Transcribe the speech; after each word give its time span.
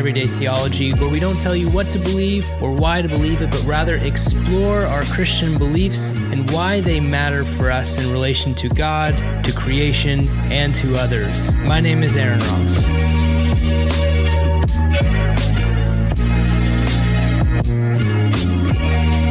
Everyday 0.00 0.28
Theology, 0.28 0.94
where 0.94 1.10
we 1.10 1.20
don't 1.20 1.38
tell 1.38 1.54
you 1.54 1.68
what 1.68 1.90
to 1.90 1.98
believe 1.98 2.50
or 2.62 2.72
why 2.72 3.02
to 3.02 3.08
believe 3.08 3.42
it, 3.42 3.50
but 3.50 3.62
rather 3.64 3.96
explore 3.96 4.86
our 4.86 5.02
Christian 5.02 5.58
beliefs 5.58 6.12
and 6.12 6.50
why 6.52 6.80
they 6.80 7.00
matter 7.00 7.44
for 7.44 7.70
us 7.70 8.02
in 8.02 8.10
relation 8.10 8.54
to 8.54 8.70
God, 8.70 9.14
to 9.44 9.52
creation, 9.52 10.26
and 10.50 10.74
to 10.76 10.96
others. 10.96 11.52
My 11.56 11.82
name 11.82 12.02
is 12.02 12.16
Aaron 12.16 12.40
Ross. 12.40 13.29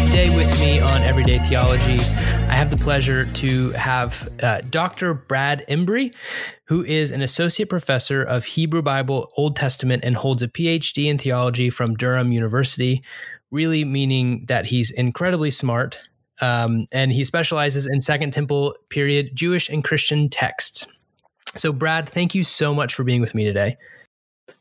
Today, 0.09 0.35
with 0.35 0.59
me 0.59 0.79
on 0.79 1.03
Everyday 1.03 1.37
Theology, 1.37 1.99
I 1.99 2.55
have 2.55 2.71
the 2.71 2.77
pleasure 2.77 3.31
to 3.33 3.69
have 3.73 4.27
uh, 4.41 4.61
Dr. 4.61 5.13
Brad 5.13 5.63
Embry, 5.69 6.15
who 6.65 6.83
is 6.83 7.11
an 7.11 7.21
associate 7.21 7.69
professor 7.69 8.23
of 8.23 8.43
Hebrew 8.43 8.81
Bible, 8.81 9.31
Old 9.37 9.55
Testament, 9.55 10.03
and 10.03 10.15
holds 10.15 10.41
a 10.41 10.47
PhD 10.47 11.05
in 11.05 11.19
theology 11.19 11.69
from 11.69 11.93
Durham 11.93 12.31
University, 12.31 13.03
really 13.51 13.85
meaning 13.85 14.45
that 14.47 14.65
he's 14.65 14.89
incredibly 14.89 15.51
smart. 15.51 15.99
Um, 16.41 16.85
and 16.91 17.11
he 17.11 17.23
specializes 17.23 17.85
in 17.85 18.01
Second 18.01 18.33
Temple 18.33 18.73
period 18.89 19.35
Jewish 19.35 19.69
and 19.69 19.83
Christian 19.83 20.27
texts. 20.27 20.87
So, 21.55 21.71
Brad, 21.71 22.09
thank 22.09 22.33
you 22.33 22.43
so 22.43 22.73
much 22.73 22.95
for 22.95 23.03
being 23.03 23.21
with 23.21 23.35
me 23.35 23.43
today. 23.45 23.77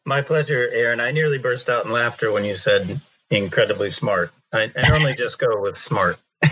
My 0.05 0.21
pleasure, 0.21 0.69
Aaron. 0.71 1.01
I 1.01 1.11
nearly 1.13 1.39
burst 1.39 1.71
out 1.71 1.87
in 1.87 1.91
laughter 1.91 2.31
when 2.31 2.45
you 2.45 2.55
said 2.55 3.01
incredibly 3.31 3.89
smart. 3.89 4.31
I, 4.53 4.73
I 4.75 4.89
normally 4.89 5.15
just 5.15 5.39
go 5.39 5.61
with 5.61 5.77
smart. 5.77 6.19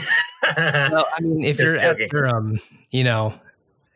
well, 0.56 1.06
I 1.16 1.20
mean, 1.20 1.44
if 1.44 1.58
just 1.58 1.74
you're 1.74 1.82
joking. 1.82 2.04
at 2.04 2.10
Durham, 2.10 2.60
you 2.90 3.04
know, 3.04 3.34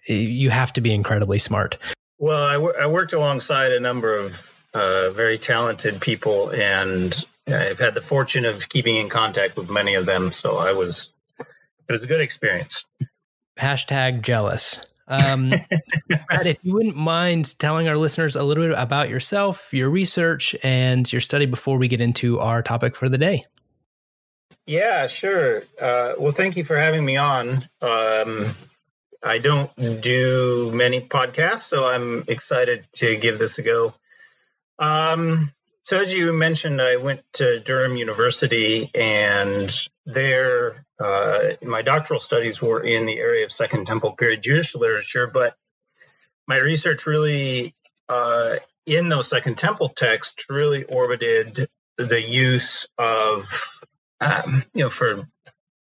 you 0.07 0.51
have 0.51 0.73
to 0.75 0.81
be 0.81 0.93
incredibly 0.93 1.39
smart. 1.39 1.79
Well, 2.19 2.43
I, 2.43 2.55
w- 2.55 2.75
I 2.79 2.87
worked 2.87 3.13
alongside 3.13 3.73
a 3.73 3.81
number 3.81 4.17
of 4.17 4.65
uh, 4.75 5.11
very 5.11 5.39
talented 5.39 6.01
people, 6.01 6.51
and 6.51 7.15
I've 7.47 7.79
had 7.79 7.95
the 7.95 8.03
fortune 8.03 8.45
of 8.45 8.69
keeping 8.69 8.97
in 8.97 9.09
contact 9.09 9.57
with 9.57 9.71
many 9.71 9.95
of 9.95 10.07
them. 10.07 10.33
So 10.33 10.59
I 10.59 10.73
was, 10.73 11.15
it 11.39 11.93
was 11.93 12.03
a 12.03 12.07
good 12.07 12.21
experience. 12.21 12.85
Hashtag 13.59 14.23
jealous. 14.23 14.85
Um, 15.09 15.51
Brad, 16.09 16.47
if 16.47 16.65
you 16.65 16.75
wouldn't 16.75 16.97
mind 16.97 17.59
telling 17.59 17.89
our 17.89 17.97
listeners 17.97 18.37
a 18.37 18.45
little 18.45 18.69
bit 18.69 18.79
about 18.79 19.09
yourself, 19.09 19.75
your 19.75 19.91
research, 19.91 20.55
and 20.63 21.11
your 21.13 21.21
study 21.21 21.47
before 21.47 21.79
we 21.79 21.89
get 21.89 22.01
into 22.01 22.39
our 22.39 22.63
topic 22.63 22.95
for 22.95 23.09
the 23.09 23.19
day. 23.19 23.45
Yeah, 24.71 25.09
sure. 25.09 25.65
Uh, 25.83 26.13
well, 26.17 26.31
thank 26.31 26.57
you 26.57 26.63
for 26.63 26.79
having 26.79 27.05
me 27.05 27.17
on. 27.17 27.69
Um, 27.83 28.53
I 29.21 29.39
don't 29.39 30.01
do 30.01 30.71
many 30.73 31.01
podcasts, 31.01 31.65
so 31.65 31.85
I'm 31.85 32.23
excited 32.29 32.87
to 32.99 33.17
give 33.17 33.41
this 33.41 33.59
a 33.59 33.63
go. 33.63 33.95
Um, 34.79 35.53
so, 35.83 35.99
as 35.99 36.15
you 36.15 36.33
mentioned, 36.33 36.81
I 36.81 36.99
went 36.99 37.23
to 37.33 37.59
Durham 37.59 37.97
University, 37.97 38.89
and 38.95 39.69
there 40.07 40.87
uh, 41.01 41.55
my 41.63 41.83
doctoral 41.83 42.21
studies 42.21 42.63
were 42.63 42.81
in 42.81 43.07
the 43.07 43.19
area 43.19 43.47
of 43.47 43.51
Second 43.51 43.89
Temple 43.89 44.13
period 44.13 44.41
Jewish 44.41 44.77
literature, 44.77 45.27
but 45.27 45.57
my 46.47 46.59
research 46.59 47.09
really 47.09 47.75
uh, 48.09 48.55
in 48.87 49.09
those 49.09 49.29
Second 49.29 49.59
Temple 49.59 49.89
texts 49.89 50.45
really 50.49 50.85
orbited 50.85 51.69
the 51.97 52.23
use 52.23 52.87
of, 52.99 53.49
um, 54.21 54.63
you 54.75 54.85
know, 54.85 54.91
for 54.91 55.27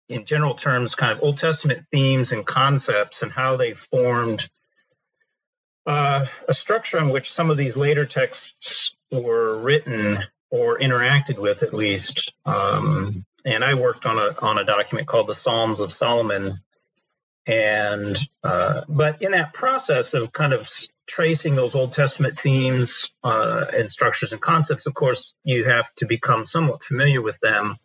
in 0.08 0.24
general 0.24 0.54
terms, 0.54 0.94
kind 0.94 1.12
of 1.12 1.22
Old 1.22 1.38
Testament 1.38 1.84
themes 1.90 2.32
and 2.32 2.44
concepts 2.44 3.22
and 3.22 3.30
how 3.30 3.56
they 3.56 3.74
formed 3.74 4.48
uh, 5.86 6.26
a 6.48 6.54
structure 6.54 6.98
on 6.98 7.10
which 7.10 7.30
some 7.32 7.50
of 7.50 7.56
these 7.56 7.76
later 7.76 8.04
texts 8.04 8.96
were 9.10 9.58
written 9.58 10.24
or 10.50 10.78
interacted 10.78 11.38
with, 11.38 11.62
at 11.62 11.72
least. 11.72 12.32
Um, 12.44 13.24
and 13.44 13.64
I 13.64 13.74
worked 13.74 14.04
on 14.04 14.18
a 14.18 14.38
on 14.40 14.58
a 14.58 14.64
document 14.64 15.08
called 15.08 15.28
the 15.28 15.34
Psalms 15.34 15.80
of 15.80 15.92
Solomon. 15.92 16.60
And 17.46 18.18
uh, 18.44 18.82
but 18.88 19.22
in 19.22 19.32
that 19.32 19.54
process 19.54 20.14
of 20.14 20.32
kind 20.32 20.52
of 20.52 20.70
tracing 21.06 21.56
those 21.56 21.74
Old 21.74 21.92
Testament 21.92 22.38
themes 22.38 23.10
uh, 23.24 23.66
and 23.72 23.90
structures 23.90 24.32
and 24.32 24.40
concepts, 24.40 24.86
of 24.86 24.94
course, 24.94 25.34
you 25.42 25.64
have 25.64 25.92
to 25.96 26.06
become 26.06 26.44
somewhat 26.44 26.84
familiar 26.84 27.22
with 27.22 27.40
them. 27.40 27.76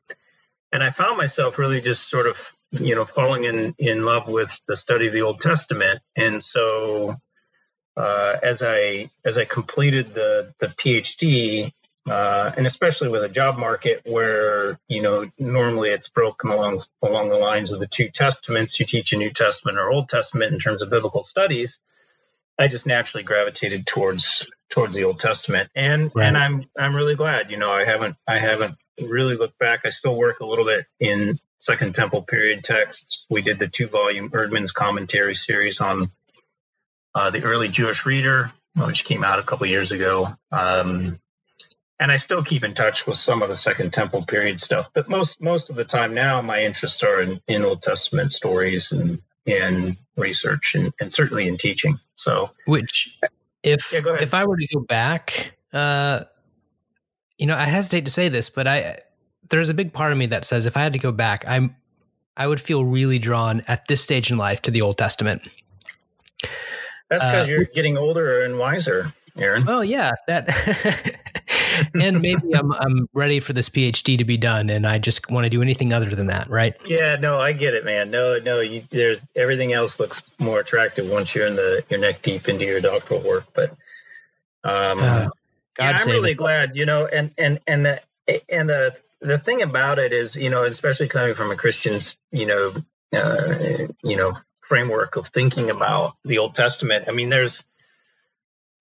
And 0.76 0.84
I 0.84 0.90
found 0.90 1.18
myself 1.18 1.58
really 1.58 1.80
just 1.80 2.10
sort 2.10 2.28
of, 2.28 2.54
you 2.72 2.96
know, 2.96 3.06
falling 3.06 3.46
in 3.46 3.76
in 3.78 4.04
love 4.04 4.28
with 4.28 4.60
the 4.68 4.76
study 4.76 5.08
of 5.08 5.14
the 5.14 5.22
Old 5.22 5.40
Testament. 5.40 6.02
And 6.18 6.44
so, 6.44 7.16
uh, 7.96 8.36
as 8.44 8.62
I 8.62 9.10
as 9.24 9.38
I 9.38 9.46
completed 9.46 10.14
the 10.14 10.54
the 10.60 10.68
PhD, 10.68 11.72
uh, 12.10 12.52
and 12.58 12.68
especially 12.68 13.08
with 13.08 13.24
a 13.24 13.30
job 13.30 13.58
market 13.58 14.02
where 14.06 14.78
you 14.90 15.02
know 15.02 15.32
normally 15.40 15.92
it's 15.92 16.10
broken 16.10 16.50
along 16.50 16.82
along 17.02 17.30
the 17.30 17.38
lines 17.38 17.72
of 17.72 17.80
the 17.80 17.88
two 17.88 18.10
testaments 18.10 18.78
you 18.78 18.86
teach 18.86 19.14
a 19.14 19.18
new 19.18 19.32
testament 19.32 19.78
or 19.78 19.90
old 19.90 20.10
testament 20.10 20.52
in 20.52 20.60
terms 20.60 20.82
of 20.84 20.90
biblical 20.92 21.24
studies 21.24 21.80
i 22.60 22.68
just 22.68 22.86
naturally 22.86 23.24
gravitated 23.24 23.88
towards 23.88 24.46
towards 24.70 24.96
the 24.96 25.04
old 25.04 25.20
testament 25.20 25.70
and 25.76 26.12
right. 26.16 26.28
and 26.28 26.38
i'm 26.38 26.66
i'm 26.78 26.96
really 26.96 27.16
glad 27.16 27.52
you 27.52 27.58
know 27.58 27.72
i 27.72 27.86
haven't 27.86 28.16
i 28.28 28.38
haven't 28.38 28.76
really 29.00 29.36
looked 29.36 29.58
back 29.60 29.82
i 29.86 29.90
still 29.90 30.16
work 30.16 30.40
a 30.40 30.46
little 30.46 30.66
bit 30.66 30.86
in 31.00 31.40
second 31.60 31.94
temple 31.94 32.22
period 32.22 32.64
texts 32.64 33.26
we 33.30 33.42
did 33.42 33.60
the 33.60 33.68
two 33.68 33.88
volume 33.88 34.30
Eerdmans 34.30 34.74
commentary 34.74 35.36
series 35.36 35.82
on 35.82 36.10
uh, 37.14 37.30
the 37.30 37.44
early 37.44 37.68
jewish 37.68 38.06
reader 38.06 38.52
which 38.76 39.06
came 39.06 39.24
out 39.24 39.40
a 39.40 39.44
couple 39.44 39.68
years 39.68 39.92
ago 39.92 40.36
um, 40.52 41.20
and 42.00 42.12
I 42.12 42.18
still 42.18 42.44
keep 42.44 42.64
in 42.64 42.74
touch 42.74 43.08
with 43.08 43.18
some 43.18 43.42
of 43.42 43.48
the 43.48 43.56
Second 43.56 43.94
Temple 43.94 44.24
period 44.24 44.60
stuff. 44.60 44.90
But 44.94 45.08
most 45.08 45.42
most 45.42 45.70
of 45.70 45.76
the 45.76 45.86
time 45.86 46.14
now, 46.14 46.42
my 46.42 46.64
interests 46.64 47.04
are 47.04 47.22
in, 47.22 47.40
in 47.48 47.64
Old 47.64 47.82
Testament 47.82 48.32
stories 48.32 48.92
and 48.92 49.22
in 49.46 49.98
research 50.18 50.76
and, 50.76 50.94
and 51.00 51.12
certainly 51.12 51.48
in 51.48 51.58
teaching. 51.58 52.00
So, 52.16 52.52
which 52.66 53.18
if 53.66 53.92
yeah, 53.92 54.18
if 54.22 54.34
I 54.34 54.46
were 54.46 54.58
to 54.58 54.68
go 54.68 54.82
back, 54.82 55.58
uh, 55.74 56.22
you 57.38 57.46
know, 57.46 57.56
I 57.56 57.66
hesitate 57.66 58.06
to 58.06 58.12
say 58.12 58.30
this, 58.30 58.50
but 58.50 58.68
I 58.68 59.00
there's 59.50 59.70
a 59.70 59.74
big 59.74 59.94
part 59.94 60.12
of 60.12 60.18
me 60.18 60.28
that 60.28 60.46
says 60.46 60.66
if 60.66 60.78
I 60.78 60.82
had 60.82 60.94
to 60.94 61.00
go 61.00 61.12
back, 61.12 61.44
I'm 61.48 61.76
I 62.38 62.48
would 62.48 62.62
feel 62.62 62.86
really 62.86 63.20
drawn 63.20 63.62
at 63.68 63.88
this 63.88 64.02
stage 64.02 64.32
in 64.32 64.38
life 64.38 64.62
to 64.64 64.72
the 64.72 64.82
Old 64.82 64.98
Testament. 64.98 65.42
That's 67.10 67.24
because 67.24 67.48
uh, 67.48 67.52
you're 67.52 67.66
getting 67.66 67.98
older 67.98 68.44
and 68.44 68.58
wiser, 68.58 69.14
Aaron. 69.38 69.66
Well, 69.66 69.84
yeah, 69.84 70.14
that 70.28 70.48
and 72.00 72.22
maybe 72.22 72.54
I'm 72.54 72.72
I'm 72.74 73.10
ready 73.14 73.40
for 73.40 73.54
this 73.54 73.70
PhD 73.70 74.18
to 74.18 74.26
be 74.26 74.38
done, 74.38 74.70
and 74.70 74.86
I 74.86 74.98
just 74.98 75.30
want 75.30 75.46
to 75.46 75.50
do 75.50 75.62
anything 75.62 75.94
other 75.94 76.10
than 76.10 76.28
that, 76.28 76.50
right? 76.50 76.76
Yeah, 76.86 77.16
no, 77.16 77.40
I 77.40 77.54
get 77.54 77.74
it, 77.74 77.86
man. 77.86 78.12
No, 78.12 78.40
no, 78.40 78.60
you, 78.60 78.84
there's 78.90 79.20
everything 79.36 79.74
else 79.74 80.00
looks 80.00 80.24
more 80.40 80.60
attractive 80.60 81.10
once 81.10 81.34
you're 81.36 81.48
in 81.48 81.56
the 81.56 81.84
you're 81.90 82.00
neck 82.00 82.22
deep 82.22 82.48
into 82.48 82.66
your 82.66 82.82
doctoral 82.82 83.22
work. 83.22 83.46
But 83.54 83.72
um, 84.64 85.00
uh, 85.00 85.30
yeah, 85.80 85.98
I'm 86.00 86.08
really 86.10 86.32
it. 86.32 86.36
glad, 86.36 86.76
you 86.76 86.86
know, 86.86 87.06
and 87.06 87.32
and 87.38 87.60
and 87.68 87.86
the 87.86 88.02
and 88.50 88.70
the 88.70 88.96
the 89.22 89.38
thing 89.38 89.62
about 89.62 90.00
it 90.00 90.14
is, 90.14 90.36
you 90.36 90.50
know, 90.50 90.64
especially 90.64 91.08
coming 91.08 91.36
from 91.36 91.52
a 91.52 91.56
Christian's, 91.56 92.18
you 92.32 92.46
know, 92.46 92.74
uh, 93.14 93.88
you 94.04 94.18
know, 94.18 94.38
framework 94.62 95.16
of 95.16 95.28
thinking 95.28 95.70
about 95.70 96.16
the 96.24 96.40
Old 96.40 96.56
Testament. 96.56 97.06
I 97.08 97.12
mean, 97.12 97.30
there's 97.30 97.64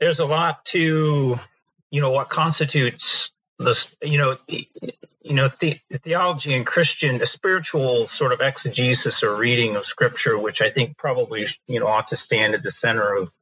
there's 0.01 0.21
a 0.21 0.27
lot 0.27 0.65
to 0.67 1.39
you 1.95 2.01
know 2.01 2.11
what 2.11 2.29
constitutes 2.29 3.31
this 3.61 3.95
you 4.03 4.19
know 4.19 4.37
you 4.49 5.35
know 5.35 5.49
the, 5.61 5.79
theology 6.03 6.53
and 6.53 6.67
christian 6.67 7.19
the 7.19 7.27
spiritual 7.27 8.09
sort 8.09 8.33
of 8.33 8.41
exegesis 8.41 9.23
or 9.23 9.37
reading 9.37 9.77
of 9.77 9.87
scripture 9.87 10.37
which 10.37 10.61
i 10.61 10.71
think 10.71 10.97
probably 10.99 11.47
you 11.69 11.79
know 11.79 11.87
ought 11.87 12.09
to 12.09 12.17
stand 12.17 12.57
at 12.57 12.65
the 12.65 12.71
center 12.73 13.15
of 13.15 13.33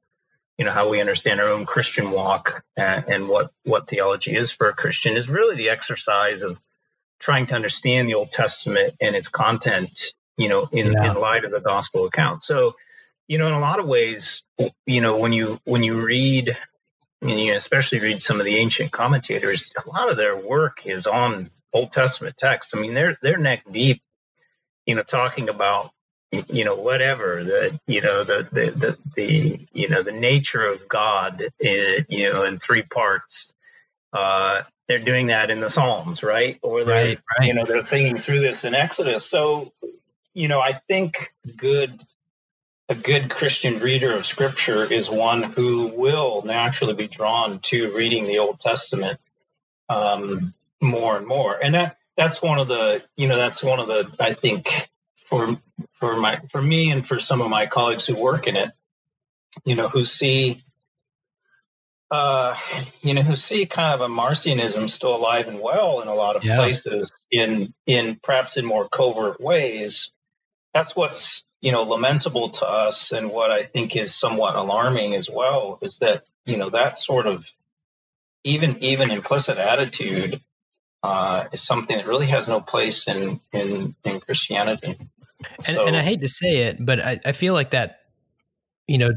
you 0.59 0.67
know 0.67 0.71
how 0.71 0.91
we 0.91 1.01
understand 1.01 1.41
our 1.41 1.49
own 1.49 1.65
christian 1.65 2.11
walk 2.11 2.63
and, 2.77 3.07
and 3.07 3.27
what 3.27 3.51
what 3.65 3.89
theology 3.89 4.37
is 4.37 4.53
for 4.53 4.69
a 4.69 4.75
christian 4.75 5.17
is 5.17 5.31
really 5.31 5.57
the 5.57 5.71
exercise 5.71 6.43
of 6.43 6.59
trying 7.21 7.47
to 7.47 7.55
understand 7.55 8.07
the 8.07 8.15
old 8.15 8.31
testament 8.31 8.93
and 9.01 9.17
its 9.17 9.29
content 9.29 10.13
you 10.37 10.51
know 10.51 10.69
in, 10.73 10.93
yeah. 10.93 11.11
in 11.11 11.19
light 11.19 11.47
of 11.47 11.53
the 11.53 11.61
gospel 11.61 12.05
account 12.05 12.43
so 12.43 12.75
you 13.29 13.39
know 13.39 13.47
in 13.47 13.55
a 13.55 13.61
lot 13.61 13.81
of 13.81 13.87
ways 13.87 14.43
you 14.85 15.01
know 15.01 15.17
when 15.17 15.33
you 15.33 15.59
when 15.65 15.83
you 15.83 16.03
read 16.03 16.55
and 17.23 17.39
you 17.39 17.55
especially 17.55 18.01
read 18.01 18.21
some 18.21 18.41
of 18.41 18.47
the 18.47 18.57
ancient 18.57 18.91
commentators, 18.91 19.73
a 19.85 19.89
lot 19.89 20.11
of 20.11 20.17
their 20.17 20.37
work 20.37 20.87
is 20.87 21.07
on 21.07 21.51
Old 21.73 21.93
Testament 21.93 22.37
texts. 22.37 22.75
I 22.75 22.81
mean, 22.81 22.95
they're 22.95 23.17
they're 23.23 23.39
neck 23.39 23.63
deep, 23.71 24.03
you 24.87 24.97
know, 24.97 25.03
talking 25.03 25.49
about 25.49 25.93
you 26.49 26.65
know 26.65 26.75
whatever 26.75 27.45
the 27.45 27.79
you 27.87 28.01
know 28.01 28.25
the 28.25 28.47
the 28.51 28.71
the, 28.71 28.99
the 29.15 29.61
you 29.73 29.89
know 29.89 30.03
the 30.03 30.13
nature 30.13 30.67
of 30.67 30.89
God, 30.89 31.45
in, 31.61 32.07
you 32.09 32.33
know, 32.33 32.43
in 32.45 32.59
three 32.59 32.83
parts. 32.83 33.55
Uh, 34.13 34.63
they're 34.89 34.99
doing 34.99 35.29
that 35.29 35.51
in 35.51 35.61
the 35.61 35.71
Psalms, 35.71 36.23
right? 36.23 36.59
Or 36.61 36.85
they're 36.85 37.07
right, 37.07 37.19
right. 37.39 37.47
you 37.47 37.55
know 37.55 37.65
they're 37.65 37.83
thinking 37.83 38.19
through 38.19 38.41
this 38.41 38.65
in 38.65 38.75
Exodus. 38.75 39.25
So 39.25 39.73
you 40.35 40.49
know, 40.49 40.61
I 40.61 40.73
think 40.73 41.33
good 41.57 42.01
a 42.93 42.95
good 42.95 43.31
Christian 43.31 43.79
reader 43.79 44.15
of 44.15 44.27
Scripture 44.27 44.85
is 44.85 45.11
one 45.11 45.43
who 45.43 45.87
will 45.87 46.43
naturally 46.43 46.93
be 46.93 47.09
drawn 47.09 47.59
to 47.61 47.95
reading 47.95 48.27
the 48.27 48.39
Old 48.39 48.61
Testament 48.61 49.19
um, 49.89 50.53
more 50.81 51.17
and 51.17 51.27
more. 51.27 51.59
And 51.61 51.75
that 51.75 51.97
that's 52.19 52.43
one 52.43 52.59
of 52.59 52.69
the 52.69 53.03
you 53.17 53.29
know 53.29 53.37
that's 53.37 53.65
one 53.65 53.81
of 53.81 53.87
the 53.89 54.15
I 54.21 54.35
think 54.35 54.91
for 55.17 55.57
for 55.93 56.17
my 56.17 56.41
for 56.51 56.61
me 56.61 56.91
and 56.91 57.07
for 57.07 57.19
some 57.19 57.41
of 57.41 57.49
my 57.49 57.67
colleagues 57.67 58.07
who 58.07 58.15
work 58.15 58.47
in 58.47 58.57
it, 58.57 58.71
you 59.65 59.75
know, 59.75 59.89
who 59.89 60.05
see 60.05 60.63
uh, 62.11 62.55
you 63.01 63.15
know, 63.15 63.23
who 63.23 63.35
see 63.35 63.65
kind 63.65 63.95
of 63.95 64.03
a 64.03 64.13
Marcionism 64.13 64.91
still 64.91 65.17
alive 65.17 65.49
and 65.49 65.61
well 65.61 66.03
in 66.03 66.09
a 66.09 66.15
lot 66.15 66.37
of 66.37 66.45
yeah. 66.45 66.57
places, 66.57 67.11
in 67.31 67.73
in 67.87 68.21
perhaps 68.23 68.59
in 68.59 68.67
more 68.67 68.87
covert 68.87 69.41
ways. 69.41 70.13
That's 70.75 70.95
what's 70.95 71.45
you 71.63 71.73
know 71.73 71.85
lamentable 71.85 72.51
to 72.51 72.69
us, 72.69 73.13
and 73.13 73.31
what 73.31 73.51
I 73.51 73.63
think 73.63 73.97
is 73.97 74.15
somewhat 74.15 74.57
alarming 74.57 75.15
as 75.15 75.31
well 75.31 75.79
is 75.81 75.99
that 75.99 76.25
you 76.45 76.59
know 76.59 76.69
that 76.71 76.99
sort 76.99 77.27
of 77.27 77.49
even 78.45 78.83
even 78.83 79.11
implicit 79.11 79.57
attitude 79.57 80.41
uh, 81.03 81.45
is 81.53 81.63
something 81.63 81.97
that 81.97 82.07
really 82.07 82.27
has 82.27 82.49
no 82.49 82.61
place 82.61 83.09
in 83.09 83.41
in 83.53 83.95
in 84.05 84.21
Christianity. 84.21 84.99
And, 85.67 85.77
so, 85.77 85.87
and 85.87 85.97
I 85.97 86.03
hate 86.03 86.21
to 86.21 86.29
say 86.29 86.59
it, 86.69 86.85
but 86.85 87.01
I, 87.01 87.21
I 87.25 87.33
feel 87.33 87.55
like 87.55 87.71
that 87.71 88.01
you 88.87 88.99
know 88.99 89.11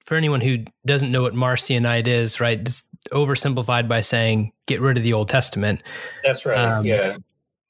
for 0.00 0.16
anyone 0.16 0.40
who 0.40 0.64
doesn't 0.86 1.12
know 1.12 1.22
what 1.22 1.34
Marcionite 1.34 2.08
is, 2.08 2.40
right? 2.40 2.58
It's 2.58 2.90
oversimplified 3.12 3.88
by 3.88 4.00
saying 4.00 4.52
get 4.66 4.80
rid 4.80 4.96
of 4.96 5.04
the 5.04 5.12
Old 5.12 5.28
Testament. 5.28 5.82
That's 6.24 6.44
right. 6.46 6.58
Um, 6.58 6.84
yeah. 6.84 7.18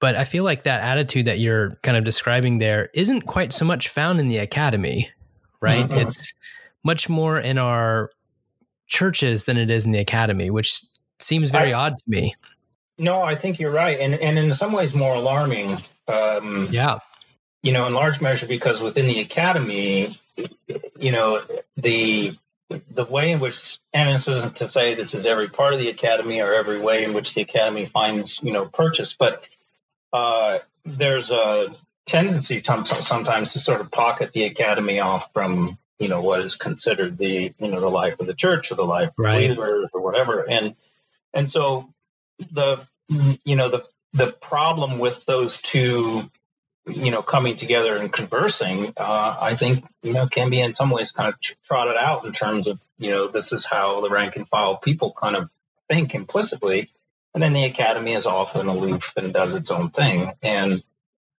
But 0.01 0.17
I 0.17 0.25
feel 0.25 0.45
like 0.45 0.63
that 0.63 0.83
attitude 0.83 1.27
that 1.27 1.39
you're 1.39 1.77
kind 1.83 1.97
of 1.97 2.05
describing 2.05 2.59
there 2.59 2.89
isn't 2.95 3.23
quite 3.23 3.53
so 3.53 3.65
much 3.65 3.89
found 3.89 4.19
in 4.19 4.29
the 4.29 4.39
academy, 4.39 5.11
right? 5.61 5.85
Mm-hmm. 5.85 5.99
It's 5.99 6.33
much 6.83 7.09
more 7.09 7.39
in 7.39 7.59
our 7.59 8.11
churches 8.87 9.45
than 9.45 9.59
it 9.59 9.71
is 9.71 9.85
in 9.85 9.93
the 9.93 9.99
academy, 9.99 10.51
which 10.51 10.83
seems 11.19 11.51
very 11.51 11.75
I, 11.75 11.87
odd 11.87 11.99
to 11.99 12.05
me. 12.07 12.33
No, 12.99 13.23
I 13.23 13.35
think 13.35 13.61
you're 13.61 13.71
right, 13.71 14.01
and 14.01 14.15
and 14.15 14.39
in 14.39 14.53
some 14.53 14.73
ways 14.73 14.95
more 14.95 15.15
alarming. 15.15 15.79
Um, 16.09 16.69
yeah, 16.71 16.99
you 17.63 17.73
know, 17.73 17.87
in 17.87 17.95
large 17.95 18.21
measure 18.21 18.47
because 18.47 18.81
within 18.81 19.07
the 19.07 19.21
academy, 19.21 20.17
you 20.99 21.13
know, 21.13 21.43
the 21.77 22.35
the 22.91 23.05
way 23.05 23.33
in 23.33 23.41
which, 23.41 23.79
and 23.93 24.15
this 24.15 24.29
isn't 24.29 24.57
to 24.57 24.69
say 24.69 24.95
this 24.95 25.15
is 25.15 25.27
every 25.27 25.49
part 25.49 25.75
of 25.75 25.81
the 25.81 25.89
academy 25.89 26.41
or 26.41 26.55
every 26.55 26.81
way 26.81 27.05
in 27.05 27.15
which 27.15 27.35
the 27.35 27.41
academy 27.41 27.87
finds, 27.87 28.41
you 28.43 28.53
know, 28.53 28.67
purchase, 28.67 29.17
but 29.19 29.43
uh, 30.13 30.59
there's 30.85 31.31
a 31.31 31.75
tendency 32.07 32.63
sometimes 32.63 33.53
to 33.53 33.61
sort 33.61 33.81
of 33.81 33.91
pocket 33.91 34.33
the 34.33 34.45
academy 34.45 35.01
off 35.01 35.33
from, 35.33 35.79
you 35.99 36.09
know, 36.09 36.21
what 36.21 36.41
is 36.41 36.57
considered 36.57 37.19
the, 37.19 37.53
you 37.59 37.69
know, 37.69 37.81
the 37.81 37.91
life 37.91 38.21
of 38.21 38.27
the 38.27 38.35
church 38.35 38.73
or 38.73 38.75
the 38.77 38.85
life 38.85 39.11
of 39.11 39.15
right. 39.19 39.49
believers 39.49 39.91
or 39.93 40.01
whatever, 40.01 40.49
and 40.49 40.75
and 41.33 41.49
so 41.49 41.93
the, 42.53 42.87
you 43.09 43.57
know, 43.57 43.69
the 43.69 43.85
the 44.13 44.33
problem 44.33 44.99
with 44.99 45.25
those 45.27 45.61
two 45.63 46.25
you 46.87 47.11
know, 47.11 47.23
coming 47.23 47.57
together 47.57 47.97
and 47.97 48.13
conversing, 48.13 48.93
uh, 48.97 49.37
I 49.41 49.55
think, 49.55 49.85
you 50.03 50.13
know, 50.13 50.27
can 50.27 50.51
be 50.51 50.61
in 50.61 50.73
some 50.73 50.91
ways 50.91 51.13
kind 51.13 51.33
of 51.33 51.41
trotted 51.63 51.97
out 51.97 52.25
in 52.25 52.33
terms 52.33 52.67
of, 52.67 52.81
you 52.99 53.11
know, 53.11 53.29
this 53.29 53.53
is 53.53 53.65
how 53.65 54.01
the 54.01 54.11
rank 54.11 54.37
and 54.37 54.49
file 54.49 54.77
people 54.77 55.13
kind 55.13 55.37
of 55.37 55.51
think 55.89 56.15
implicitly. 56.15 56.91
And 57.35 57.43
then 57.43 57.53
the 57.53 57.65
academy 57.65 58.15
is 58.15 58.27
often 58.27 58.69
aloof 58.69 59.13
and 59.17 59.33
does 59.33 59.55
its 59.55 59.71
own 59.71 59.91
thing. 59.91 60.33
And, 60.43 60.83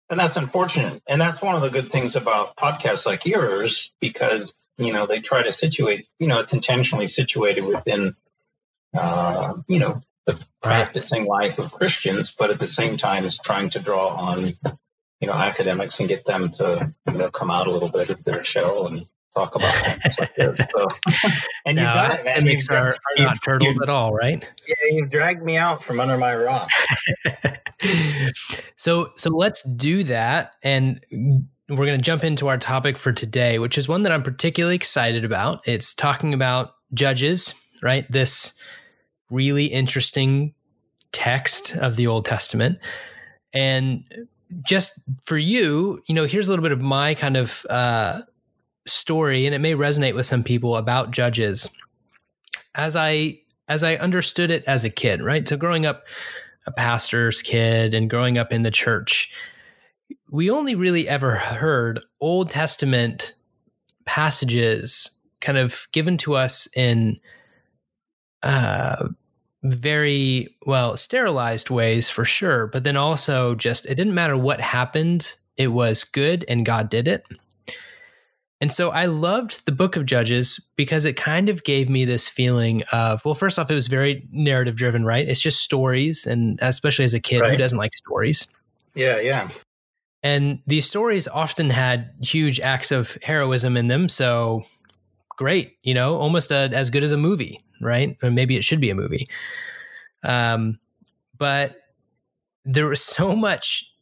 and 0.09 0.19
that's 0.19 0.37
unfortunate. 0.37 1.01
And 1.07 1.19
that's 1.19 1.41
one 1.41 1.55
of 1.55 1.61
the 1.61 1.69
good 1.69 1.91
things 1.91 2.15
about 2.15 2.55
podcasts 2.55 3.05
like 3.05 3.25
yours, 3.25 3.93
because, 3.99 4.67
you 4.77 4.93
know, 4.93 5.05
they 5.05 5.19
try 5.19 5.43
to 5.43 5.51
situate, 5.51 6.07
you 6.19 6.27
know, 6.27 6.39
it's 6.39 6.53
intentionally 6.53 7.07
situated 7.07 7.65
within, 7.65 8.15
uh, 8.93 9.55
you 9.67 9.79
know, 9.79 10.01
the 10.25 10.39
practicing 10.61 11.25
life 11.25 11.59
of 11.59 11.71
Christians, 11.71 12.33
but 12.37 12.51
at 12.51 12.59
the 12.59 12.67
same 12.67 12.97
time 12.97 13.25
is 13.25 13.37
trying 13.37 13.69
to 13.71 13.79
draw 13.79 14.09
on 14.09 14.57
you 15.21 15.27
know 15.27 15.33
academics 15.33 15.99
and 15.99 16.09
get 16.09 16.25
them 16.25 16.51
to 16.51 16.93
you 17.07 17.13
know 17.13 17.29
come 17.29 17.51
out 17.51 17.67
a 17.67 17.71
little 17.71 17.89
bit 17.89 18.09
of 18.09 18.23
their 18.23 18.43
shell 18.43 18.87
and 18.87 19.05
talk 19.33 19.55
about 19.55 19.73
like 20.19 20.35
this. 20.35 20.59
So, 20.71 20.87
and 21.65 21.77
you've 21.77 21.93
done 21.93 22.11
it, 22.11 22.25
man. 22.25 22.45
You've, 22.45 22.69
are, 22.71 22.93
are 22.95 23.23
not 23.23 23.43
turtles 23.43 23.77
at 23.81 23.89
all, 23.89 24.13
right? 24.13 24.45
Yeah, 24.67 24.75
you've 24.91 25.09
dragged 25.09 25.43
me 25.43 25.57
out 25.57 25.83
from 25.83 25.99
under 25.99 26.17
my 26.17 26.35
rock. 26.35 26.69
so, 28.75 29.11
so 29.15 29.29
let's 29.29 29.63
do 29.63 30.03
that, 30.03 30.55
and 30.63 30.99
we're 31.69 31.85
going 31.85 31.97
to 31.97 32.03
jump 32.03 32.23
into 32.23 32.47
our 32.47 32.57
topic 32.57 32.97
for 32.97 33.11
today, 33.11 33.59
which 33.59 33.77
is 33.77 33.87
one 33.87 34.03
that 34.03 34.11
I'm 34.11 34.23
particularly 34.23 34.75
excited 34.75 35.23
about. 35.23 35.61
It's 35.65 35.93
talking 35.93 36.33
about 36.33 36.75
judges, 36.93 37.53
right? 37.81 38.09
This 38.11 38.53
really 39.29 39.65
interesting 39.65 40.53
text 41.11 41.75
of 41.77 41.95
the 41.95 42.07
Old 42.07 42.25
Testament. 42.25 42.79
And 43.53 44.03
just 44.63 45.01
for 45.25 45.37
you, 45.37 46.01
you 46.07 46.15
know, 46.15 46.25
here's 46.25 46.47
a 46.47 46.51
little 46.51 46.63
bit 46.63 46.71
of 46.71 46.81
my 46.81 47.13
kind 47.13 47.37
of 47.37 47.65
uh, 47.69 48.21
story, 48.85 49.45
and 49.45 49.55
it 49.55 49.59
may 49.59 49.75
resonate 49.75 50.15
with 50.15 50.25
some 50.25 50.43
people 50.43 50.77
about 50.77 51.11
judges. 51.11 51.69
As 52.75 52.95
I 52.95 53.39
as 53.67 53.83
I 53.83 53.95
understood 53.95 54.51
it 54.51 54.63
as 54.65 54.83
a 54.83 54.89
kid, 54.89 55.23
right? 55.23 55.47
So 55.47 55.55
growing 55.55 55.85
up 55.85 56.05
a 56.65 56.71
pastor's 56.71 57.41
kid 57.41 57.93
and 57.93 58.09
growing 58.09 58.37
up 58.37 58.51
in 58.51 58.63
the 58.63 58.71
church, 58.71 59.31
we 60.29 60.49
only 60.49 60.75
really 60.75 61.07
ever 61.07 61.35
heard 61.35 62.01
Old 62.19 62.49
Testament 62.49 63.33
passages 64.05 65.19
kind 65.39 65.57
of 65.57 65.87
given 65.91 66.17
to 66.17 66.35
us 66.35 66.67
in 66.75 67.19
uh, 68.43 69.07
very 69.63 70.55
well 70.65 70.97
sterilized 70.97 71.69
ways 71.69 72.09
for 72.09 72.25
sure, 72.25 72.67
but 72.67 72.83
then 72.83 72.97
also 72.97 73.55
just 73.55 73.85
it 73.85 73.95
didn't 73.95 74.13
matter 74.13 74.37
what 74.37 74.59
happened, 74.59 75.35
it 75.57 75.67
was 75.67 76.03
good 76.03 76.43
and 76.47 76.65
God 76.65 76.89
did 76.89 77.07
it. 77.07 77.25
And 78.61 78.71
so 78.71 78.91
I 78.91 79.07
loved 79.07 79.65
the 79.65 79.71
book 79.71 79.95
of 79.95 80.05
Judges 80.05 80.71
because 80.75 81.05
it 81.05 81.13
kind 81.13 81.49
of 81.49 81.63
gave 81.63 81.89
me 81.89 82.05
this 82.05 82.29
feeling 82.29 82.83
of, 82.91 83.25
well, 83.25 83.33
first 83.33 83.57
off, 83.57 83.71
it 83.71 83.75
was 83.75 83.87
very 83.87 84.27
narrative 84.31 84.75
driven, 84.75 85.03
right? 85.03 85.27
It's 85.27 85.41
just 85.41 85.61
stories. 85.61 86.27
And 86.27 86.59
especially 86.61 87.05
as 87.05 87.15
a 87.15 87.19
kid, 87.19 87.41
right. 87.41 87.51
who 87.51 87.57
doesn't 87.57 87.77
like 87.77 87.93
stories? 87.95 88.47
Yeah, 88.93 89.19
yeah. 89.19 89.49
And 90.21 90.59
these 90.67 90.85
stories 90.85 91.27
often 91.27 91.71
had 91.71 92.11
huge 92.21 92.59
acts 92.59 92.91
of 92.91 93.17
heroism 93.23 93.75
in 93.75 93.87
them. 93.87 94.07
So 94.07 94.63
great, 95.37 95.77
you 95.81 95.95
know, 95.95 96.15
almost 96.17 96.51
a, 96.51 96.69
as 96.71 96.91
good 96.91 97.03
as 97.03 97.11
a 97.11 97.17
movie 97.17 97.63
right? 97.81 98.17
Or 98.23 98.31
maybe 98.31 98.55
it 98.55 98.63
should 98.63 98.79
be 98.79 98.89
a 98.89 98.95
movie. 98.95 99.27
Um, 100.23 100.79
but 101.37 101.75
there 102.63 102.87
was 102.87 103.01
so 103.01 103.35
much 103.35 103.93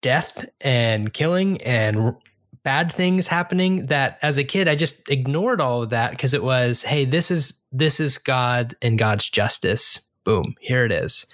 death 0.00 0.46
and 0.60 1.12
killing 1.12 1.60
and 1.62 2.14
bad 2.62 2.92
things 2.92 3.26
happening 3.26 3.86
that 3.86 4.18
as 4.22 4.38
a 4.38 4.44
kid 4.44 4.68
I 4.68 4.74
just 4.74 5.08
ignored 5.10 5.60
all 5.60 5.82
of 5.82 5.90
that 5.90 6.10
because 6.10 6.34
it 6.34 6.42
was 6.42 6.82
hey 6.82 7.04
this 7.04 7.30
is 7.30 7.62
this 7.72 8.00
is 8.00 8.18
God 8.18 8.74
and 8.82 8.98
God's 8.98 9.28
justice. 9.28 10.00
Boom 10.24 10.54
here 10.60 10.84
it 10.84 10.92
is. 10.92 11.26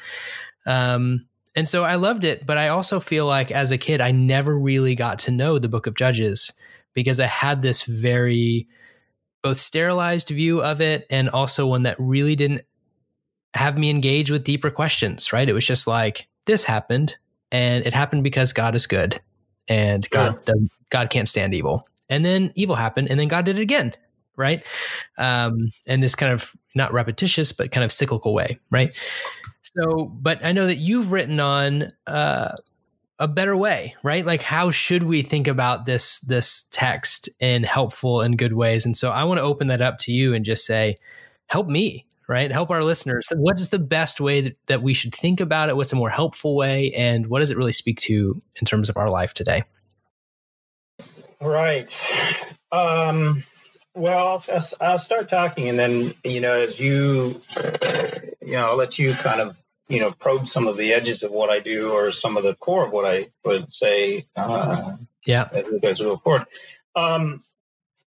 Um 0.67 1.27
and 1.57 1.69
so 1.69 1.85
I 1.85 1.97
loved 1.97 2.25
it 2.25 2.47
but 2.47 2.59
I 2.59 2.69
also 2.69 3.01
feel 3.01 3.27
like 3.27 3.51
as 3.51 3.71
a 3.71 3.79
kid 3.79 4.01
I 4.01 4.11
never 4.13 4.59
really 4.59 4.95
got 4.95 5.21
to 5.21 5.31
know 5.31 5.59
the 5.59 5.69
book 5.69 5.87
of 5.87 5.97
judges 5.97 6.53
because 6.95 7.21
I 7.21 7.27
had 7.27 7.63
this 7.63 7.83
very 7.83 8.69
both 9.43 9.61
sterilized 9.61 10.29
view 10.29 10.63
of 10.63 10.81
it 10.81 11.07
and 11.11 11.29
also 11.29 11.67
one 11.67 11.83
that 11.83 12.01
really 12.01 12.35
didn't 12.35 12.63
have 13.55 13.77
me 13.77 13.91
engage 13.91 14.31
with 14.31 14.43
deeper 14.43 14.71
questions, 14.71 15.33
right? 15.33 15.49
It 15.49 15.53
was 15.53 15.67
just 15.67 15.87
like, 15.87 16.29
this 16.47 16.65
happened 16.65 17.19
and 17.53 17.87
it 17.87 17.93
happened 17.93 18.25
because 18.25 18.53
God 18.53 18.75
is 18.75 18.87
good 18.87 19.21
and 19.69 20.09
God 20.11 20.39
yeah. 20.47 20.55
God 20.91 21.11
can't 21.11 21.29
stand 21.29 21.55
evil. 21.55 21.87
And 22.09 22.25
then 22.25 22.53
evil 22.55 22.77
happened 22.77 23.11
and 23.11 23.19
then 23.19 23.29
God 23.29 23.45
did 23.45 23.59
it 23.59 23.63
again, 23.63 23.95
right? 24.37 24.65
Um, 25.17 25.71
and 25.87 26.03
this 26.03 26.15
kind 26.15 26.33
of 26.33 26.55
not 26.75 26.93
repetitious, 26.93 27.53
but 27.53 27.71
kind 27.71 27.85
of 27.85 27.91
cyclical 27.91 28.35
way, 28.35 28.59
right? 28.71 28.99
So, 29.63 30.05
but 30.05 30.45
I 30.45 30.53
know 30.53 30.67
that 30.67 30.77
you've 30.77 31.13
written 31.13 31.41
on 31.41 31.89
uh, 32.07 32.53
a 33.19 33.29
better 33.29 33.57
way, 33.57 33.95
right? 34.03 34.25
Like 34.25 34.43
how 34.43 34.71
should 34.71 35.05
we 35.05 35.23
think 35.23 35.49
about 35.49 35.87
this 35.87 36.19
this 36.21 36.67
text 36.71 37.29
in 37.41 37.63
helpful 37.63 38.21
and 38.21 38.37
good 38.37 38.53
ways? 38.53 38.85
And 38.85 38.97
so 38.97 39.11
I 39.11 39.25
want 39.25 39.39
to 39.39 39.43
open 39.43 39.69
that 39.69 39.81
up 39.81 39.99
to 40.01 40.13
you 40.13 40.35
and 40.35 40.45
just 40.45 40.67
say, 40.67 40.97
help 41.47 41.69
me, 41.69 42.07
right? 42.29 42.51
Help 42.51 42.71
our 42.71 42.83
listeners. 42.83 43.29
What 43.35 43.59
is 43.59 43.69
the 43.69 43.79
best 43.79 44.21
way 44.21 44.41
that, 44.43 44.57
that 44.67 44.83
we 44.83 44.95
should 44.95 45.15
think 45.15 45.41
about 45.41 45.69
it? 45.69 45.77
What's 45.77 45.93
a 45.93 45.97
more 45.97 46.11
helpful 46.11 46.57
way? 46.57 46.93
And 46.93 47.27
what 47.27 47.41
does 47.41 47.51
it 47.51 47.57
really 47.57 47.73
speak 47.73 48.01
to 48.01 48.41
in 48.57 48.67
terms 48.67 48.89
of 48.89 48.97
our 48.97 49.11
life 49.11 49.35
today? 49.35 49.65
Right. 51.41 52.13
Um, 52.73 53.45
well, 53.95 54.41
I'll, 54.49 54.63
I'll, 54.81 54.99
start 54.99 55.29
talking, 55.29 55.69
and 55.69 55.79
then 55.79 56.15
you 56.25 56.41
know, 56.41 56.55
as 56.55 56.81
you, 56.81 57.41
you 58.43 58.53
know, 58.53 58.71
I'll 58.71 58.77
let 58.77 58.99
you 58.99 59.15
kind 59.15 59.41
of 59.41 59.61
you 59.89 60.01
know 60.01 60.11
probe 60.11 60.49
some 60.49 60.67
of 60.67 60.77
the 60.77 60.95
edges 60.95 61.23
of 61.23 61.31
what 61.31 61.51
I 61.51 61.61
do 61.61 61.91
or 61.91 62.11
some 62.11 62.37
of 62.37 62.43
the 62.43 62.55
core 62.55 62.87
of 62.87 62.93
what 62.93 63.05
I 63.05 63.29
would 63.45 63.73
say. 63.73 64.27
Uh, 64.35 64.97
yeah, 65.25 65.49
as 65.53 66.01
we 66.01 66.07
go 66.07 66.17
forward. 66.17 66.47
Um, 66.97 67.45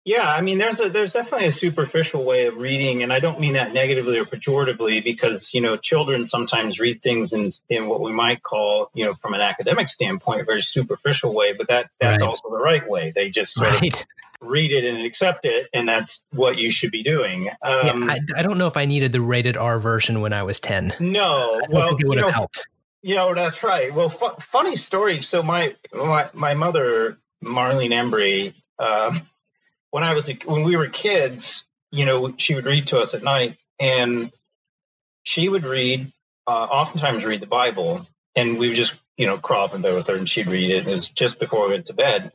Yeah, 0.06 0.30
I 0.30 0.40
mean, 0.40 0.58
there's 0.58 0.80
a 0.80 0.88
there's 0.88 1.14
definitely 1.14 1.48
a 1.48 1.52
superficial 1.52 2.22
way 2.22 2.46
of 2.46 2.56
reading, 2.56 3.02
and 3.02 3.12
I 3.12 3.18
don't 3.18 3.40
mean 3.40 3.54
that 3.54 3.74
negatively 3.74 4.18
or 4.18 4.24
pejoratively, 4.24 5.02
because 5.02 5.52
you 5.52 5.60
know, 5.60 5.76
children 5.76 6.26
sometimes 6.26 6.78
read 6.78 7.02
things 7.02 7.32
in 7.32 7.50
in 7.68 7.88
what 7.88 8.00
we 8.00 8.12
might 8.12 8.40
call, 8.40 8.88
you 8.94 9.04
know, 9.04 9.14
from 9.14 9.34
an 9.34 9.40
academic 9.40 9.88
standpoint, 9.88 10.42
a 10.42 10.44
very 10.44 10.62
superficial 10.62 11.34
way. 11.34 11.54
But 11.54 11.66
that 11.68 11.90
that's 12.00 12.22
right. 12.22 12.28
also 12.28 12.50
the 12.50 12.56
right 12.56 12.88
way. 12.88 13.10
They 13.12 13.30
just 13.30 13.54
sort 13.54 13.68
right. 13.68 14.00
of 14.00 14.06
read 14.40 14.70
it 14.70 14.84
and 14.84 15.04
accept 15.04 15.44
it, 15.44 15.66
and 15.74 15.88
that's 15.88 16.24
what 16.30 16.56
you 16.56 16.70
should 16.70 16.92
be 16.92 17.02
doing. 17.02 17.48
Um, 17.60 18.04
yeah, 18.04 18.12
I, 18.12 18.18
I, 18.38 18.42
don't 18.42 18.58
know 18.58 18.68
if 18.68 18.76
I 18.76 18.84
needed 18.84 19.10
the 19.10 19.20
rated 19.20 19.56
R 19.56 19.80
version 19.80 20.20
when 20.20 20.32
I 20.32 20.44
was 20.44 20.60
ten. 20.60 20.94
No, 21.00 21.60
well, 21.68 21.96
it 21.96 22.06
would 22.06 22.18
have 22.18 22.30
helped. 22.30 22.64
You 23.02 23.16
know, 23.16 23.34
that's 23.34 23.60
right. 23.64 23.92
Well, 23.92 24.08
fu- 24.08 24.40
funny 24.40 24.76
story. 24.76 25.22
So 25.22 25.42
my 25.42 25.74
my, 25.92 26.28
my 26.32 26.54
mother, 26.54 27.18
Marlene 27.42 27.90
Embry. 27.90 28.54
Uh, 28.78 29.18
when 29.96 30.04
I 30.04 30.12
was 30.12 30.30
when 30.44 30.62
we 30.62 30.76
were 30.76 30.88
kids, 30.88 31.64
you 31.90 32.04
know, 32.04 32.34
she 32.36 32.54
would 32.54 32.66
read 32.66 32.88
to 32.88 33.00
us 33.00 33.14
at 33.14 33.22
night, 33.22 33.56
and 33.80 34.30
she 35.22 35.48
would 35.48 35.64
read, 35.64 36.12
uh, 36.46 36.50
oftentimes 36.50 37.24
read 37.24 37.40
the 37.40 37.46
Bible, 37.46 38.06
and 38.34 38.58
we 38.58 38.68
would 38.68 38.76
just 38.76 38.94
you 39.16 39.26
know 39.26 39.38
crawl 39.38 39.64
up 39.64 39.74
in 39.74 39.80
bed 39.80 39.94
with 39.94 40.08
her, 40.08 40.16
and 40.16 40.28
she'd 40.28 40.48
read 40.48 40.70
it. 40.70 40.86
It 40.86 40.94
was 40.94 41.08
just 41.08 41.40
before 41.40 41.64
we 41.64 41.72
went 41.72 41.86
to 41.86 41.94
bed. 41.94 42.32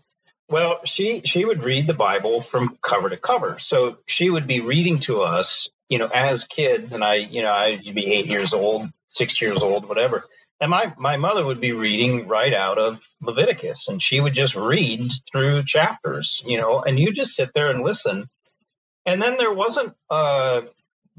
Well, 0.49 0.79
she 0.85 1.21
she 1.25 1.45
would 1.45 1.63
read 1.63 1.85
the 1.85 1.93
Bible 1.93 2.41
from 2.41 2.79
cover 2.81 3.11
to 3.11 3.17
cover. 3.17 3.59
So 3.59 3.99
she 4.07 4.31
would 4.31 4.47
be 4.47 4.61
reading 4.61 4.97
to 5.01 5.21
us, 5.21 5.69
you 5.87 5.99
know, 5.99 6.07
as 6.07 6.45
kids, 6.45 6.93
and 6.93 7.03
I, 7.03 7.17
you 7.17 7.43
know, 7.43 7.51
I'd 7.51 7.83
be 7.93 8.11
eight 8.11 8.25
years 8.25 8.55
old, 8.55 8.89
six 9.07 9.39
years 9.39 9.61
old, 9.61 9.87
whatever. 9.87 10.25
And 10.61 10.69
my, 10.69 10.93
my 10.97 11.17
mother 11.17 11.43
would 11.43 11.59
be 11.59 11.71
reading 11.71 12.27
right 12.27 12.53
out 12.53 12.77
of 12.77 12.99
Leviticus, 13.19 13.87
and 13.87 14.01
she 14.01 14.21
would 14.21 14.35
just 14.35 14.55
read 14.55 15.11
through 15.31 15.63
chapters, 15.65 16.43
you 16.45 16.59
know, 16.59 16.81
and 16.81 16.99
you 16.99 17.11
just 17.11 17.35
sit 17.35 17.51
there 17.55 17.71
and 17.71 17.83
listen. 17.83 18.29
And 19.07 19.19
then 19.19 19.37
there 19.37 19.51
wasn't 19.51 19.95
uh, 20.11 20.61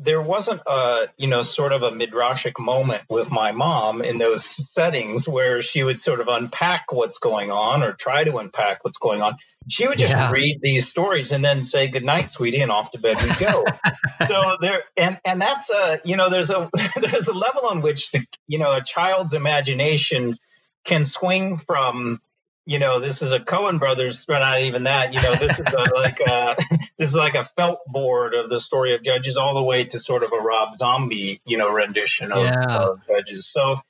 there 0.03 0.21
wasn't 0.21 0.61
a 0.67 1.09
you 1.17 1.29
know 1.29 1.43
sort 1.43 1.73
of 1.73 1.83
a 1.83 1.91
midrashic 1.91 2.59
moment 2.59 3.03
with 3.09 3.31
my 3.31 3.53
mom 3.53 4.03
in 4.03 4.19
those 4.19 4.45
settings 4.45 5.29
where 5.29 5.63
she 5.63 5.83
would 5.83 6.01
sort 6.01 6.21
of 6.21 6.29
unpack 6.29 6.93
what's 6.93 7.19
going 7.19 7.51
on 7.51 7.83
or 7.83 7.93
try 7.93 8.25
to 8.25 8.37
unpack 8.39 8.85
what's 8.85 8.99
going 8.99 9.23
on 9.23 9.37
she 9.69 9.87
would 9.87 9.99
just 9.99 10.15
yeah. 10.15 10.31
read 10.31 10.59
these 10.61 10.89
stories 10.89 11.33
and 11.33 11.45
then 11.45 11.63
say 11.63 11.89
good 11.89 12.05
night 12.05 12.31
sweetie 12.31 12.61
and 12.61 12.73
off 12.73 12.91
to 12.91 12.99
bed 12.99 13.17
we 13.23 13.31
go 13.45 13.65
so 14.29 14.57
there 14.61 14.83
and 14.97 15.21
and 15.25 15.41
that's 15.41 15.71
a 15.71 16.01
you 16.05 16.17
know 16.17 16.31
there's 16.31 16.51
a 16.51 16.69
there's 17.01 17.29
a 17.29 17.35
level 17.35 17.67
on 17.67 17.81
which 17.81 18.11
the 18.11 18.25
you 18.47 18.59
know 18.59 18.73
a 18.73 18.83
child's 18.83 19.35
imagination 19.35 20.37
can 20.85 21.05
swing 21.05 21.59
from 21.59 22.21
you 22.65 22.79
know 22.79 23.01
this 23.01 23.23
is 23.23 23.33
a 23.33 23.41
Coen 23.41 23.79
brothers 23.79 24.25
but 24.27 24.39
not 24.39 24.61
even 24.61 24.85
that 24.85 25.13
you 25.13 25.21
know 25.23 25.35
this 25.35 25.59
is 25.59 25.67
a, 25.67 25.91
like 25.95 26.21
a, 26.21 26.57
this 26.99 27.11
is 27.11 27.17
like 27.17 27.35
a 27.35 27.45
felt 27.45 27.81
board 27.87 28.35
of 28.35 28.49
the 28.49 28.61
story 28.61 28.95
of 28.95 29.03
judges 29.03 29.37
all 29.37 29.55
the 29.55 29.63
way 29.63 29.85
to 29.85 30.01
sort 30.01 30.23
of 30.23 30.33
a 30.33 30.41
rob 30.41 30.77
zombie 30.77 31.41
you 31.45 31.59
know 31.59 31.71
rendition 31.73 32.33
of, 32.33 32.45
yeah. 32.45 32.79
of 32.79 33.07
judges 33.07 33.47
so 33.47 33.81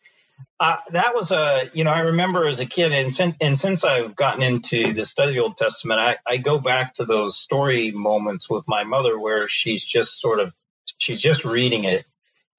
uh, 0.62 0.76
that 0.90 1.12
was 1.12 1.32
a, 1.32 1.68
you 1.72 1.82
know, 1.82 1.90
I 1.90 2.00
remember 2.00 2.46
as 2.46 2.60
a 2.60 2.66
kid, 2.66 2.92
and, 2.92 3.12
sin- 3.12 3.34
and 3.40 3.58
since 3.58 3.82
I've 3.82 4.14
gotten 4.14 4.42
into 4.42 4.92
the 4.92 5.04
study 5.04 5.30
of 5.30 5.34
the 5.34 5.42
Old 5.42 5.56
Testament, 5.56 5.98
I, 5.98 6.18
I 6.24 6.36
go 6.36 6.58
back 6.58 6.94
to 6.94 7.04
those 7.04 7.36
story 7.36 7.90
moments 7.90 8.48
with 8.48 8.68
my 8.68 8.84
mother 8.84 9.18
where 9.18 9.48
she's 9.48 9.84
just 9.84 10.20
sort 10.20 10.38
of, 10.38 10.52
she's 10.98 11.20
just 11.20 11.44
reading 11.44 11.82
it. 11.82 12.04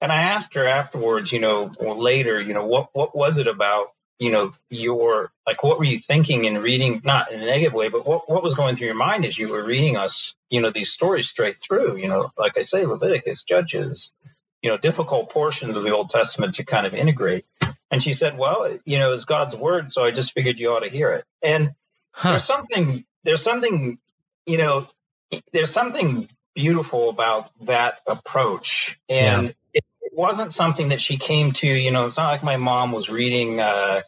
And 0.02 0.12
I 0.12 0.22
asked 0.22 0.54
her 0.54 0.66
afterwards, 0.68 1.32
you 1.32 1.40
know, 1.40 1.72
or 1.78 1.96
later, 1.96 2.38
you 2.38 2.52
know, 2.52 2.66
what, 2.66 2.90
what 2.92 3.16
was 3.16 3.38
it 3.38 3.46
about, 3.46 3.86
you 4.18 4.30
know, 4.30 4.52
your, 4.70 5.32
like, 5.46 5.62
what 5.62 5.78
were 5.78 5.84
you 5.84 5.98
thinking 5.98 6.44
in 6.44 6.58
reading, 6.58 7.02
not 7.04 7.32
in 7.32 7.40
a 7.40 7.46
negative 7.46 7.72
way, 7.72 7.88
but 7.88 8.06
what, 8.06 8.30
what 8.30 8.42
was 8.42 8.54
going 8.54 8.76
through 8.76 8.86
your 8.86 8.96
mind 8.96 9.24
as 9.24 9.38
you 9.38 9.48
were 9.48 9.64
reading 9.64 9.96
us, 9.96 10.34
you 10.50 10.60
know, 10.60 10.70
these 10.70 10.92
stories 10.92 11.28
straight 11.28 11.56
through, 11.60 11.96
you 11.96 12.08
know, 12.08 12.30
like 12.38 12.56
I 12.56 12.62
say, 12.62 12.86
Leviticus, 12.86 13.42
Judges, 13.42 14.14
you 14.62 14.70
know, 14.70 14.78
difficult 14.78 15.30
portions 15.30 15.76
of 15.76 15.82
the 15.82 15.94
Old 15.94 16.08
Testament 16.08 16.54
to 16.54 16.64
kind 16.64 16.86
of 16.86 16.94
integrate. 16.94 17.44
And 17.90 18.02
she 18.02 18.14
said, 18.14 18.38
"Well, 18.38 18.78
you 18.86 18.98
know, 18.98 19.12
it's 19.12 19.26
God's 19.26 19.54
word, 19.54 19.92
so 19.92 20.04
I 20.04 20.10
just 20.10 20.32
figured 20.32 20.58
you 20.58 20.70
ought 20.70 20.80
to 20.80 20.88
hear 20.88 21.12
it." 21.12 21.24
And 21.42 21.74
huh. 22.12 22.30
there's 22.30 22.44
something, 22.44 23.04
there's 23.24 23.42
something, 23.42 23.98
you 24.46 24.56
know, 24.56 24.88
there's 25.52 25.70
something 25.70 26.28
beautiful 26.54 27.10
about 27.10 27.50
that 27.66 28.00
approach, 28.06 28.98
and 29.08 29.48
yeah. 29.48 29.52
It, 30.04 30.12
wasn't 30.14 30.52
something 30.52 30.90
that 30.90 31.00
she 31.00 31.16
came 31.16 31.52
to. 31.52 31.66
You 31.66 31.90
know, 31.90 32.06
it's 32.06 32.16
not 32.16 32.30
like 32.30 32.44
my 32.44 32.56
mom 32.56 32.92
was 32.92 33.10
reading. 33.10 33.60
Uh, 33.60 34.02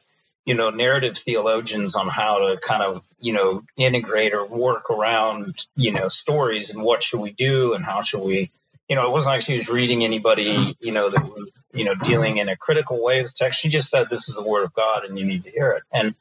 you 0.46 0.54
know, 0.54 0.70
narrative 0.70 1.18
theologians 1.18 1.96
on 1.96 2.08
how 2.08 2.38
to 2.38 2.56
kind 2.56 2.82
of, 2.82 3.04
you 3.18 3.32
know, 3.32 3.64
integrate 3.76 4.32
or 4.32 4.46
work 4.46 4.90
around, 4.90 5.66
you 5.74 5.90
know, 5.90 6.06
stories 6.06 6.70
and 6.70 6.80
what 6.82 7.02
should 7.02 7.20
we 7.20 7.32
do 7.32 7.74
and 7.74 7.84
how 7.84 8.00
should 8.00 8.20
we, 8.20 8.52
you 8.88 8.94
know, 8.94 9.04
it 9.04 9.10
wasn't 9.10 9.34
like 9.34 9.42
she 9.42 9.56
was 9.56 9.68
reading 9.68 10.04
anybody, 10.04 10.76
you 10.78 10.92
know, 10.92 11.10
that 11.10 11.24
was, 11.24 11.66
you 11.74 11.84
know, 11.84 11.96
dealing 11.96 12.36
in 12.36 12.48
a 12.48 12.56
critical 12.56 13.02
way 13.02 13.20
with 13.22 13.34
text. 13.34 13.60
She 13.60 13.68
just 13.68 13.90
said, 13.90 14.06
this 14.08 14.28
is 14.28 14.36
the 14.36 14.44
word 14.44 14.62
of 14.62 14.72
God 14.72 15.04
and 15.04 15.18
you 15.18 15.24
need 15.24 15.42
to 15.44 15.50
hear 15.50 15.72
it. 15.72 15.82
And 15.90 16.14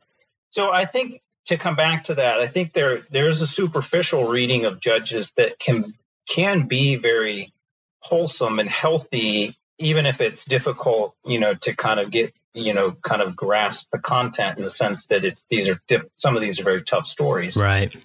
so 0.49 0.71
I 0.71 0.85
think 0.85 1.21
to 1.45 1.57
come 1.57 1.75
back 1.75 2.05
to 2.05 2.15
that, 2.15 2.39
I 2.39 2.47
think 2.47 2.73
there, 2.73 3.05
there's 3.11 3.43
a 3.43 3.47
superficial 3.47 4.25
reading 4.27 4.65
of 4.65 4.79
judges 4.79 5.33
that 5.33 5.59
can, 5.59 5.93
can 6.27 6.65
be 6.65 6.95
very 6.95 7.53
wholesome 7.99 8.57
and 8.57 8.69
healthy, 8.69 9.55
even 9.77 10.05
if 10.05 10.21
it's 10.21 10.45
difficult, 10.45 11.15
you 11.25 11.39
know, 11.39 11.53
to 11.53 11.75
kind 11.75 11.99
of 11.99 12.11
get, 12.11 12.33
you 12.53 12.73
know, 12.73 12.91
kind 12.91 13.21
of 13.21 13.35
grasp 13.35 13.89
the 13.91 13.99
content 13.99 14.57
in 14.57 14.63
the 14.63 14.69
sense 14.69 15.07
that 15.07 15.25
it's, 15.25 15.45
these 15.49 15.67
are, 15.67 15.79
diff- 15.87 16.05
some 16.15 16.35
of 16.35 16.41
these 16.41 16.59
are 16.59 16.63
very 16.63 16.83
tough 16.83 17.07
stories. 17.07 17.57
Right. 17.57 17.95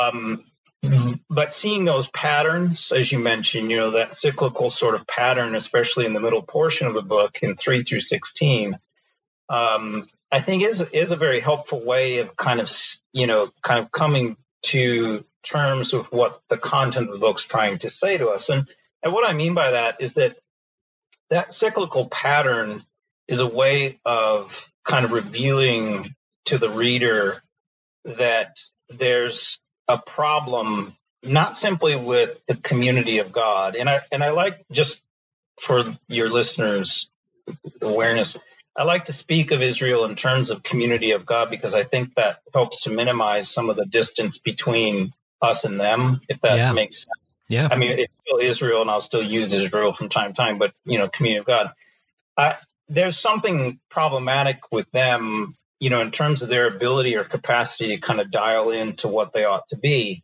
Um, 0.00 0.44
Mm-hmm. 0.84 1.12
But 1.28 1.52
seeing 1.52 1.84
those 1.84 2.08
patterns, 2.08 2.90
as 2.92 3.12
you 3.12 3.18
mentioned, 3.18 3.70
you 3.70 3.76
know, 3.76 3.90
that 3.92 4.14
cyclical 4.14 4.70
sort 4.70 4.94
of 4.94 5.06
pattern, 5.06 5.54
especially 5.54 6.06
in 6.06 6.14
the 6.14 6.20
middle 6.20 6.42
portion 6.42 6.86
of 6.86 6.94
the 6.94 7.02
book 7.02 7.38
in 7.42 7.56
three 7.56 7.82
through 7.82 8.00
16, 8.00 8.78
um, 9.50 10.08
I 10.32 10.40
think 10.40 10.62
is, 10.62 10.80
is 10.80 11.10
a 11.10 11.16
very 11.16 11.40
helpful 11.40 11.84
way 11.84 12.18
of 12.18 12.34
kind 12.36 12.60
of, 12.60 12.70
you 13.12 13.26
know, 13.26 13.50
kind 13.62 13.84
of 13.84 13.92
coming 13.92 14.36
to 14.62 15.24
terms 15.42 15.92
with 15.92 16.12
what 16.12 16.40
the 16.48 16.58
content 16.58 17.08
of 17.08 17.12
the 17.12 17.18
book's 17.18 17.44
trying 17.44 17.78
to 17.78 17.90
say 17.90 18.16
to 18.16 18.28
us. 18.28 18.48
And, 18.48 18.66
and 19.02 19.12
what 19.12 19.28
I 19.28 19.34
mean 19.34 19.54
by 19.54 19.72
that 19.72 20.00
is 20.00 20.14
that 20.14 20.38
that 21.30 21.52
cyclical 21.52 22.06
pattern 22.08 22.82
is 23.28 23.40
a 23.40 23.46
way 23.46 24.00
of 24.04 24.70
kind 24.84 25.04
of 25.04 25.12
revealing 25.12 26.14
to 26.46 26.58
the 26.58 26.70
reader 26.70 27.40
that 28.04 28.56
there's 28.88 29.60
a 29.88 29.98
problem 29.98 30.94
not 31.22 31.54
simply 31.54 31.96
with 31.96 32.44
the 32.46 32.56
community 32.56 33.18
of 33.18 33.30
God. 33.32 33.76
And 33.76 33.88
I 33.88 34.00
and 34.10 34.24
I 34.24 34.30
like 34.30 34.64
just 34.72 35.02
for 35.60 35.96
your 36.08 36.30
listeners 36.30 37.10
awareness, 37.80 38.36
I 38.76 38.84
like 38.84 39.04
to 39.04 39.12
speak 39.12 39.50
of 39.50 39.62
Israel 39.62 40.04
in 40.04 40.14
terms 40.16 40.50
of 40.50 40.62
community 40.62 41.12
of 41.12 41.26
God 41.26 41.50
because 41.50 41.74
I 41.74 41.84
think 41.84 42.14
that 42.14 42.40
helps 42.54 42.82
to 42.82 42.90
minimize 42.90 43.50
some 43.50 43.68
of 43.68 43.76
the 43.76 43.84
distance 43.84 44.38
between 44.38 45.12
us 45.42 45.64
and 45.64 45.78
them, 45.78 46.20
if 46.28 46.40
that 46.40 46.56
yeah. 46.56 46.72
makes 46.72 47.04
sense. 47.04 47.19
Yeah. 47.50 47.68
I 47.70 47.76
mean, 47.76 47.98
it's 47.98 48.16
still 48.16 48.38
Israel, 48.38 48.80
and 48.80 48.90
I'll 48.90 49.02
still 49.02 49.22
use 49.22 49.52
Israel 49.52 49.92
from 49.92 50.08
time 50.08 50.32
to 50.32 50.36
time, 50.36 50.58
but 50.58 50.72
you 50.86 50.98
know, 50.98 51.08
community 51.08 51.40
of 51.40 51.46
God. 51.46 51.72
I, 52.36 52.56
there's 52.88 53.18
something 53.18 53.80
problematic 53.90 54.60
with 54.72 54.90
them 54.92 55.56
you 55.80 55.88
know, 55.88 56.02
in 56.02 56.10
terms 56.10 56.42
of 56.42 56.48
their 56.48 56.68
ability 56.68 57.16
or 57.16 57.24
capacity 57.24 57.96
to 57.96 58.00
kind 58.00 58.20
of 58.20 58.30
dial 58.30 58.70
into 58.70 59.08
what 59.08 59.32
they 59.32 59.46
ought 59.46 59.66
to 59.68 59.78
be. 59.78 60.22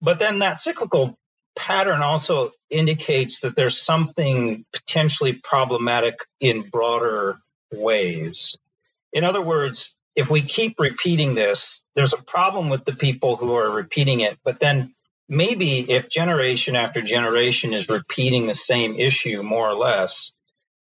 But 0.00 0.20
then 0.20 0.38
that 0.38 0.56
cyclical 0.56 1.16
pattern 1.56 2.00
also 2.00 2.52
indicates 2.70 3.40
that 3.40 3.56
there's 3.56 3.76
something 3.76 4.64
potentially 4.72 5.32
problematic 5.34 6.18
in 6.40 6.70
broader 6.70 7.38
ways. 7.72 8.56
In 9.12 9.24
other 9.24 9.42
words, 9.42 9.94
if 10.14 10.30
we 10.30 10.42
keep 10.42 10.78
repeating 10.78 11.34
this, 11.34 11.82
there's 11.96 12.12
a 12.12 12.22
problem 12.22 12.68
with 12.68 12.84
the 12.84 12.94
people 12.94 13.36
who 13.36 13.54
are 13.56 13.70
repeating 13.70 14.20
it. 14.20 14.38
But 14.44 14.60
then 14.60 14.94
maybe 15.34 15.90
if 15.90 16.08
generation 16.08 16.76
after 16.76 17.02
generation 17.02 17.72
is 17.72 17.88
repeating 17.88 18.46
the 18.46 18.54
same 18.54 18.96
issue 18.96 19.42
more 19.42 19.68
or 19.68 19.74
less, 19.74 20.32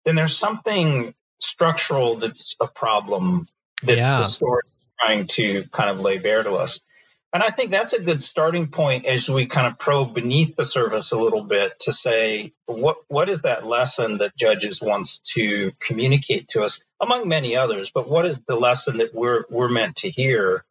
then 0.04 0.14
there's 0.14 0.36
something 0.36 1.14
structural 1.38 2.16
that's 2.16 2.56
a 2.60 2.66
problem 2.66 3.46
that 3.82 3.98
yeah. 3.98 4.18
the 4.18 4.24
story 4.24 4.62
is 4.66 4.88
trying 5.00 5.26
to 5.26 5.64
kind 5.70 5.90
of 5.90 6.00
lay 6.00 6.18
bare 6.18 6.42
to 6.42 6.54
us. 6.54 6.80
And 7.32 7.42
I 7.42 7.50
think 7.50 7.70
that's 7.70 7.92
a 7.92 8.00
good 8.00 8.22
starting 8.22 8.68
point 8.68 9.04
as 9.04 9.28
we 9.28 9.46
kind 9.46 9.66
of 9.66 9.78
probe 9.78 10.14
beneath 10.14 10.56
the 10.56 10.64
surface 10.64 11.12
a 11.12 11.18
little 11.18 11.42
bit 11.44 11.78
to 11.80 11.92
say 11.92 12.54
what 12.64 12.96
what 13.08 13.28
is 13.28 13.42
that 13.42 13.66
lesson 13.66 14.18
that 14.18 14.34
Judges 14.34 14.80
wants 14.80 15.18
to 15.34 15.72
communicate 15.78 16.48
to 16.48 16.62
us, 16.62 16.80
among 17.00 17.28
many 17.28 17.54
others. 17.54 17.90
But 17.90 18.08
what 18.08 18.24
is 18.24 18.40
the 18.40 18.56
lesson 18.56 18.98
that 18.98 19.14
we're 19.14 19.44
we're 19.50 19.68
meant 19.68 19.96
to 19.96 20.10
hear, 20.10 20.64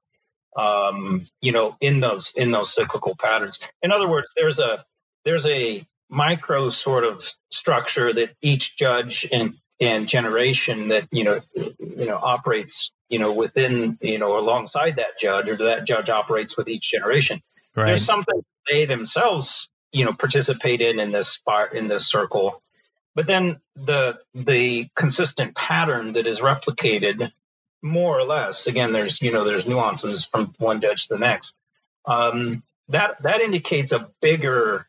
um, 0.57 1.27
you 1.41 1.51
know, 1.51 1.77
in 1.79 1.99
those 1.99 2.33
in 2.35 2.51
those 2.51 2.73
cyclical 2.73 3.15
patterns? 3.15 3.59
In 3.81 3.91
other 3.91 4.07
words, 4.07 4.33
there's 4.35 4.59
a 4.59 4.83
there's 5.23 5.45
a 5.45 5.85
micro 6.09 6.69
sort 6.69 7.03
of 7.03 7.23
structure 7.51 8.11
that 8.13 8.33
each 8.41 8.77
judge 8.77 9.27
and 9.31 9.55
and 9.79 10.07
generation 10.07 10.89
that 10.89 11.07
you 11.11 11.23
know 11.23 11.39
you 11.55 12.05
know 12.05 12.17
operates 12.17 12.91
you 13.09 13.19
know 13.19 13.33
within 13.33 13.97
you 14.01 14.17
know 14.17 14.37
alongside 14.37 14.95
that 14.95 15.19
judge 15.19 15.49
or 15.49 15.57
that 15.57 15.85
judge 15.85 16.09
operates 16.09 16.57
with 16.57 16.67
each 16.67 16.89
generation 16.91 17.41
right. 17.75 17.87
there's 17.87 18.05
something 18.05 18.41
they 18.67 18.85
themselves, 18.85 19.69
you 19.91 20.05
know, 20.05 20.13
participate 20.13 20.81
in 20.81 20.99
in 20.99 21.11
this 21.11 21.39
part 21.39 21.73
in 21.73 21.87
this 21.87 22.07
circle. 22.07 22.61
But 23.15 23.27
then 23.27 23.59
the 23.75 24.19
the 24.33 24.89
consistent 24.95 25.55
pattern 25.55 26.13
that 26.13 26.27
is 26.27 26.41
replicated 26.41 27.31
more 27.81 28.17
or 28.17 28.23
less, 28.23 28.67
again, 28.67 28.91
there's 28.91 29.21
you 29.21 29.31
know 29.31 29.43
there's 29.43 29.67
nuances 29.67 30.25
from 30.25 30.53
one 30.57 30.81
judge 30.81 31.07
to 31.07 31.15
the 31.15 31.19
next. 31.19 31.57
Um, 32.05 32.63
that 32.89 33.21
that 33.23 33.41
indicates 33.41 33.91
a 33.91 34.09
bigger 34.21 34.87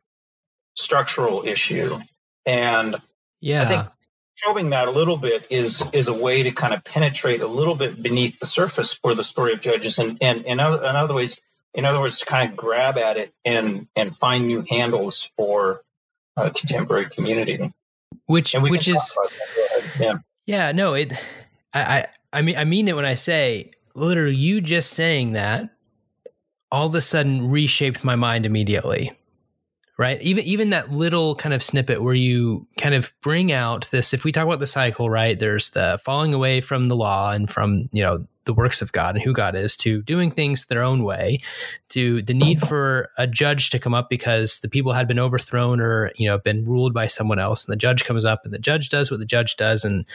structural 0.75 1.45
issue, 1.45 1.99
and 2.47 2.97
yeah, 3.40 3.62
I 3.62 3.66
think 3.66 3.88
probing 4.38 4.71
that 4.71 4.88
a 4.88 4.92
little 4.92 5.16
bit 5.16 5.47
is 5.50 5.85
is 5.92 6.09
a 6.09 6.14
way 6.14 6.45
to 6.45 6.52
kind 6.52 6.73
of 6.73 6.85
penetrate 6.85 7.40
a 7.40 7.49
little 7.49 7.75
bit 7.75 8.00
beneath 8.00 8.38
the 8.38 8.47
surface 8.47 8.92
for 8.92 9.14
the 9.14 9.25
story 9.25 9.52
of 9.52 9.61
Judges, 9.61 9.99
and 9.99 10.18
and 10.21 10.47
in 10.47 10.61
other, 10.61 10.85
in 10.85 10.97
other 10.97 11.14
ways, 11.14 11.40
in 11.75 11.85
other 11.85 12.00
words, 12.00 12.21
to 12.21 12.26
kind 12.26 12.50
of 12.50 12.57
grab 12.57 12.99
at 12.99 13.16
it 13.16 13.33
and 13.45 13.88
and 13.97 14.16
find 14.16 14.47
new 14.47 14.64
handles 14.68 15.30
for 15.37 15.83
a 16.37 16.50
contemporary 16.50 17.11
community. 17.11 17.73
Which 18.26 18.54
which 18.54 18.88
is 18.88 19.16
yeah. 19.99 20.18
Yeah 20.47 20.73
no 20.73 20.95
it 20.95 21.12
I, 21.75 22.07
I 22.32 22.42
mean 22.42 22.56
I 22.56 22.64
mean 22.64 22.88
it 22.88 22.97
when 22.97 23.04
I 23.04 23.14
say 23.14 23.73
literally 23.94 24.37
you 24.37 24.61
just 24.61 24.90
saying 24.90 25.32
that 25.32 25.70
all 26.70 26.87
of 26.87 26.94
a 26.94 27.00
sudden 27.00 27.50
reshaped 27.50 28.04
my 28.04 28.16
mind 28.16 28.47
immediately. 28.47 29.11
Right? 29.97 30.23
Even 30.23 30.44
even 30.44 30.70
that 30.70 30.92
little 30.92 31.35
kind 31.35 31.52
of 31.52 31.62
snippet 31.62 32.02
where 32.02 32.14
you 32.14 32.68
kind 32.76 32.94
of 32.94 33.12
bring 33.20 33.50
out 33.50 33.90
this 33.90 34.14
if 34.14 34.23
we 34.23 34.30
talk 34.30 34.47
about 34.47 34.61
the 34.61 34.66
cycle 34.66 35.11
right 35.11 35.37
there's 35.37 35.70
the 35.70 35.99
falling 36.04 36.35
away 36.35 36.61
from 36.61 36.87
the 36.87 36.94
law 36.94 37.32
and 37.32 37.50
from 37.50 37.88
you 37.92 38.04
know 38.04 38.25
the 38.49 38.55
works 38.55 38.81
of 38.81 38.90
god 38.93 39.14
and 39.14 39.23
who 39.23 39.33
god 39.33 39.55
is 39.55 39.76
to 39.76 40.02
doing 40.02 40.31
things 40.31 40.67
their 40.67 40.83
own 40.83 41.05
way 41.05 41.38
to 41.90 42.23
the 42.23 42.35
need 42.35 42.61
for 42.61 43.11
a 43.19 43.26
judge 43.26 43.69
to 43.69 43.78
come 43.78 43.93
up 43.93 44.09
because 44.09 44.61
the 44.61 44.69
people 44.69 44.93
had 44.93 45.07
been 45.07 45.19
overthrown 45.19 45.81
or 45.81 46.11
you 46.17 46.26
know 46.26 46.38
been 46.38 46.64
ruled 46.64 46.95
by 46.95 47.07
someone 47.07 47.38
else 47.38 47.64
and 47.64 47.73
the 47.73 47.76
judge 47.76 48.05
comes 48.05 48.25
up 48.25 48.45
and 48.45 48.55
the 48.55 48.59
judge 48.59 48.88
does 48.88 49.11
what 49.11 49.21
the 49.21 49.26
judge 49.26 49.57
does 49.57 49.85
and 49.85 50.07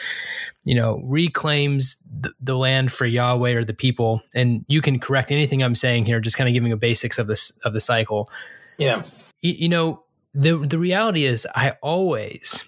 you 0.64 0.74
know 0.74 1.00
reclaims 1.04 1.96
the, 2.20 2.32
the 2.40 2.56
land 2.56 2.92
for 2.92 3.06
yahweh 3.06 3.52
or 3.52 3.64
the 3.64 3.74
people. 3.74 4.20
And 4.34 4.64
you 4.68 4.80
can 4.82 4.98
correct 4.98 5.30
anything 5.30 5.62
i'm 5.62 5.74
saying 5.74 6.06
here 6.06 6.20
just 6.20 6.36
kind 6.36 6.48
of 6.48 6.54
giving 6.54 6.72
a 6.72 6.76
basics 6.76 7.18
of 7.18 7.26
this 7.26 7.50
of 7.64 7.72
the 7.72 7.80
cycle. 7.80 8.30
Yeah. 8.78 9.02
You 9.42 9.68
know 9.68 10.02
the 10.34 10.58
the 10.58 10.78
reality 10.80 11.24
is 11.26 11.46
i 11.54 11.70
always 11.80 12.64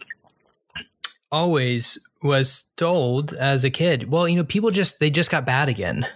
always 1.33 1.99
was 2.27 2.71
told 2.77 3.33
as 3.35 3.65
a 3.65 3.71
kid 3.71 4.11
well 4.11 4.29
you 4.29 4.37
know 4.37 4.45
people 4.45 4.71
just 4.71 5.01
they 5.01 5.11
just 5.11 5.31
got 5.31 5.47
bad 5.47 5.69
again 5.69 6.07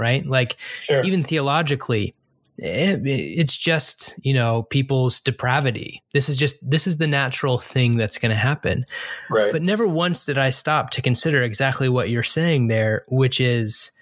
right? 0.00 0.26
Like 0.26 0.56
sure. 0.82 1.04
even 1.04 1.22
theologically 1.22 2.14
it, 2.56 3.06
it's 3.06 3.56
just 3.56 4.18
you 4.24 4.34
know 4.34 4.64
people's 4.64 5.20
depravity. 5.20 6.02
This 6.12 6.28
is 6.28 6.36
just 6.36 6.68
this 6.68 6.86
is 6.86 6.96
the 6.96 7.06
natural 7.06 7.58
thing 7.58 7.96
that's 7.96 8.18
going 8.18 8.30
to 8.30 8.36
happen. 8.36 8.86
Right. 9.28 9.52
But 9.52 9.62
never 9.62 9.86
once 9.86 10.26
did 10.26 10.38
i 10.38 10.50
stop 10.50 10.90
to 10.90 11.02
consider 11.02 11.42
exactly 11.42 11.88
what 11.88 12.10
you're 12.10 12.22
saying 12.22 12.66
there 12.66 13.04
which 13.08 13.40
is 13.40 13.92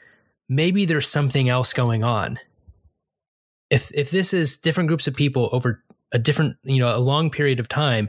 maybe 0.48 0.84
there's 0.86 1.08
something 1.08 1.48
else 1.48 1.72
going 1.72 2.04
on. 2.04 2.38
If 3.68 3.90
if 3.92 4.10
this 4.10 4.32
is 4.32 4.56
different 4.56 4.88
groups 4.88 5.06
of 5.06 5.14
people 5.14 5.50
over 5.52 5.84
a 6.12 6.18
different, 6.18 6.56
you 6.62 6.78
know, 6.78 6.96
a 6.96 6.98
long 6.98 7.30
period 7.30 7.60
of 7.60 7.68
time, 7.68 8.08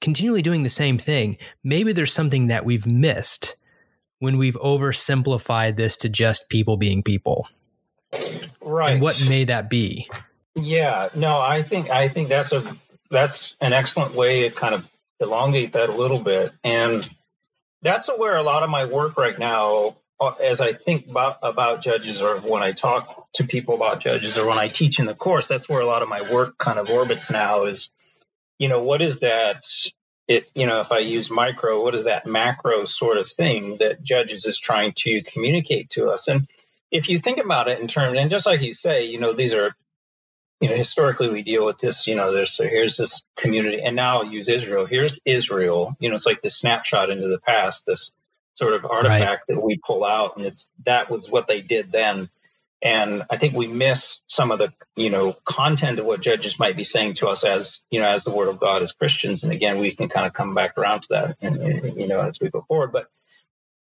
continually 0.00 0.42
doing 0.42 0.62
the 0.62 0.70
same 0.70 0.98
thing, 0.98 1.38
maybe 1.62 1.92
there's 1.92 2.12
something 2.12 2.48
that 2.48 2.64
we've 2.64 2.86
missed 2.86 3.56
when 4.18 4.38
we've 4.38 4.56
oversimplified 4.56 5.76
this 5.76 5.96
to 5.98 6.08
just 6.08 6.48
people 6.48 6.76
being 6.76 7.02
people. 7.02 7.48
Right. 8.60 8.92
And 8.92 9.02
what 9.02 9.26
may 9.28 9.44
that 9.44 9.70
be? 9.70 10.08
Yeah, 10.54 11.08
no, 11.14 11.40
I 11.40 11.62
think 11.62 11.90
I 11.90 12.08
think 12.08 12.28
that's 12.28 12.52
a 12.52 12.76
that's 13.10 13.54
an 13.60 13.72
excellent 13.72 14.14
way 14.14 14.48
to 14.48 14.54
kind 14.54 14.74
of 14.74 14.88
elongate 15.20 15.72
that 15.72 15.88
a 15.88 15.94
little 15.94 16.18
bit. 16.18 16.52
And 16.64 17.08
that's 17.82 18.08
where 18.08 18.36
a 18.36 18.42
lot 18.42 18.62
of 18.62 18.70
my 18.70 18.84
work 18.84 19.16
right 19.16 19.38
now 19.38 19.96
uh, 20.20 20.32
as 20.42 20.60
I 20.60 20.74
think 20.74 21.08
about 21.08 21.38
about 21.42 21.80
judges, 21.80 22.20
or 22.20 22.38
when 22.40 22.62
I 22.62 22.72
talk 22.72 23.26
to 23.34 23.44
people 23.44 23.74
about 23.74 24.00
judges, 24.00 24.36
or 24.36 24.46
when 24.46 24.58
I 24.58 24.68
teach 24.68 24.98
in 24.98 25.06
the 25.06 25.14
course, 25.14 25.48
that's 25.48 25.68
where 25.68 25.80
a 25.80 25.86
lot 25.86 26.02
of 26.02 26.08
my 26.08 26.20
work 26.30 26.58
kind 26.58 26.78
of 26.78 26.90
orbits 26.90 27.30
now. 27.30 27.64
Is 27.64 27.90
you 28.60 28.68
know 28.68 28.82
what 28.82 29.02
is 29.02 29.20
that? 29.20 29.64
It 30.28 30.48
you 30.54 30.66
know 30.66 30.80
if 30.80 30.92
I 30.92 30.98
use 30.98 31.28
micro, 31.30 31.82
what 31.82 31.96
is 31.96 32.04
that 32.04 32.26
macro 32.26 32.84
sort 32.84 33.18
of 33.18 33.28
thing 33.28 33.78
that 33.80 34.04
judges 34.04 34.46
is 34.46 34.60
trying 34.60 34.92
to 34.98 35.22
communicate 35.22 35.90
to 35.90 36.10
us? 36.10 36.28
And 36.28 36.46
if 36.92 37.08
you 37.08 37.18
think 37.18 37.38
about 37.38 37.66
it 37.66 37.80
in 37.80 37.88
terms, 37.88 38.16
and 38.16 38.30
just 38.30 38.46
like 38.46 38.62
you 38.62 38.74
say, 38.74 39.06
you 39.06 39.18
know 39.18 39.32
these 39.32 39.54
are 39.54 39.74
you 40.60 40.68
know 40.68 40.76
historically 40.76 41.30
we 41.30 41.42
deal 41.42 41.66
with 41.66 41.78
this 41.78 42.06
you 42.06 42.14
know 42.14 42.32
there's 42.32 42.52
so 42.52 42.64
here's 42.64 42.96
this 42.96 43.24
community 43.34 43.82
and 43.82 43.96
now 43.96 44.18
I'll 44.18 44.26
use 44.30 44.50
israel 44.50 44.84
here's 44.84 45.18
israel 45.24 45.96
you 45.98 46.10
know 46.10 46.16
it's 46.16 46.26
like 46.26 46.42
this 46.42 46.58
snapshot 46.58 47.08
into 47.08 47.28
the 47.28 47.38
past 47.38 47.86
this 47.86 48.12
sort 48.60 48.74
of 48.74 48.84
artifact 48.84 49.44
right. 49.48 49.56
that 49.56 49.64
we 49.64 49.78
pull 49.78 50.04
out, 50.04 50.36
and 50.36 50.46
it's 50.46 50.70
that 50.84 51.10
was 51.10 51.30
what 51.30 51.48
they 51.48 51.62
did 51.62 51.90
then. 51.90 52.28
And 52.82 53.24
I 53.28 53.36
think 53.36 53.54
we 53.54 53.66
miss 53.66 54.20
some 54.26 54.50
of 54.50 54.58
the 54.58 54.72
you 54.96 55.10
know 55.10 55.34
content 55.44 55.98
of 55.98 56.06
what 56.06 56.22
judges 56.22 56.58
might 56.58 56.76
be 56.76 56.84
saying 56.84 57.14
to 57.14 57.28
us 57.28 57.44
as 57.44 57.82
you 57.90 58.00
know 58.00 58.08
as 58.08 58.24
the 58.24 58.30
Word 58.30 58.48
of 58.48 58.58
God 58.58 58.82
as 58.82 58.92
Christians. 58.92 59.42
And 59.42 59.52
again, 59.52 59.78
we 59.78 59.94
can 59.94 60.08
kind 60.08 60.26
of 60.26 60.32
come 60.32 60.54
back 60.54 60.78
around 60.78 61.02
to 61.02 61.08
that, 61.10 61.36
and, 61.40 61.96
you 61.96 62.06
know, 62.06 62.20
as 62.20 62.40
we 62.40 62.48
go 62.48 62.64
forward. 62.66 62.92
But 62.92 63.08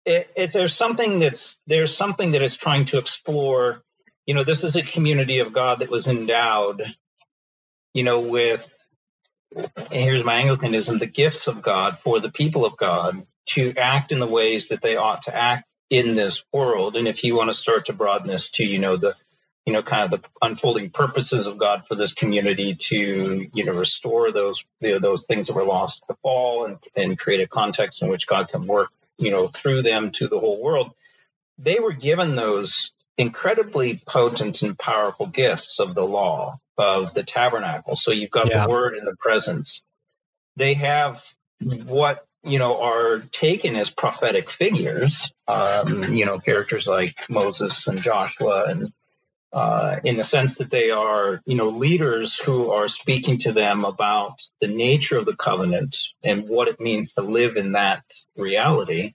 it, 0.05 0.31
it's 0.36 0.55
there's 0.55 0.73
something 0.73 1.19
that's 1.19 1.60
there's 1.67 1.95
something 1.95 2.31
that 2.31 2.41
is 2.41 2.57
trying 2.57 2.86
to 2.86 2.97
explore. 2.97 3.83
You 4.25 4.33
know, 4.33 4.43
this 4.43 4.63
is 4.63 4.75
a 4.75 4.81
community 4.81 5.39
of 5.39 5.53
God 5.53 5.79
that 5.79 5.89
was 5.89 6.07
endowed, 6.07 6.83
you 7.93 8.03
know, 8.03 8.21
with 8.21 8.73
here's 9.91 10.23
my 10.23 10.36
Anglicanism, 10.36 10.97
the 10.97 11.05
gifts 11.05 11.47
of 11.47 11.62
God 11.62 11.99
for 11.99 12.19
the 12.19 12.31
people 12.31 12.65
of 12.65 12.77
God 12.77 13.25
to 13.47 13.73
act 13.77 14.12
in 14.12 14.19
the 14.19 14.27
ways 14.27 14.69
that 14.69 14.81
they 14.81 14.97
ought 14.97 15.23
to 15.23 15.36
act 15.36 15.66
in 15.89 16.15
this 16.15 16.45
world. 16.52 16.95
And 16.95 17.08
if 17.08 17.23
you 17.23 17.36
want 17.36 17.50
to 17.50 17.54
start 17.54 17.86
to 17.86 17.93
broaden 17.93 18.28
this 18.28 18.52
to, 18.52 18.65
you 18.65 18.80
know, 18.80 18.97
the, 18.97 19.15
you 19.65 19.73
know, 19.73 19.82
kind 19.82 20.12
of 20.13 20.21
the 20.21 20.28
unfolding 20.41 20.89
purposes 20.89 21.47
of 21.47 21.58
God 21.58 21.86
for 21.86 21.95
this 21.95 22.13
community 22.13 22.76
to, 22.76 23.47
you 23.54 23.65
know, 23.65 23.73
restore 23.73 24.32
those, 24.32 24.63
you 24.80 24.91
know, 24.91 25.00
those 25.00 25.26
things 25.26 25.47
that 25.47 25.56
were 25.56 25.65
lost 25.65 26.00
to 26.00 26.06
the 26.10 26.15
fall 26.15 26.65
and, 26.65 26.78
and 26.95 27.19
create 27.19 27.41
a 27.41 27.47
context 27.47 28.02
in 28.02 28.10
which 28.10 28.28
God 28.28 28.50
can 28.50 28.65
work, 28.65 28.89
you 29.17 29.32
know, 29.32 29.47
through 29.47 29.82
them 29.82 30.12
to 30.12 30.28
the 30.28 30.39
whole 30.39 30.62
world. 30.62 30.91
They 31.58 31.80
were 31.80 31.93
given 31.93 32.36
those 32.36 32.93
incredibly 33.17 33.97
potent 34.06 34.62
and 34.62 34.78
powerful 34.78 35.26
gifts 35.26 35.80
of 35.80 35.95
the 35.95 36.06
law 36.06 36.60
of 36.78 37.13
the 37.13 37.23
tabernacle. 37.23 37.95
So 37.95 38.12
you've 38.12 38.32
got 38.32 38.50
yeah. 38.50 38.65
the 38.65 38.69
word 38.69 38.95
and 38.95 39.08
the 39.08 39.15
presence. 39.17 39.84
They 40.56 40.76
have 40.76 41.23
what 41.60 42.26
you 42.47 42.60
know, 42.60 42.81
are 42.81 43.19
taken 43.31 43.75
as 43.75 43.89
prophetic 43.89 44.49
figures, 44.49 45.31
um, 45.47 46.15
you 46.15 46.25
know, 46.25 46.39
characters 46.39 46.88
like 46.88 47.29
Moses 47.29 47.88
and 47.88 48.01
Joshua, 48.01 48.65
and 48.65 48.93
uh, 49.53 49.97
in 50.03 50.17
the 50.17 50.23
sense 50.23 50.57
that 50.57 50.69
they 50.69 50.91
are, 50.91 51.41
you 51.45 51.55
know, 51.55 51.69
leaders 51.69 52.38
who 52.38 52.71
are 52.71 52.88
speaking 52.88 53.38
to 53.39 53.53
them 53.53 53.86
about 53.86 54.41
the 54.62 54.67
nature 54.67 55.17
of 55.17 55.25
the 55.25 55.36
covenant 55.36 55.97
and 56.23 56.47
what 56.47 56.67
it 56.67 56.79
means 56.79 57.13
to 57.13 57.21
live 57.21 57.57
in 57.57 57.73
that 57.73 58.03
reality. 58.36 59.13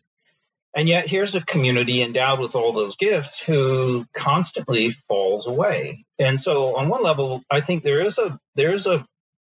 And 0.75 0.89
yet, 0.89 1.07
here's 1.09 1.35
a 1.35 1.45
community 1.45 2.03
endowed 2.03 2.41
with 2.41 2.55
all 2.55 2.73
those 2.73 2.97
gifts 2.97 3.39
who 3.41 4.07
constantly 4.15 4.91
falls 4.91 5.47
away. 5.47 6.07
And 6.19 6.41
so, 6.41 6.77
on 6.77 6.89
one 6.89 7.03
level, 7.03 7.43
I 7.51 7.61
think 7.61 7.83
there 7.83 8.01
is 8.01 8.19
a 8.19 8.39
there's 8.55 8.87
a 8.87 9.05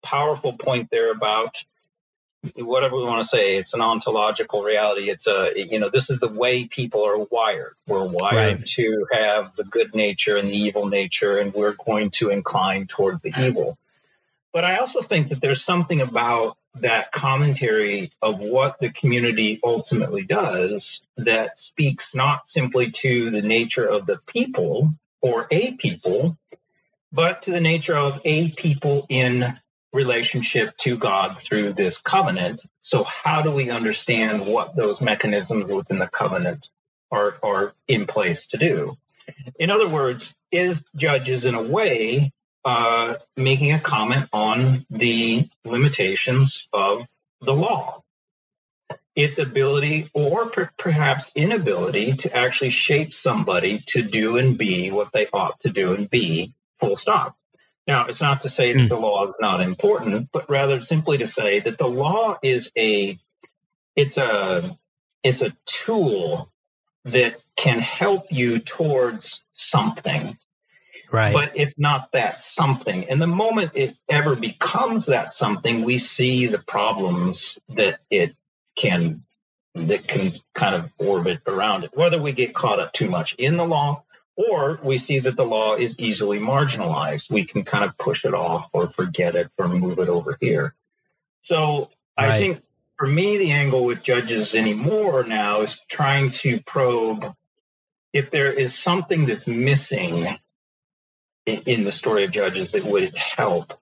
powerful 0.03 0.55
point 0.55 0.89
there 0.91 1.13
about 1.13 1.57
whatever 2.57 2.97
we 2.97 3.05
want 3.05 3.23
to 3.23 3.29
say 3.29 3.57
it's 3.57 3.75
an 3.75 3.81
ontological 3.81 4.63
reality. 4.63 5.11
It's 5.11 5.27
a 5.27 5.53
you 5.55 5.79
know 5.79 5.89
this 5.89 6.11
is 6.11 6.19
the 6.19 6.29
way 6.29 6.67
people 6.67 7.07
are 7.07 7.19
wired. 7.19 7.75
We're 7.87 8.05
wired 8.05 8.61
right. 8.61 8.67
to 8.67 9.07
have 9.13 9.55
the 9.57 9.65
good 9.65 9.95
nature 9.95 10.37
and 10.37 10.49
the 10.49 10.57
evil 10.57 10.87
nature 10.87 11.39
and 11.39 11.53
we're 11.53 11.75
going 11.75 12.11
to 12.11 12.31
incline 12.31 12.87
towards 12.87 13.23
the 13.23 13.33
evil. 13.39 13.79
But 14.53 14.65
i 14.65 14.79
also 14.79 15.03
think 15.03 15.29
that 15.29 15.41
there's 15.41 15.63
something 15.63 16.01
about 16.01 16.57
that 16.77 17.13
commentary 17.13 18.11
of 18.23 18.41
what 18.41 18.79
the 18.79 18.91
community 18.91 19.61
ultimately 19.63 20.23
does 20.23 21.05
that 21.17 21.59
speaks 21.59 22.15
not 22.15 22.47
simply 22.47 22.91
to 22.91 23.31
the 23.31 23.43
nature 23.43 23.87
of 23.87 24.07
the 24.07 24.19
people 24.27 24.93
or 25.21 25.47
a 25.51 25.73
people 25.73 26.37
but 27.13 27.43
to 27.43 27.51
the 27.51 27.61
nature 27.61 27.97
of 27.97 28.21
a 28.25 28.51
people 28.51 29.07
in 29.09 29.59
relationship 29.93 30.77
to 30.79 30.97
God 30.97 31.41
through 31.41 31.73
this 31.73 31.99
covenant. 31.99 32.63
So, 32.81 33.05
how 33.05 33.43
do 33.43 33.51
we 33.51 33.71
understand 33.71 34.47
what 34.47 34.77
those 34.77 35.01
mechanisms 35.01 35.71
within 35.71 35.99
the 35.99 36.07
covenant 36.07 36.69
are, 37.11 37.37
are 37.43 37.73
in 37.89 38.07
place 38.07 38.49
to 38.49 38.59
do? 38.59 38.97
In 39.59 39.71
other 39.71 39.89
words, 39.89 40.35
is 40.51 40.85
Judges 40.95 41.45
in 41.45 41.55
a 41.55 41.63
way 41.63 42.33
uh, 42.65 43.15
making 43.37 43.73
a 43.73 43.81
comment 43.81 44.29
on 44.33 44.87
the 44.91 45.49
limitations 45.65 46.69
of 46.73 47.07
the 47.41 47.55
law? 47.55 48.03
Its 49.17 49.39
ability 49.39 50.09
or 50.15 50.47
per- 50.47 50.71
perhaps 50.77 51.33
inability 51.35 52.15
to 52.15 52.35
actually 52.35 52.71
shape 52.71 53.13
somebody 53.13 53.83
to 53.87 54.03
do 54.03 54.37
and 54.37 54.57
be 54.57 54.91
what 54.91 55.13
they 55.13 55.27
ought 55.33 55.59
to 55.61 55.69
do 55.69 55.95
and 55.95 56.09
be, 56.09 56.55
full 56.79 56.97
stop 56.97 57.37
Now, 57.87 58.07
it's 58.07 58.21
not 58.21 58.43
to 58.43 58.49
say 58.49 58.73
that 58.73 58.89
the 58.89 58.97
hmm. 58.97 59.03
law 59.03 59.29
is 59.29 59.35
not 59.41 59.61
important, 59.61 60.29
but 60.33 60.49
rather 60.49 60.81
simply 60.83 61.19
to 61.19 61.27
say 61.27 61.61
that 61.61 61.79
the 61.79 61.89
law 61.89 62.39
is 62.43 62.71
a 62.77 63.19
it's 63.97 64.17
a 64.17 64.77
it's 65.23 65.43
a 65.43 65.57
tool 65.67 66.49
that 67.05 67.41
can 67.57 67.81
help 67.81 68.27
you 68.31 68.59
towards 68.59 69.43
something. 69.53 70.39
Right. 71.13 71.33
But 71.33 71.53
it's 71.57 71.79
not 71.79 72.13
that 72.13 72.39
something. 72.39 73.09
And 73.09 73.21
the 73.21 73.27
moment 73.27 73.73
it 73.75 73.97
ever 74.09 74.37
becomes 74.37 75.07
that 75.07 75.33
something, 75.33 75.83
we 75.83 75.99
see 75.99 76.47
the 76.47 76.59
problems 76.59 77.59
that 77.71 77.99
it 78.11 78.37
can 78.77 79.25
that 79.75 80.07
can 80.07 80.33
kind 80.55 80.75
of 80.75 80.93
orbit 80.99 81.41
around 81.47 81.85
it. 81.85 81.91
Whether 81.95 82.21
we 82.21 82.33
get 82.33 82.55
caught 82.55 82.79
up 82.79 82.93
too 82.93 83.09
much 83.09 83.35
in 83.35 83.57
the 83.57 83.65
law 83.65 84.05
or 84.37 84.79
we 84.83 84.99
see 84.99 85.21
that 85.21 85.37
the 85.37 85.45
law 85.45 85.75
is 85.75 85.99
easily 85.99 86.39
marginalized. 86.39 87.31
We 87.31 87.45
can 87.45 87.65
kind 87.65 87.85
of 87.85 87.99
push 87.99 88.25
it 88.25 88.35
off 88.35 88.71
or 88.73 88.89
forget 88.89 89.37
it 89.37 89.51
or 89.59 89.69
move 89.69 89.99
it 89.99 90.09
over 90.09 90.37
here. 90.41 90.75
So 91.43 91.91
right. 92.19 92.31
I 92.31 92.39
think 92.39 92.63
for 92.97 93.07
me, 93.07 93.39
the 93.39 93.53
angle 93.53 93.85
with 93.85 94.03
judges 94.03 94.55
anymore 94.55 95.25
now 95.25 95.63
is 95.63 95.81
trying 95.89 96.33
to 96.33 96.61
probe 96.61 97.35
if 98.13 98.31
there 98.31 98.53
is 98.53 98.77
something 98.77 99.27
that's 99.27 99.47
missing 99.47 100.27
in 101.47 101.85
the 101.85 101.93
story 101.93 102.25
of 102.25 102.31
judges 102.31 102.73
that 102.73 102.85
would 102.85 103.17
help 103.17 103.79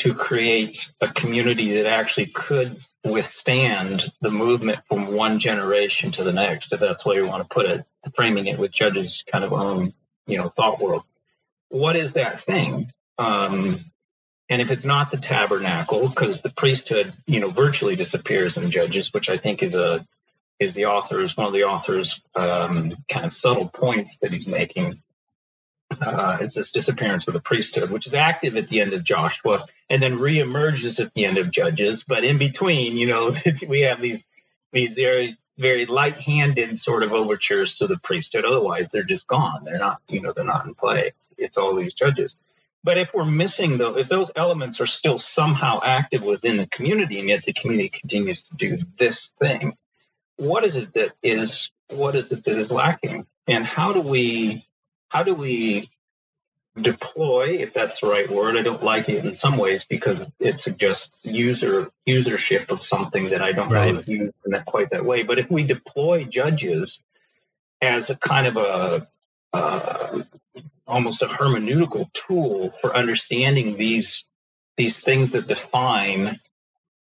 to 0.00 0.14
create 0.14 0.90
a 1.02 1.08
community 1.08 1.74
that 1.74 1.86
actually 1.86 2.24
could 2.24 2.82
withstand 3.04 4.08
the 4.22 4.30
movement 4.30 4.80
from 4.86 5.12
one 5.12 5.38
generation 5.38 6.10
to 6.10 6.24
the 6.24 6.32
next, 6.32 6.72
if 6.72 6.80
that's 6.80 7.04
way 7.04 7.16
you 7.16 7.26
want 7.26 7.46
to 7.46 7.54
put 7.54 7.66
it, 7.66 7.84
framing 8.14 8.46
it 8.46 8.58
with 8.58 8.72
Judge's 8.72 9.24
kind 9.30 9.44
of 9.44 9.52
own, 9.52 9.92
you 10.26 10.38
know, 10.38 10.48
thought 10.48 10.80
world. 10.80 11.02
What 11.68 11.96
is 11.96 12.14
that 12.14 12.40
thing? 12.40 12.90
Um, 13.18 13.78
and 14.48 14.62
if 14.62 14.70
it's 14.70 14.86
not 14.86 15.10
the 15.10 15.18
tabernacle, 15.18 16.08
because 16.08 16.40
the 16.40 16.50
priesthood, 16.50 17.12
you 17.26 17.38
know, 17.38 17.50
virtually 17.50 17.94
disappears 17.94 18.56
in 18.56 18.70
Judges, 18.70 19.12
which 19.12 19.28
I 19.28 19.36
think 19.36 19.62
is 19.62 19.74
a 19.74 20.06
is 20.58 20.72
the 20.72 20.86
author's 20.86 21.36
one 21.36 21.46
of 21.46 21.52
the 21.52 21.64
author's 21.64 22.22
um, 22.34 22.94
kind 23.08 23.26
of 23.26 23.32
subtle 23.32 23.68
points 23.68 24.18
that 24.18 24.32
he's 24.32 24.46
making 24.46 25.02
uh, 26.00 26.38
it's 26.40 26.54
this 26.54 26.70
disappearance 26.70 27.28
of 27.28 27.34
the 27.34 27.40
priesthood, 27.40 27.90
which 27.90 28.06
is 28.06 28.14
active 28.14 28.56
at 28.56 28.68
the 28.68 28.80
end 28.80 28.92
of 28.92 29.04
Joshua 29.04 29.66
and 29.88 30.02
then 30.02 30.18
reemerges 30.18 31.04
at 31.04 31.12
the 31.14 31.24
end 31.24 31.38
of 31.38 31.50
Judges. 31.50 32.04
But 32.04 32.24
in 32.24 32.38
between, 32.38 32.96
you 32.96 33.06
know, 33.06 33.32
we 33.68 33.80
have 33.82 34.00
these 34.00 34.24
these 34.72 34.94
very 34.94 35.36
very 35.58 35.84
light-handed 35.84 36.78
sort 36.78 37.02
of 37.02 37.12
overtures 37.12 37.76
to 37.76 37.86
the 37.86 37.98
priesthood. 37.98 38.46
Otherwise, 38.46 38.90
they're 38.90 39.02
just 39.02 39.26
gone. 39.26 39.64
They're 39.64 39.78
not, 39.78 40.00
you 40.08 40.22
know, 40.22 40.32
they're 40.32 40.42
not 40.42 40.64
in 40.64 40.74
play. 40.74 41.08
It's, 41.08 41.34
it's 41.36 41.56
all 41.58 41.74
these 41.74 41.92
judges. 41.92 42.38
But 42.82 42.96
if 42.96 43.12
we're 43.12 43.26
missing 43.26 43.76
though, 43.76 43.98
if 43.98 44.08
those 44.08 44.30
elements 44.34 44.80
are 44.80 44.86
still 44.86 45.18
somehow 45.18 45.80
active 45.82 46.22
within 46.22 46.56
the 46.56 46.66
community, 46.66 47.18
and 47.18 47.28
yet 47.28 47.44
the 47.44 47.52
community 47.52 47.90
continues 47.90 48.44
to 48.44 48.54
do 48.54 48.78
this 48.98 49.34
thing, 49.38 49.76
what 50.36 50.64
is 50.64 50.76
it 50.76 50.94
that 50.94 51.12
is 51.22 51.70
what 51.88 52.16
is 52.16 52.32
it 52.32 52.44
that 52.44 52.58
is 52.58 52.72
lacking? 52.72 53.26
And 53.46 53.66
how 53.66 53.92
do 53.92 54.00
we 54.00 54.66
how 55.10 55.24
do 55.24 55.34
we 55.34 55.90
deploy, 56.80 57.58
if 57.60 57.74
that's 57.74 58.00
the 58.00 58.06
right 58.06 58.30
word? 58.30 58.56
I 58.56 58.62
don't 58.62 58.82
like 58.82 59.08
it 59.08 59.24
in 59.24 59.34
some 59.34 59.58
ways 59.58 59.84
because 59.84 60.20
it 60.38 60.58
suggests 60.58 61.24
user 61.24 61.90
usership 62.08 62.70
of 62.70 62.82
something 62.82 63.30
that 63.30 63.42
I 63.42 63.52
don't 63.52 63.70
right. 63.70 63.92
know 63.92 64.00
use 64.00 64.32
in 64.46 64.52
that 64.52 64.64
quite 64.64 64.90
that 64.90 65.04
way. 65.04 65.24
But 65.24 65.38
if 65.38 65.50
we 65.50 65.64
deploy 65.64 66.24
judges 66.24 67.02
as 67.82 68.08
a 68.08 68.16
kind 68.16 68.46
of 68.46 68.56
a 68.56 69.08
uh, 69.52 70.22
almost 70.86 71.22
a 71.22 71.26
hermeneutical 71.26 72.10
tool 72.12 72.70
for 72.70 72.96
understanding 72.96 73.76
these 73.76 74.24
these 74.76 75.00
things 75.00 75.32
that 75.32 75.48
define 75.48 76.38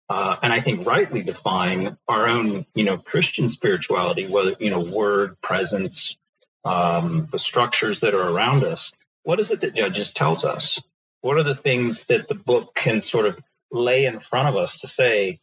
uh, 0.08 0.36
and 0.42 0.52
I 0.52 0.60
think 0.60 0.86
rightly 0.86 1.22
define 1.22 1.98
our 2.08 2.26
own, 2.26 2.64
you 2.74 2.84
know, 2.84 2.96
Christian 2.96 3.50
spirituality, 3.50 4.26
whether 4.26 4.56
you 4.58 4.70
know, 4.70 4.80
word, 4.80 5.38
presence, 5.42 6.16
um, 6.64 7.28
the 7.30 7.38
structures 7.38 8.00
that 8.00 8.14
are 8.14 8.28
around 8.28 8.64
us. 8.64 8.92
What 9.22 9.40
is 9.40 9.50
it 9.50 9.60
that 9.60 9.74
Judges 9.74 10.12
tells 10.12 10.44
us? 10.44 10.82
What 11.20 11.36
are 11.36 11.42
the 11.42 11.56
things 11.56 12.06
that 12.06 12.28
the 12.28 12.34
book 12.34 12.74
can 12.74 13.02
sort 13.02 13.26
of 13.26 13.38
lay 13.70 14.06
in 14.06 14.20
front 14.20 14.48
of 14.48 14.56
us 14.56 14.78
to 14.78 14.88
say, 14.88 15.40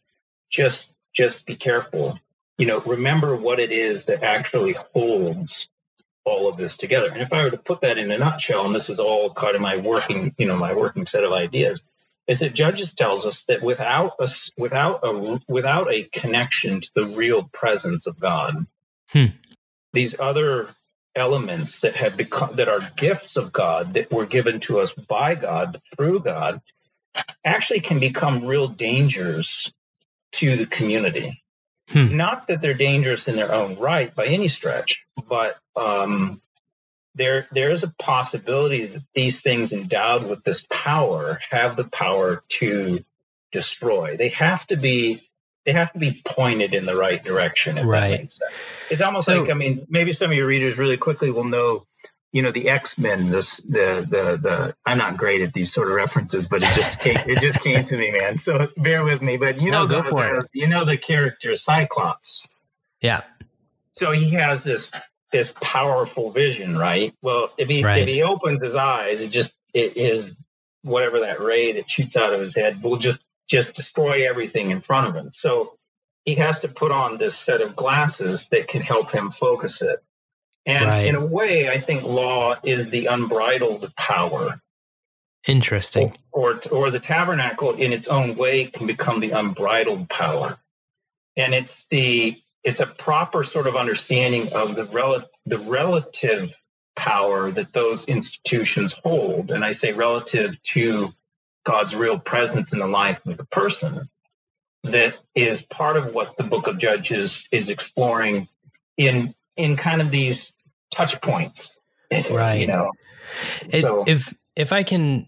just 0.50 0.92
just 1.14 1.46
be 1.46 1.56
careful. 1.56 2.18
You 2.58 2.66
know, 2.66 2.80
remember 2.80 3.36
what 3.36 3.58
it 3.58 3.72
is 3.72 4.06
that 4.06 4.22
actually 4.22 4.74
holds 4.94 5.68
all 6.24 6.48
of 6.48 6.56
this 6.56 6.76
together. 6.76 7.08
And 7.08 7.22
if 7.22 7.32
I 7.32 7.44
were 7.44 7.50
to 7.50 7.58
put 7.58 7.82
that 7.82 7.98
in 7.98 8.10
a 8.10 8.18
nutshell, 8.18 8.66
and 8.66 8.74
this 8.74 8.90
is 8.90 8.98
all 8.98 9.32
kind 9.32 9.54
of 9.54 9.62
my 9.62 9.76
working, 9.76 10.34
you 10.38 10.46
know, 10.46 10.56
my 10.56 10.74
working 10.74 11.06
set 11.06 11.24
of 11.24 11.32
ideas, 11.32 11.82
is 12.26 12.40
that 12.40 12.54
Judges 12.54 12.94
tells 12.94 13.24
us 13.24 13.44
that 13.44 13.62
without 13.62 14.14
a 14.18 14.28
without 14.58 15.00
a 15.04 15.40
without 15.48 15.92
a 15.92 16.04
connection 16.04 16.80
to 16.80 16.90
the 16.94 17.06
real 17.06 17.44
presence 17.44 18.06
of 18.06 18.18
God, 18.18 18.66
hmm. 19.10 19.26
these 19.92 20.18
other 20.18 20.68
elements 21.16 21.80
that 21.80 21.96
have 21.96 22.16
become 22.16 22.56
that 22.56 22.68
are 22.68 22.80
gifts 22.96 23.36
of 23.36 23.52
God 23.52 23.94
that 23.94 24.12
were 24.12 24.26
given 24.26 24.60
to 24.60 24.80
us 24.80 24.92
by 24.92 25.34
God 25.34 25.80
through 25.94 26.20
God 26.20 26.60
actually 27.44 27.80
can 27.80 27.98
become 27.98 28.44
real 28.44 28.68
dangers 28.68 29.72
to 30.32 30.56
the 30.56 30.66
community. 30.66 31.42
Hmm. 31.88 32.16
Not 32.16 32.48
that 32.48 32.60
they're 32.60 32.74
dangerous 32.74 33.28
in 33.28 33.36
their 33.36 33.52
own 33.52 33.78
right 33.78 34.14
by 34.14 34.26
any 34.26 34.48
stretch, 34.48 35.06
but 35.28 35.56
um, 35.74 36.40
there 37.14 37.46
there 37.50 37.70
is 37.70 37.82
a 37.82 37.94
possibility 37.98 38.86
that 38.86 39.02
these 39.14 39.40
things 39.40 39.72
endowed 39.72 40.24
with 40.28 40.44
this 40.44 40.66
power 40.68 41.40
have 41.50 41.76
the 41.76 41.84
power 41.84 42.42
to 42.48 43.04
destroy. 43.52 44.16
They 44.16 44.28
have 44.30 44.66
to 44.66 44.76
be 44.76 45.22
they 45.66 45.72
have 45.72 45.92
to 45.92 45.98
be 45.98 46.22
pointed 46.24 46.72
in 46.72 46.86
the 46.86 46.96
right 46.96 47.22
direction. 47.22 47.76
If 47.76 47.86
right. 47.86 48.12
that 48.12 48.20
makes 48.20 48.38
sense. 48.38 48.52
It's 48.88 49.02
almost 49.02 49.26
so, 49.26 49.42
like 49.42 49.50
I 49.50 49.54
mean, 49.54 49.86
maybe 49.90 50.12
some 50.12 50.30
of 50.30 50.36
your 50.36 50.46
readers 50.46 50.78
really 50.78 50.96
quickly 50.96 51.30
will 51.30 51.44
know, 51.44 51.86
you 52.32 52.42
know, 52.42 52.52
the 52.52 52.68
X 52.68 52.98
Men. 52.98 53.30
This 53.30 53.56
the 53.58 54.06
the 54.08 54.38
the. 54.40 54.74
I'm 54.86 54.96
not 54.96 55.16
great 55.16 55.42
at 55.42 55.52
these 55.52 55.72
sort 55.72 55.88
of 55.88 55.94
references, 55.94 56.46
but 56.46 56.62
it 56.62 56.72
just 56.74 57.00
came, 57.00 57.16
it 57.16 57.40
just 57.40 57.60
came 57.60 57.84
to 57.84 57.96
me, 57.96 58.12
man. 58.12 58.38
So 58.38 58.68
bear 58.76 59.04
with 59.04 59.20
me. 59.20 59.36
But 59.36 59.60
you 59.60 59.72
know, 59.72 59.82
no, 59.82 59.88
go 59.88 60.02
the, 60.02 60.08
for 60.08 60.22
the, 60.22 60.38
it. 60.38 60.46
You 60.52 60.68
know 60.68 60.84
the 60.84 60.96
character 60.96 61.56
Cyclops. 61.56 62.46
Yeah. 63.00 63.22
So 63.92 64.12
he 64.12 64.30
has 64.30 64.62
this 64.62 64.92
this 65.32 65.52
powerful 65.60 66.30
vision, 66.30 66.78
right? 66.78 67.12
Well, 67.22 67.50
if 67.58 67.68
he 67.68 67.82
right. 67.82 68.02
if 68.02 68.08
he 68.08 68.22
opens 68.22 68.62
his 68.62 68.76
eyes, 68.76 69.20
it 69.20 69.30
just 69.30 69.50
it 69.74 69.96
is 69.96 70.30
whatever 70.82 71.20
that 71.20 71.40
ray 71.40 71.72
that 71.72 71.90
shoots 71.90 72.16
out 72.16 72.32
of 72.32 72.40
his 72.40 72.54
head 72.54 72.80
will 72.82 72.96
just 72.96 73.20
just 73.48 73.74
destroy 73.74 74.28
everything 74.28 74.70
in 74.70 74.80
front 74.80 75.08
of 75.08 75.14
him. 75.14 75.30
So 75.32 75.76
he 76.24 76.34
has 76.36 76.60
to 76.60 76.68
put 76.68 76.90
on 76.90 77.18
this 77.18 77.36
set 77.36 77.60
of 77.60 77.76
glasses 77.76 78.48
that 78.48 78.68
can 78.68 78.82
help 78.82 79.12
him 79.12 79.30
focus 79.30 79.82
it. 79.82 80.02
And 80.66 80.86
right. 80.86 81.06
in 81.06 81.14
a 81.14 81.24
way, 81.24 81.68
I 81.68 81.80
think 81.80 82.02
law 82.02 82.56
is 82.64 82.88
the 82.88 83.06
unbridled 83.06 83.94
power. 83.94 84.60
Interesting. 85.46 86.16
Or, 86.32 86.60
or, 86.70 86.72
or 86.72 86.90
the 86.90 86.98
tabernacle 86.98 87.72
in 87.72 87.92
its 87.92 88.08
own 88.08 88.34
way 88.34 88.66
can 88.66 88.88
become 88.88 89.20
the 89.20 89.30
unbridled 89.30 90.08
power. 90.08 90.58
And 91.36 91.54
it's 91.54 91.86
the 91.86 92.40
it's 92.64 92.80
a 92.80 92.86
proper 92.86 93.44
sort 93.44 93.68
of 93.68 93.76
understanding 93.76 94.52
of 94.52 94.74
the 94.74 94.86
rel- 94.86 95.30
the 95.44 95.58
relative 95.58 96.52
power 96.96 97.52
that 97.52 97.72
those 97.72 98.06
institutions 98.06 98.92
hold. 99.04 99.52
And 99.52 99.64
I 99.64 99.70
say 99.70 99.92
relative 99.92 100.60
to 100.64 101.12
God's 101.66 101.96
real 101.96 102.18
presence 102.18 102.72
in 102.72 102.78
the 102.78 102.86
life 102.86 103.26
of 103.26 103.36
the 103.36 103.44
person 103.44 104.08
that 104.84 105.16
is 105.34 105.62
part 105.62 105.96
of 105.96 106.14
what 106.14 106.36
the 106.36 106.44
book 106.44 106.68
of 106.68 106.78
Judges 106.78 107.48
is 107.50 107.70
exploring 107.70 108.48
in 108.96 109.34
in 109.56 109.76
kind 109.76 110.00
of 110.00 110.10
these 110.10 110.52
touch 110.92 111.20
points. 111.20 111.76
Right. 112.30 112.60
You 112.60 112.68
know. 112.68 112.92
It, 113.68 113.80
so 113.80 114.04
if 114.06 114.32
if 114.54 114.72
I 114.72 114.84
can 114.84 115.26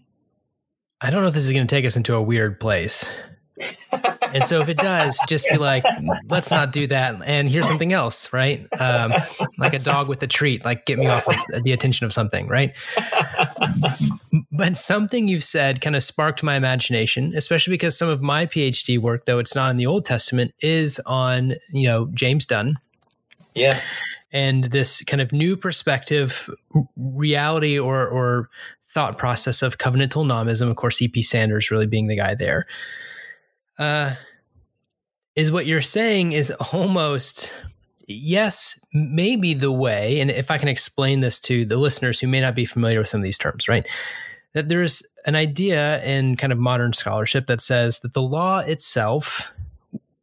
I 1.01 1.09
don't 1.09 1.21
know 1.21 1.27
if 1.27 1.33
this 1.33 1.43
is 1.43 1.51
going 1.51 1.67
to 1.67 1.75
take 1.75 1.85
us 1.85 1.97
into 1.97 2.15
a 2.15 2.21
weird 2.21 2.59
place 2.59 3.11
and 4.33 4.45
so 4.45 4.61
if 4.61 4.69
it 4.69 4.77
does, 4.77 5.19
just 5.27 5.47
be 5.49 5.57
like, 5.57 5.83
let's 6.27 6.51
not 6.51 6.71
do 6.71 6.87
that. 6.87 7.21
And 7.25 7.49
here's 7.49 7.67
something 7.67 7.93
else, 7.93 8.31
right? 8.31 8.67
Um, 8.79 9.13
like 9.57 9.73
a 9.73 9.79
dog 9.79 10.07
with 10.07 10.21
a 10.23 10.27
treat, 10.27 10.63
like 10.63 10.85
get 10.85 10.99
me 10.99 11.07
off 11.07 11.27
of 11.27 11.63
the 11.63 11.71
attention 11.71 12.05
of 12.05 12.13
something, 12.13 12.47
right? 12.47 12.75
But 14.59 14.75
something 14.75 15.29
you've 15.29 15.43
said 15.43 15.79
kind 15.79 15.95
of 15.95 16.03
sparked 16.03 16.43
my 16.43 16.55
imagination, 16.55 17.33
especially 17.33 17.71
because 17.71 17.97
some 17.97 18.09
of 18.09 18.21
my 18.21 18.45
PhD 18.45 18.99
work, 18.99 19.25
though 19.25 19.39
it's 19.39 19.55
not 19.55 19.71
in 19.71 19.77
the 19.77 19.85
Old 19.85 20.03
Testament, 20.03 20.53
is 20.59 20.99
on, 21.05 21.55
you 21.69 21.87
know, 21.87 22.09
James 22.13 22.45
Dunn. 22.45 22.77
Yeah. 23.55 23.79
And 24.33 24.65
this 24.65 25.01
kind 25.05 25.21
of 25.21 25.31
new 25.31 25.55
perspective, 25.55 26.49
reality 26.97 27.79
or, 27.79 28.05
or 28.05 28.49
thought 28.89 29.17
process 29.17 29.61
of 29.61 29.77
covenantal 29.77 30.25
nomism. 30.25 30.69
Of 30.69 30.75
course, 30.75 31.01
E.P. 31.01 31.21
Sanders 31.21 31.71
really 31.71 31.87
being 31.87 32.07
the 32.07 32.17
guy 32.17 32.35
there 32.35 32.67
uh, 33.77 34.15
is 35.37 35.53
what 35.53 35.67
you're 35.67 35.81
saying 35.81 36.33
is 36.33 36.51
almost 36.73 37.55
yes, 38.09 38.77
maybe 38.91 39.53
the 39.53 39.71
way, 39.71 40.19
and 40.19 40.29
if 40.29 40.51
I 40.51 40.57
can 40.57 40.67
explain 40.67 41.21
this 41.21 41.39
to 41.41 41.63
the 41.63 41.77
listeners 41.77 42.19
who 42.19 42.27
may 42.27 42.41
not 42.41 42.55
be 42.55 42.65
familiar 42.65 42.99
with 42.99 43.07
some 43.07 43.21
of 43.21 43.23
these 43.23 43.37
terms, 43.37 43.69
right? 43.69 43.87
That 44.53 44.69
there's 44.69 45.03
an 45.25 45.35
idea 45.35 46.03
in 46.03 46.35
kind 46.35 46.51
of 46.51 46.59
modern 46.59 46.93
scholarship 46.93 47.47
that 47.47 47.61
says 47.61 47.99
that 47.99 48.13
the 48.13 48.21
law 48.21 48.59
itself 48.59 49.53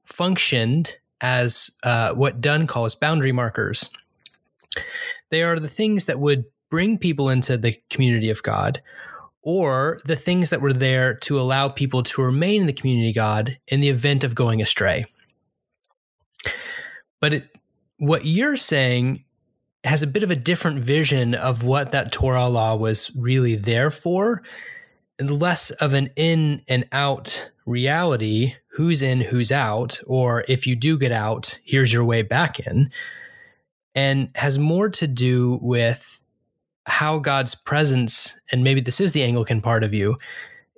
functioned 0.05 0.97
as 1.21 1.71
uh, 1.83 2.13
what 2.13 2.41
Dunn 2.41 2.67
calls 2.67 2.95
boundary 2.95 3.33
markers. 3.33 3.91
They 5.31 5.43
are 5.43 5.59
the 5.59 5.69
things 5.69 6.05
that 6.07 6.21
would 6.21 6.45
bring 6.71 6.99
people 6.99 7.31
into 7.31 7.57
the 7.57 7.81
community 7.91 8.31
of 8.31 8.43
God, 8.43 8.83
or 9.43 9.99
the 10.05 10.17
things 10.17 10.51
that 10.51 10.61
were 10.61 10.73
there 10.73 11.15
to 11.15 11.39
allow 11.39 11.69
people 11.69 12.03
to 12.03 12.23
remain 12.23 12.63
in 12.63 12.67
the 12.67 12.73
community 12.73 13.11
of 13.11 13.15
God 13.15 13.57
in 13.69 13.81
the 13.81 13.89
event 13.89 14.25
of 14.25 14.35
going 14.35 14.61
astray. 14.61 15.07
But 17.21 17.33
it, 17.33 17.57
what 17.99 18.25
you're 18.25 18.57
saying 18.57 19.25
has 19.87 20.03
a 20.03 20.07
bit 20.07 20.23
of 20.23 20.31
a 20.31 20.37
different 20.37 20.83
vision 20.83 21.35
of 21.35 21.63
what 21.63 21.93
that 21.93 22.13
Torah 22.13 22.49
law 22.49 22.77
was 22.77 23.15
really 23.17 23.55
there 23.55 23.91
for, 23.91 24.43
less 25.21 25.71
of 25.71 25.95
an 25.95 26.11
in 26.17 26.63
and 26.69 26.87
out 26.93 27.51
reality 27.65 28.55
who's 28.69 29.01
in, 29.01 29.21
who's 29.21 29.51
out, 29.51 29.99
or 30.07 30.45
if 30.49 30.67
you 30.67 30.77
do 30.77 30.99
get 30.99 31.13
out, 31.13 31.59
here's 31.65 31.93
your 31.93 32.05
way 32.05 32.23
back 32.23 32.61
in, 32.61 32.91
and 33.95 34.29
has 34.35 34.59
more 34.59 34.91
to 34.91 35.07
do 35.07 35.59
with 35.63 36.23
how 36.85 37.19
God's 37.19 37.55
presence, 37.55 38.39
and 38.53 38.63
maybe 38.63 38.81
this 38.81 39.01
is 39.01 39.13
the 39.13 39.25
Anglican 39.25 39.61
part 39.61 39.83
of 39.83 39.95
you, 39.95 40.19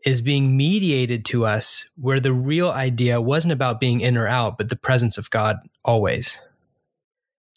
is 0.05 0.21
being 0.23 0.57
mediated 0.57 1.25
to 1.27 1.45
us, 1.45 1.91
where 1.97 2.21
the 2.21 2.33
real 2.33 2.71
idea 2.71 3.21
wasn't 3.21 3.53
about 3.53 3.81
being 3.81 4.01
in 4.01 4.17
or 4.17 4.29
out, 4.29 4.57
but 4.57 4.71
the 4.71 4.77
presence 4.77 5.19
of 5.19 5.31
God 5.31 5.57
always. 5.85 6.41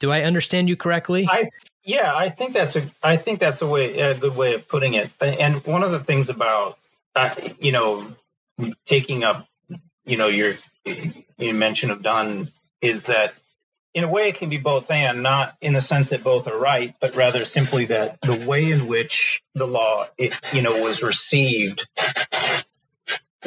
Do 0.02 0.12
I 0.12 0.24
understand 0.24 0.68
you 0.68 0.76
correctly? 0.76 1.28
I, 1.30 1.52
yeah, 1.84 2.14
I 2.14 2.30
think 2.30 2.54
that's 2.54 2.76
a 2.76 2.90
I 3.04 3.18
think 3.18 3.40
that's 3.40 3.62
a 3.62 3.68
way 3.68 4.00
a 4.00 4.16
good 4.16 4.36
way 4.36 4.56
of 4.56 4.68
putting 4.68 4.96
it. 4.96 5.12
And 5.22 5.64
one 5.64 5.84
of 5.84 5.92
the 5.92 6.00
things 6.00 6.30
about 6.30 6.80
uh, 7.16 7.30
you 7.60 7.72
know 7.72 8.08
taking 8.84 9.24
up 9.24 9.48
you 10.04 10.18
know 10.18 10.28
your 10.28 10.56
your 11.38 11.54
mention 11.54 11.92
of 11.92 12.02
Dunn 12.02 12.52
is 12.82 13.06
that 13.06 13.36
in 13.94 14.04
a 14.04 14.08
way 14.08 14.30
it 14.30 14.36
can 14.36 14.50
be 14.50 14.58
both 14.58 14.90
and 14.90 15.22
not 15.22 15.56
in 15.62 15.74
the 15.74 15.82
sense 15.82 16.10
that 16.10 16.24
both 16.24 16.48
are 16.48 16.58
right, 16.58 16.96
but 17.00 17.16
rather 17.16 17.46
simply 17.46 17.86
that 17.86 18.20
the 18.22 18.44
way 18.48 18.72
in 18.72 18.88
which 18.88 19.44
the 19.54 19.68
law 19.68 20.08
it, 20.18 20.36
you 20.52 20.64
know 20.64 20.82
was 20.82 21.04
received 21.04 21.88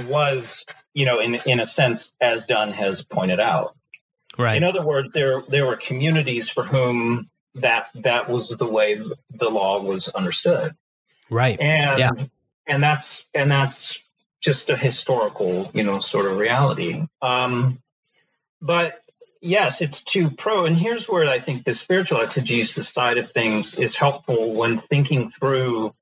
was 0.07 0.67
you 0.93 1.05
know 1.05 1.19
in 1.19 1.35
in 1.35 1.59
a 1.59 1.67
sense 1.67 2.12
as 2.21 2.47
Dunn 2.47 2.71
has 2.71 3.03
pointed 3.03 3.40
out 3.40 3.75
Right. 4.38 4.57
In 4.57 4.64
other 4.64 4.83
words, 4.83 5.11
there 5.11 5.42
there 5.49 5.66
were 5.66 5.77
communities 5.77 6.49
for 6.49 6.64
whom 6.64 7.31
that 7.57 7.88
that 7.94 8.29
was 8.29 8.49
the 8.49 8.66
way 8.66 9.01
the 9.31 9.51
law 9.51 9.81
was 9.81 10.09
understood. 10.09 10.75
Right. 11.31 11.61
And 11.61 11.99
yeah. 11.99 12.11
and 12.66 12.83
that's 12.83 13.27
and 13.35 13.51
that's 13.51 13.99
just 14.40 14.70
a 14.70 14.77
historical, 14.77 15.70
you 15.73 15.83
know, 15.83 16.01
sort 16.01 16.27
of 16.27 16.37
reality. 16.37 17.07
Um, 17.23 17.79
but 18.61 19.01
yes, 19.40 19.81
it's 19.81 20.03
too 20.03 20.31
pro. 20.31 20.66
And 20.66 20.77
here's 20.77 21.09
where 21.09 21.29
I 21.29 21.38
think 21.38 21.64
the 21.64 21.75
spiritual 21.75 22.20
exegesis 22.20 22.88
side 22.88 23.18
of 23.18 23.31
things 23.31 23.75
is 23.75 23.94
helpful 23.94 24.53
when 24.55 24.79
thinking 24.79 25.31
through. 25.31 25.94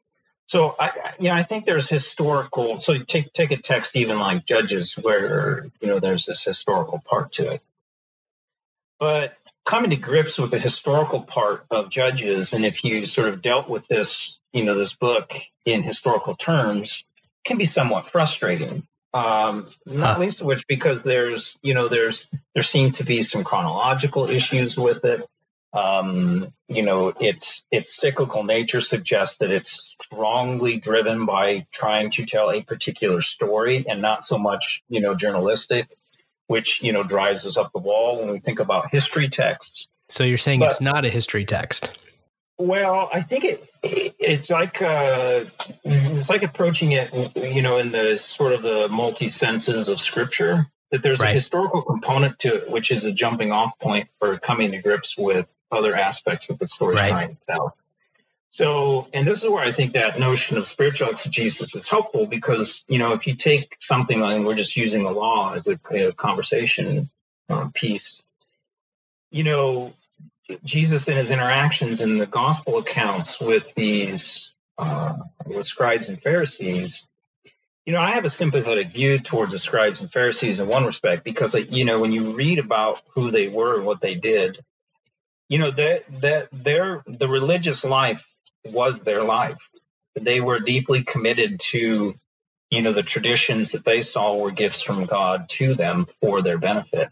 So 0.47 0.75
I, 0.79 1.13
you 1.19 1.29
know, 1.29 1.35
I 1.35 1.43
think 1.43 1.67
there's 1.67 1.89
historical. 1.89 2.81
So 2.81 2.97
take 2.97 3.33
take 3.33 3.53
a 3.53 3.57
text 3.57 3.97
even 3.97 4.19
like 4.19 4.45
Judges, 4.45 4.95
where 4.95 5.67
you 5.81 5.89
know 5.89 6.01
there's 6.01 6.27
this 6.27 6.45
historical 6.45 7.01
part 7.05 7.33
to 7.35 7.53
it. 7.53 7.63
But 9.03 9.37
coming 9.65 9.91
to 9.91 9.97
grips 9.97 10.39
with 10.39 10.53
the 10.53 10.61
historical 10.61 11.23
part 11.23 11.67
of 11.73 11.91
judges, 11.91 12.53
and 12.53 12.65
if 12.65 12.85
you 12.85 13.05
sort 13.05 13.31
of 13.31 13.43
dealt 13.43 13.69
with 13.69 13.89
this, 13.89 14.39
you 14.53 14.65
know, 14.65 14.79
this 14.79 14.95
book 14.95 15.35
in 15.65 15.83
historical 15.83 16.37
terms, 16.37 17.05
can 17.45 17.59
be 17.59 17.65
somewhat 17.65 18.07
frustrating. 18.07 18.87
Um, 19.13 19.69
not 19.85 20.15
huh. 20.15 20.21
least 20.21 20.41
of 20.43 20.47
which 20.47 20.69
because 20.69 21.03
there's, 21.03 21.59
you 21.65 21.75
know, 21.75 21.89
there's 21.89 22.29
there 22.55 22.63
seem 22.63 22.93
to 22.93 23.05
be 23.05 23.25
some 23.25 23.43
chronological 23.43 24.31
issues 24.31 24.79
with 24.79 25.05
it. 25.05 25.27
Um, 25.73 26.53
you 26.69 26.83
know, 26.83 27.09
its 27.09 27.65
its 27.73 27.93
cyclical 27.93 28.45
nature 28.45 28.81
suggests 28.81 29.39
that 29.39 29.51
it's 29.51 29.97
strongly 30.01 30.79
driven 30.79 31.27
by 31.27 31.67
trying 31.73 32.13
to 32.13 32.25
tell 32.25 32.53
a 32.53 32.63
particular 32.63 33.21
story 33.21 33.85
and 33.89 34.01
not 34.01 34.23
so 34.23 34.39
much, 34.39 34.85
you 34.89 35.01
know, 35.01 35.17
journalistic 35.17 35.89
which 36.53 36.83
you 36.83 36.93
know 36.93 37.03
drives 37.03 37.47
us 37.47 37.57
up 37.57 37.73
the 37.73 37.79
wall 37.79 38.19
when 38.19 38.31
we 38.31 38.39
think 38.39 38.61
about 38.61 38.91
history 38.91 39.31
texts. 39.31 39.89
So 40.11 40.23
you're 40.23 40.37
saying 40.37 40.61
but, 40.61 40.67
it's 40.67 40.83
not 40.83 41.07
a 41.07 41.09
history 41.09 41.47
text? 41.47 41.99
Well, 42.59 43.09
I 43.11 43.23
think 43.23 43.45
it 43.45 43.65
it's 43.83 44.51
like 44.51 44.83
uh, 44.83 45.47
it's 45.83 46.29
like 46.29 46.43
approaching 46.43 46.93
it, 46.93 47.11
you 47.35 47.63
know, 47.63 47.79
in 47.79 47.91
the 47.91 48.19
sort 48.19 48.53
of 48.53 48.61
the 48.61 48.89
multi 48.89 49.29
senses 49.29 49.89
of 49.89 49.99
Scripture. 49.99 50.67
That 50.91 51.03
there's 51.03 51.21
right. 51.21 51.31
a 51.31 51.33
historical 51.33 51.81
component 51.81 52.41
to 52.41 52.57
it, 52.57 52.71
which 52.71 52.93
is 52.93 53.05
a 53.05 53.13
jumping 53.13 53.51
off 53.51 53.79
point 53.81 54.11
for 54.19 54.39
coming 54.39 54.73
to 54.73 54.83
grips 54.83 55.17
with 55.17 55.51
other 55.71 55.97
aspects 55.97 56.51
of 56.51 56.59
the 56.59 56.67
story's 56.67 57.01
right. 57.01 57.09
trying 57.09 57.35
to 57.35 57.41
tell. 57.41 57.75
So, 58.53 59.09
and 59.15 59.27
this 59.27 59.43
is 59.43 59.49
where 59.49 59.65
I 59.65 59.73
think 59.73 59.95
that 59.95 60.21
notion 60.21 60.59
of 60.59 60.67
spiritual 60.67 61.09
exegesis 61.09 61.75
is 61.75 61.89
helpful 61.89 62.27
because, 62.27 62.85
you 62.87 62.99
know, 62.99 63.15
if 63.15 63.27
you 63.27 63.35
take 63.35 63.75
something 63.81 64.21
like 64.21 64.45
we're 64.45 64.55
just 64.55 64.77
using 64.77 65.05
the 65.05 65.11
law 65.11 65.55
as 65.55 65.67
a, 65.69 65.81
a 65.91 66.13
conversation 66.13 67.09
uh, 67.49 67.71
piece, 67.73 68.23
you 69.31 69.43
know, 69.43 69.95
Jesus 70.65 71.09
in 71.09 71.17
his 71.17 71.31
interactions 71.31 72.03
in 72.03 72.19
the 72.19 72.27
gospel 72.27 72.77
accounts 72.77 73.41
with 73.41 73.75
these 73.75 74.55
uh, 74.77 75.15
with 75.47 75.67
scribes 75.67 76.11
and 76.11 76.21
Pharisees, 76.21 77.09
you 77.87 77.95
know, 77.95 78.01
I 78.01 78.11
have 78.11 78.27
a 78.27 78.31
sympathetic 78.31 78.89
view 78.89 79.19
towards 79.19 79.55
the 79.55 79.61
scribes 79.61 80.03
and 80.03 80.13
Pharisees 80.13 80.59
in 80.59 80.69
one 80.69 80.85
respect 80.85 81.25
because, 81.25 81.55
you 81.55 81.87
know, 81.87 82.01
when 82.01 82.13
you 82.13 82.35
read 82.35 82.59
about 82.59 83.01
who 83.15 83.31
they 83.31 83.49
were 83.49 83.79
and 83.79 83.87
what 83.87 84.03
they 84.03 84.15
did, 84.15 84.63
you 85.49 85.59
know 85.59 85.71
that 85.71 86.05
that 86.21 86.49
their 86.53 87.03
the 87.07 87.29
religious 87.29 87.85
life 87.85 88.32
was 88.65 89.01
their 89.01 89.23
life. 89.23 89.71
They 90.15 90.41
were 90.41 90.61
deeply 90.61 91.03
committed 91.03 91.61
to, 91.61 92.15
you 92.71 92.83
know, 92.83 92.93
the 92.93 93.03
traditions 93.03 93.73
that 93.73 93.85
they 93.85 94.03
saw 94.03 94.37
were 94.37 94.51
gifts 94.51 94.83
from 94.83 95.07
God 95.07 95.49
to 95.51 95.75
them 95.75 96.07
for 96.21 96.43
their 96.43 96.59
benefit. 96.59 97.09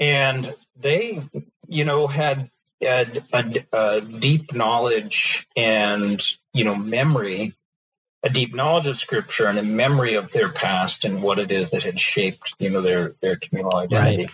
And 0.00 0.54
they, 0.80 1.22
you 1.68 1.84
know, 1.84 2.06
had, 2.06 2.50
had 2.82 3.24
a, 3.32 3.64
a 3.72 4.00
deep 4.00 4.52
knowledge 4.54 5.46
and, 5.56 6.22
you 6.52 6.64
know, 6.64 6.74
memory, 6.74 7.54
a 8.22 8.30
deep 8.30 8.54
knowledge 8.54 8.86
of 8.86 8.98
scripture 8.98 9.46
and 9.46 9.58
a 9.58 9.62
memory 9.62 10.14
of 10.14 10.32
their 10.32 10.48
past 10.48 11.04
and 11.04 11.22
what 11.22 11.38
it 11.38 11.52
is 11.52 11.70
that 11.70 11.84
had 11.84 12.00
shaped, 12.00 12.54
you 12.58 12.70
know, 12.70 12.80
their, 12.80 13.12
their 13.20 13.36
communal 13.36 13.76
identity. 13.76 14.24
Right. 14.24 14.30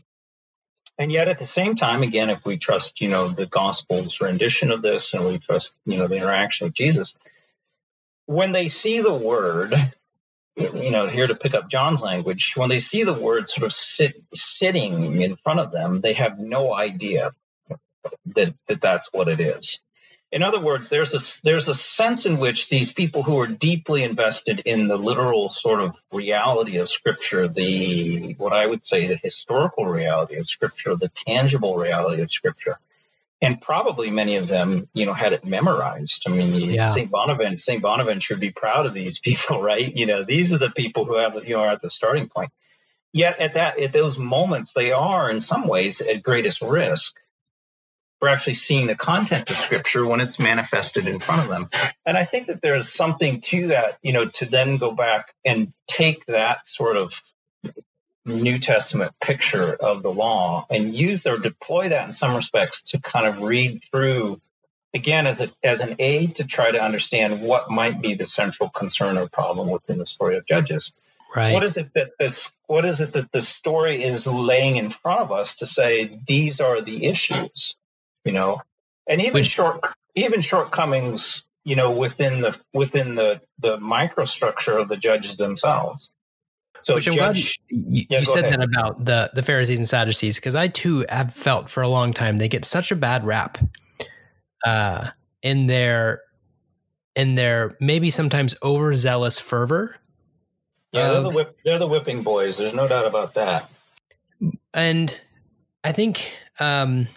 And 1.00 1.10
yet 1.10 1.28
at 1.28 1.38
the 1.38 1.46
same 1.46 1.76
time, 1.76 2.02
again, 2.02 2.28
if 2.28 2.44
we 2.44 2.58
trust, 2.58 3.00
you 3.00 3.08
know, 3.08 3.30
the 3.30 3.46
gospel's 3.46 4.20
rendition 4.20 4.70
of 4.70 4.82
this 4.82 5.14
and 5.14 5.24
we 5.24 5.38
trust, 5.38 5.74
you 5.86 5.96
know, 5.96 6.06
the 6.06 6.16
interaction 6.16 6.66
with 6.66 6.74
Jesus, 6.74 7.16
when 8.26 8.52
they 8.52 8.68
see 8.68 9.00
the 9.00 9.14
word, 9.14 9.74
you 10.56 10.90
know, 10.90 11.08
here 11.08 11.26
to 11.26 11.34
pick 11.34 11.54
up 11.54 11.70
John's 11.70 12.02
language, 12.02 12.52
when 12.54 12.68
they 12.68 12.80
see 12.80 13.04
the 13.04 13.14
word 13.14 13.48
sort 13.48 13.64
of 13.64 13.72
sit, 13.72 14.14
sitting 14.34 15.22
in 15.22 15.36
front 15.36 15.60
of 15.60 15.72
them, 15.72 16.02
they 16.02 16.12
have 16.12 16.38
no 16.38 16.74
idea 16.74 17.32
that, 18.34 18.54
that 18.68 18.82
that's 18.82 19.08
what 19.10 19.28
it 19.28 19.40
is. 19.40 19.80
In 20.32 20.44
other 20.44 20.60
words, 20.60 20.88
there's 20.88 21.12
a 21.14 21.42
there's 21.42 21.66
a 21.66 21.74
sense 21.74 22.24
in 22.24 22.38
which 22.38 22.68
these 22.68 22.92
people 22.92 23.24
who 23.24 23.40
are 23.40 23.48
deeply 23.48 24.04
invested 24.04 24.60
in 24.60 24.86
the 24.86 24.96
literal 24.96 25.50
sort 25.50 25.80
of 25.80 26.00
reality 26.12 26.76
of 26.76 26.88
Scripture, 26.88 27.48
the 27.48 28.34
what 28.38 28.52
I 28.52 28.64
would 28.64 28.82
say 28.82 29.08
the 29.08 29.16
historical 29.16 29.86
reality 29.86 30.36
of 30.36 30.48
Scripture, 30.48 30.94
the 30.94 31.10
tangible 31.26 31.76
reality 31.76 32.22
of 32.22 32.30
Scripture, 32.30 32.78
and 33.42 33.60
probably 33.60 34.10
many 34.10 34.36
of 34.36 34.46
them, 34.46 34.88
you 34.94 35.04
know, 35.04 35.14
had 35.14 35.32
it 35.32 35.44
memorized. 35.44 36.22
I 36.28 36.30
mean, 36.30 36.70
yeah. 36.70 36.86
Saint 36.86 37.10
Bonaventure, 37.10 37.56
Saint 37.56 37.82
Bonaventure 37.82 38.20
should 38.20 38.40
be 38.40 38.52
proud 38.52 38.86
of 38.86 38.94
these 38.94 39.18
people, 39.28 39.60
right? 39.60 39.92
You 39.92 40.06
know, 40.06 40.22
these 40.22 40.52
are 40.52 40.58
the 40.58 40.70
people 40.70 41.06
who 41.06 41.16
have 41.16 41.34
you 41.44 41.56
know 41.56 41.62
are 41.62 41.72
at 41.72 41.82
the 41.82 41.90
starting 41.90 42.28
point. 42.28 42.52
Yet 43.12 43.40
at 43.40 43.54
that 43.54 43.80
at 43.80 43.92
those 43.92 44.16
moments, 44.16 44.74
they 44.74 44.92
are 44.92 45.28
in 45.28 45.40
some 45.40 45.66
ways 45.66 46.00
at 46.00 46.22
greatest 46.22 46.62
risk 46.62 47.16
we're 48.20 48.28
actually 48.28 48.54
seeing 48.54 48.86
the 48.86 48.94
content 48.94 49.50
of 49.50 49.56
scripture 49.56 50.04
when 50.06 50.20
it's 50.20 50.38
manifested 50.38 51.08
in 51.08 51.20
front 51.20 51.42
of 51.42 51.48
them. 51.48 51.70
And 52.04 52.16
I 52.18 52.24
think 52.24 52.48
that 52.48 52.60
there's 52.60 52.92
something 52.92 53.40
to 53.42 53.68
that, 53.68 53.98
you 54.02 54.12
know, 54.12 54.26
to 54.26 54.46
then 54.46 54.76
go 54.76 54.92
back 54.92 55.34
and 55.44 55.72
take 55.86 56.26
that 56.26 56.66
sort 56.66 56.96
of 56.96 57.14
New 58.26 58.58
Testament 58.58 59.12
picture 59.20 59.72
of 59.74 60.02
the 60.02 60.12
law 60.12 60.66
and 60.70 60.94
use 60.94 61.26
or 61.26 61.38
deploy 61.38 61.88
that 61.88 62.06
in 62.06 62.12
some 62.12 62.36
respects 62.36 62.82
to 62.82 63.00
kind 63.00 63.26
of 63.26 63.40
read 63.40 63.82
through 63.90 64.40
again 64.92 65.26
as 65.26 65.40
a 65.40 65.50
as 65.62 65.80
an 65.80 65.96
aid 65.98 66.36
to 66.36 66.44
try 66.44 66.70
to 66.70 66.82
understand 66.82 67.40
what 67.40 67.70
might 67.70 68.02
be 68.02 68.14
the 68.14 68.26
central 68.26 68.68
concern 68.68 69.16
or 69.16 69.28
problem 69.28 69.70
within 69.70 69.98
the 69.98 70.06
story 70.06 70.36
of 70.36 70.46
Judges. 70.46 70.92
Right. 71.34 71.52
What 71.54 71.64
is 71.64 71.76
it 71.76 71.94
that 71.94 72.10
this 72.18 72.50
what 72.66 72.84
is 72.84 73.00
it 73.00 73.12
that 73.12 73.30
the 73.32 73.40
story 73.40 74.02
is 74.02 74.26
laying 74.26 74.76
in 74.76 74.90
front 74.90 75.20
of 75.20 75.32
us 75.32 75.56
to 75.56 75.66
say 75.66 76.20
these 76.26 76.60
are 76.60 76.80
the 76.80 77.06
issues? 77.06 77.76
You 78.24 78.32
know, 78.32 78.60
and 79.08 79.20
even 79.20 79.34
Which, 79.34 79.46
short 79.46 79.84
even 80.14 80.40
shortcomings 80.40 81.44
you 81.64 81.76
know, 81.76 81.90
within 81.92 82.40
the 82.40 82.58
within 82.72 83.14
the 83.14 83.40
the 83.58 83.76
microstructure 83.76 84.80
of 84.80 84.88
the 84.88 84.96
judges 84.96 85.36
themselves. 85.36 86.10
So 86.82 86.94
Which 86.94 87.04
judge, 87.04 87.60
you, 87.68 88.06
yeah, 88.08 88.20
you 88.20 88.24
said 88.24 88.44
ahead. 88.44 88.60
that 88.60 88.68
about 88.68 89.04
the 89.04 89.30
the 89.34 89.42
Pharisees 89.42 89.78
and 89.78 89.88
Sadducees 89.88 90.36
because 90.36 90.54
I 90.54 90.68
too 90.68 91.04
have 91.08 91.32
felt 91.32 91.68
for 91.68 91.82
a 91.82 91.88
long 91.88 92.14
time 92.14 92.38
they 92.38 92.48
get 92.48 92.64
such 92.64 92.90
a 92.90 92.96
bad 92.96 93.24
rap 93.24 93.58
uh, 94.64 95.10
in 95.42 95.66
their 95.66 96.22
in 97.14 97.34
their 97.34 97.76
maybe 97.80 98.08
sometimes 98.08 98.54
overzealous 98.62 99.38
fervor. 99.38 99.96
Yeah, 100.92 101.08
of, 101.08 101.12
they're 101.12 101.22
the 101.22 101.36
whip, 101.36 101.58
they're 101.64 101.78
the 101.78 101.86
whipping 101.86 102.22
boys. 102.22 102.56
There's 102.56 102.72
no 102.74 102.88
doubt 102.88 103.06
about 103.06 103.34
that. 103.34 103.68
And 104.72 105.20
I 105.84 105.92
think 105.92 106.34
um, 106.58 107.08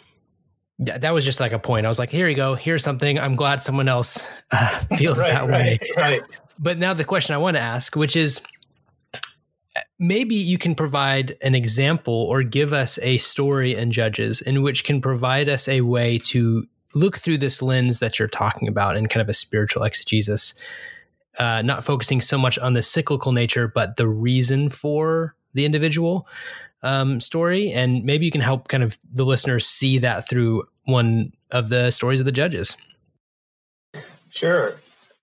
that 0.80 1.14
was 1.14 1.24
just 1.24 1.40
like 1.40 1.52
a 1.52 1.60
point. 1.60 1.86
I 1.86 1.90
was 1.90 2.00
like, 2.00 2.10
here 2.10 2.28
you 2.28 2.36
go. 2.36 2.56
Here's 2.56 2.84
something. 2.84 3.20
I'm 3.20 3.36
glad 3.36 3.62
someone 3.62 3.88
else 3.88 4.28
uh, 4.52 4.80
feels 4.98 5.20
right, 5.22 5.34
that 5.34 5.48
right, 5.48 5.50
way. 5.50 5.80
Right. 5.98 6.22
But 6.60 6.78
now 6.78 6.94
the 6.94 7.06
question 7.06 7.36
I 7.36 7.38
want 7.38 7.56
to 7.58 7.62
ask, 7.62 7.96
which 7.96 8.16
is 8.16 8.42
maybe 10.00 10.36
you 10.36 10.58
can 10.58 10.76
provide 10.76 11.36
an 11.42 11.56
example 11.56 12.14
or 12.14 12.44
give 12.44 12.74
us 12.74 13.00
a 13.02 13.18
story 13.18 13.76
in 13.76 13.92
Judges 13.92 14.42
in 14.42 14.62
which 14.62 14.84
can 14.84 15.02
provide 15.02 15.50
us 15.50 15.68
a 15.68 15.82
way 15.82 16.18
to 16.20 16.66
look 16.96 17.18
through 17.18 17.38
this 17.38 17.62
lens 17.62 18.00
that 18.00 18.20
you're 18.20 18.28
talking 18.28 18.68
about 18.68 18.96
in 18.96 19.08
kind 19.08 19.22
of 19.22 19.30
a 19.30 19.34
spiritual 19.34 19.84
exegesis, 19.84 20.54
uh, 21.40 21.62
not 21.64 21.84
focusing 21.84 22.22
so 22.22 22.38
much 22.38 22.60
on 22.60 22.74
the 22.74 22.84
cyclical 22.84 23.32
nature, 23.32 23.68
but 23.68 23.96
the 23.96 24.08
reason 24.08 24.70
for 24.70 25.36
the 25.54 25.66
individual 25.66 26.28
um, 26.84 27.20
story. 27.20 27.72
And 27.72 28.04
maybe 28.04 28.26
you 28.26 28.32
can 28.32 28.42
help 28.42 28.68
kind 28.68 28.84
of 28.84 29.00
the 29.12 29.26
listeners 29.26 29.66
see 29.66 30.00
that 30.00 30.28
through 30.30 30.64
one 30.86 31.34
of 31.52 31.70
the 31.70 31.92
stories 31.92 32.20
of 32.20 32.26
the 32.26 32.32
judges. 32.32 32.78
Sure. 34.30 34.76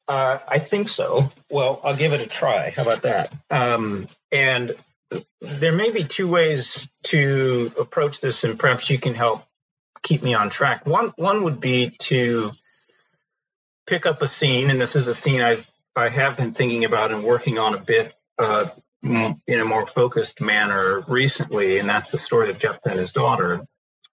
Uh, 0.08 0.38
I 0.48 0.58
think 0.58 0.88
so. 0.88 1.30
Well, 1.50 1.80
I'll 1.84 1.96
give 1.96 2.12
it 2.12 2.20
a 2.20 2.26
try. 2.26 2.70
How 2.70 2.82
about 2.82 3.02
that? 3.02 3.32
Um, 3.50 4.08
and 4.32 4.74
there 5.40 5.72
may 5.72 5.90
be 5.90 6.04
two 6.04 6.26
ways 6.26 6.88
to 7.04 7.72
approach 7.78 8.20
this, 8.20 8.42
and 8.44 8.58
perhaps 8.58 8.90
you 8.90 8.98
can 8.98 9.14
help 9.14 9.44
keep 10.02 10.22
me 10.22 10.34
on 10.34 10.50
track. 10.50 10.86
One 10.86 11.12
one 11.16 11.44
would 11.44 11.60
be 11.60 11.90
to 12.00 12.52
pick 13.86 14.06
up 14.06 14.22
a 14.22 14.28
scene, 14.28 14.70
and 14.70 14.80
this 14.80 14.96
is 14.96 15.08
a 15.08 15.14
scene 15.14 15.40
I've 15.40 15.66
I 15.96 16.08
have 16.08 16.36
been 16.36 16.54
thinking 16.54 16.84
about 16.84 17.12
and 17.12 17.24
working 17.24 17.58
on 17.58 17.74
a 17.74 17.78
bit 17.78 18.14
uh, 18.38 18.66
in 19.02 19.60
a 19.60 19.64
more 19.64 19.86
focused 19.86 20.40
manner 20.40 21.00
recently, 21.08 21.78
and 21.78 21.88
that's 21.88 22.12
the 22.12 22.18
story 22.18 22.50
of 22.50 22.58
Jephthah 22.58 22.90
and 22.90 23.00
his 23.00 23.12
daughter. 23.12 23.66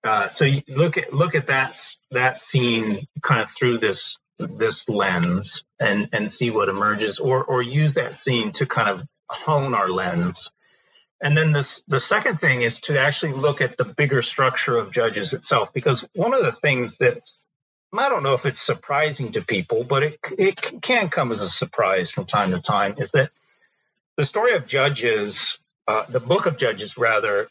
Uh, 0.03 0.29
so 0.29 0.45
you 0.45 0.61
look 0.67 0.97
at 0.97 1.13
look 1.13 1.35
at 1.35 1.47
that 1.47 1.77
that 2.11 2.39
scene 2.39 3.05
kind 3.21 3.41
of 3.41 3.49
through 3.49 3.79
this 3.79 4.17
this 4.39 4.89
lens 4.89 5.63
and 5.79 6.09
and 6.13 6.31
see 6.31 6.51
what 6.51 6.69
emerges, 6.69 7.19
or 7.19 7.43
or 7.43 7.61
use 7.61 7.95
that 7.95 8.15
scene 8.15 8.51
to 8.53 8.65
kind 8.65 8.89
of 8.89 9.07
hone 9.29 9.73
our 9.73 9.89
lens 9.89 10.49
and 11.21 11.35
then 11.35 11.51
this, 11.51 11.83
the 11.87 11.99
second 11.99 12.39
thing 12.39 12.61
is 12.61 12.81
to 12.81 12.99
actually 12.99 13.33
look 13.33 13.61
at 13.61 13.77
the 13.77 13.85
bigger 13.85 14.21
structure 14.21 14.77
of 14.77 14.91
judges 14.91 15.33
itself, 15.33 15.73
because 15.73 16.07
one 16.13 16.33
of 16.33 16.43
the 16.43 16.51
things 16.51 16.97
that's 16.97 17.47
I 17.97 18.09
don't 18.09 18.23
know 18.23 18.33
if 18.33 18.45
it's 18.45 18.61
surprising 18.61 19.31
to 19.31 19.41
people, 19.41 19.83
but 19.83 20.03
it 20.03 20.19
it 20.37 20.81
can 20.81 21.09
come 21.09 21.31
as 21.31 21.41
a 21.41 21.47
surprise 21.47 22.11
from 22.11 22.25
time 22.25 22.51
to 22.51 22.59
time 22.61 22.95
is 22.97 23.11
that 23.11 23.31
the 24.17 24.25
story 24.25 24.53
of 24.53 24.65
Judges, 24.65 25.59
uh, 25.87 26.03
the 26.09 26.19
book 26.19 26.47
of 26.47 26.57
Judges 26.57 26.97
rather, 26.97 27.47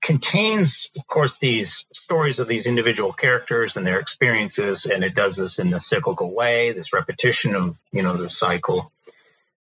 contains, 0.00 0.90
of 0.98 1.06
course, 1.06 1.38
these 1.38 1.86
stories 1.92 2.40
of 2.40 2.48
these 2.48 2.66
individual 2.66 3.12
characters 3.12 3.76
and 3.76 3.86
their 3.86 4.00
experiences, 4.00 4.86
and 4.86 5.04
it 5.04 5.14
does 5.14 5.36
this 5.36 5.58
in 5.58 5.72
a 5.72 5.78
cyclical 5.78 6.34
way, 6.34 6.72
this 6.72 6.92
repetition 6.92 7.54
of 7.54 7.76
you 7.92 8.02
know 8.02 8.16
the 8.16 8.28
cycle. 8.28 8.90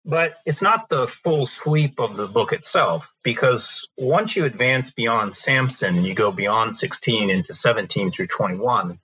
But 0.05 0.38
it's 0.45 0.62
not 0.62 0.88
the 0.88 1.05
full 1.05 1.45
sweep 1.45 1.99
of 1.99 2.15
the 2.15 2.27
book 2.27 2.53
itself, 2.53 3.13
because 3.23 3.89
once 3.97 4.38
you 4.38 4.45
advance 4.45 4.91
beyond 4.91 5.36
Samson, 5.36 6.05
you 6.05 6.13
go 6.13 6.31
beyond 6.31 6.73
16 6.75 7.29
into 7.29 7.53
17 7.53 8.12
through 8.12 8.27
21, 8.27 8.99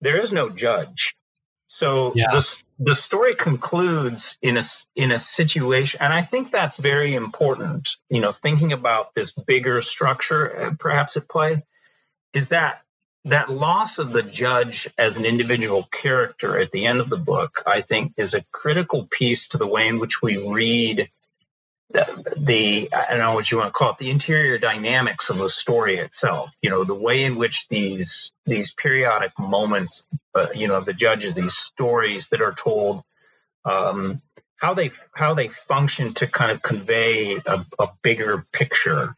there 0.00 0.22
is 0.22 0.32
no 0.32 0.48
judge. 0.48 1.14
So 1.66 2.12
yeah. 2.14 2.30
the, 2.32 2.62
the 2.82 2.94
story 2.94 3.34
concludes 3.34 4.38
in 4.40 4.56
a, 4.56 4.62
in 4.96 5.12
a 5.12 5.18
situation, 5.18 6.00
and 6.00 6.12
I 6.12 6.22
think 6.22 6.50
that's 6.50 6.78
very 6.78 7.14
important, 7.14 7.90
you 8.08 8.20
know, 8.20 8.32
thinking 8.32 8.72
about 8.72 9.14
this 9.14 9.32
bigger 9.32 9.82
structure 9.82 10.56
uh, 10.56 10.74
perhaps 10.78 11.18
at 11.18 11.28
play, 11.28 11.62
is 12.32 12.48
that 12.48 12.82
that 13.26 13.50
loss 13.50 13.98
of 13.98 14.14
the 14.14 14.22
judge 14.22 14.88
as 14.96 15.18
an 15.18 15.26
individual 15.26 15.86
character 15.92 16.58
at 16.58 16.70
the 16.70 16.86
end 16.86 17.00
of 17.00 17.10
the 17.10 17.18
book, 17.18 17.62
I 17.66 17.82
think, 17.82 18.14
is 18.16 18.32
a 18.32 18.44
critical 18.50 19.04
piece 19.04 19.48
to 19.48 19.58
the 19.58 19.66
way 19.66 19.86
in 19.86 19.98
which 19.98 20.22
we 20.22 20.38
read 20.38 21.10
the, 21.92 22.88
I 22.92 23.06
don't 23.10 23.18
know 23.20 23.34
what 23.34 23.50
you 23.50 23.58
want 23.58 23.68
to 23.68 23.72
call 23.72 23.92
it, 23.92 23.98
the 23.98 24.10
interior 24.10 24.58
dynamics 24.58 25.30
of 25.30 25.38
the 25.38 25.48
story 25.48 25.96
itself. 25.96 26.50
You 26.62 26.70
know, 26.70 26.84
the 26.84 26.94
way 26.94 27.24
in 27.24 27.36
which 27.36 27.68
these 27.68 28.32
these 28.46 28.72
periodic 28.72 29.38
moments, 29.38 30.06
uh, 30.34 30.48
you 30.54 30.68
know, 30.68 30.80
the 30.80 30.92
judges, 30.92 31.34
these 31.34 31.56
stories 31.56 32.28
that 32.28 32.42
are 32.42 32.52
told, 32.52 33.02
um, 33.64 34.22
how 34.56 34.74
they 34.74 34.90
how 35.14 35.34
they 35.34 35.48
function 35.48 36.14
to 36.14 36.26
kind 36.26 36.52
of 36.52 36.62
convey 36.62 37.36
a, 37.36 37.66
a 37.78 37.88
bigger 38.02 38.44
picture 38.52 39.14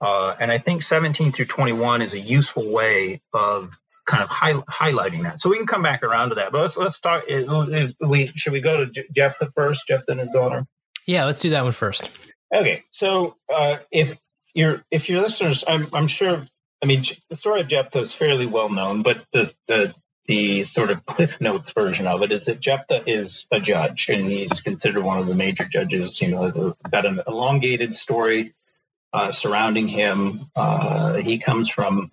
uh, 0.00 0.36
and 0.38 0.52
I 0.52 0.58
think 0.58 0.82
17 0.82 1.32
through 1.32 1.46
21 1.46 2.02
is 2.02 2.14
a 2.14 2.20
useful 2.20 2.70
way 2.70 3.22
of 3.32 3.70
kind 4.06 4.22
of 4.22 4.28
high, 4.28 4.52
highlighting 4.52 5.22
that. 5.22 5.40
So 5.40 5.48
we 5.48 5.56
can 5.56 5.66
come 5.66 5.82
back 5.82 6.02
around 6.02 6.30
to 6.30 6.34
that. 6.36 6.52
But 6.52 6.60
let's 6.60 6.76
let's 6.76 6.94
start. 6.94 7.24
We 7.26 8.32
should 8.36 8.52
we 8.52 8.60
go 8.60 8.84
to 8.84 9.04
Jephthah 9.14 9.50
first? 9.50 9.88
Jephthah 9.88 10.12
and 10.12 10.20
his 10.20 10.32
daughter. 10.32 10.66
Yeah, 11.06 11.24
let's 11.24 11.40
do 11.40 11.50
that 11.50 11.62
one 11.62 11.72
first. 11.72 12.10
Okay, 12.52 12.84
so 12.90 13.36
uh, 13.52 13.78
if 13.90 14.18
your 14.54 14.84
if 14.90 15.08
your 15.08 15.22
listeners, 15.22 15.64
I'm 15.66 15.88
I'm 15.92 16.06
sure. 16.06 16.46
I 16.82 16.86
mean, 16.86 17.02
the 17.30 17.36
story 17.36 17.62
of 17.62 17.68
Jephthah 17.68 18.00
is 18.00 18.14
fairly 18.14 18.46
well 18.46 18.68
known, 18.68 19.02
but 19.02 19.24
the 19.32 19.52
the 19.66 19.94
the 20.26 20.64
sort 20.64 20.90
of 20.90 21.04
Cliff 21.04 21.40
Notes 21.40 21.72
version 21.72 22.06
of 22.06 22.22
it 22.22 22.32
is 22.32 22.46
that 22.46 22.60
Jephthah 22.60 23.08
is 23.08 23.46
a 23.50 23.60
judge, 23.60 24.08
and 24.08 24.30
he's 24.30 24.60
considered 24.60 25.02
one 25.02 25.18
of 25.18 25.26
the 25.26 25.34
major 25.34 25.64
judges. 25.64 26.20
You 26.20 26.28
know, 26.28 26.76
got 26.90 27.06
an 27.06 27.20
elongated 27.26 27.94
story 27.94 28.54
uh, 29.14 29.32
surrounding 29.32 29.88
him. 29.88 30.50
Uh, 30.56 31.14
he 31.14 31.38
comes 31.38 31.70
from, 31.70 32.10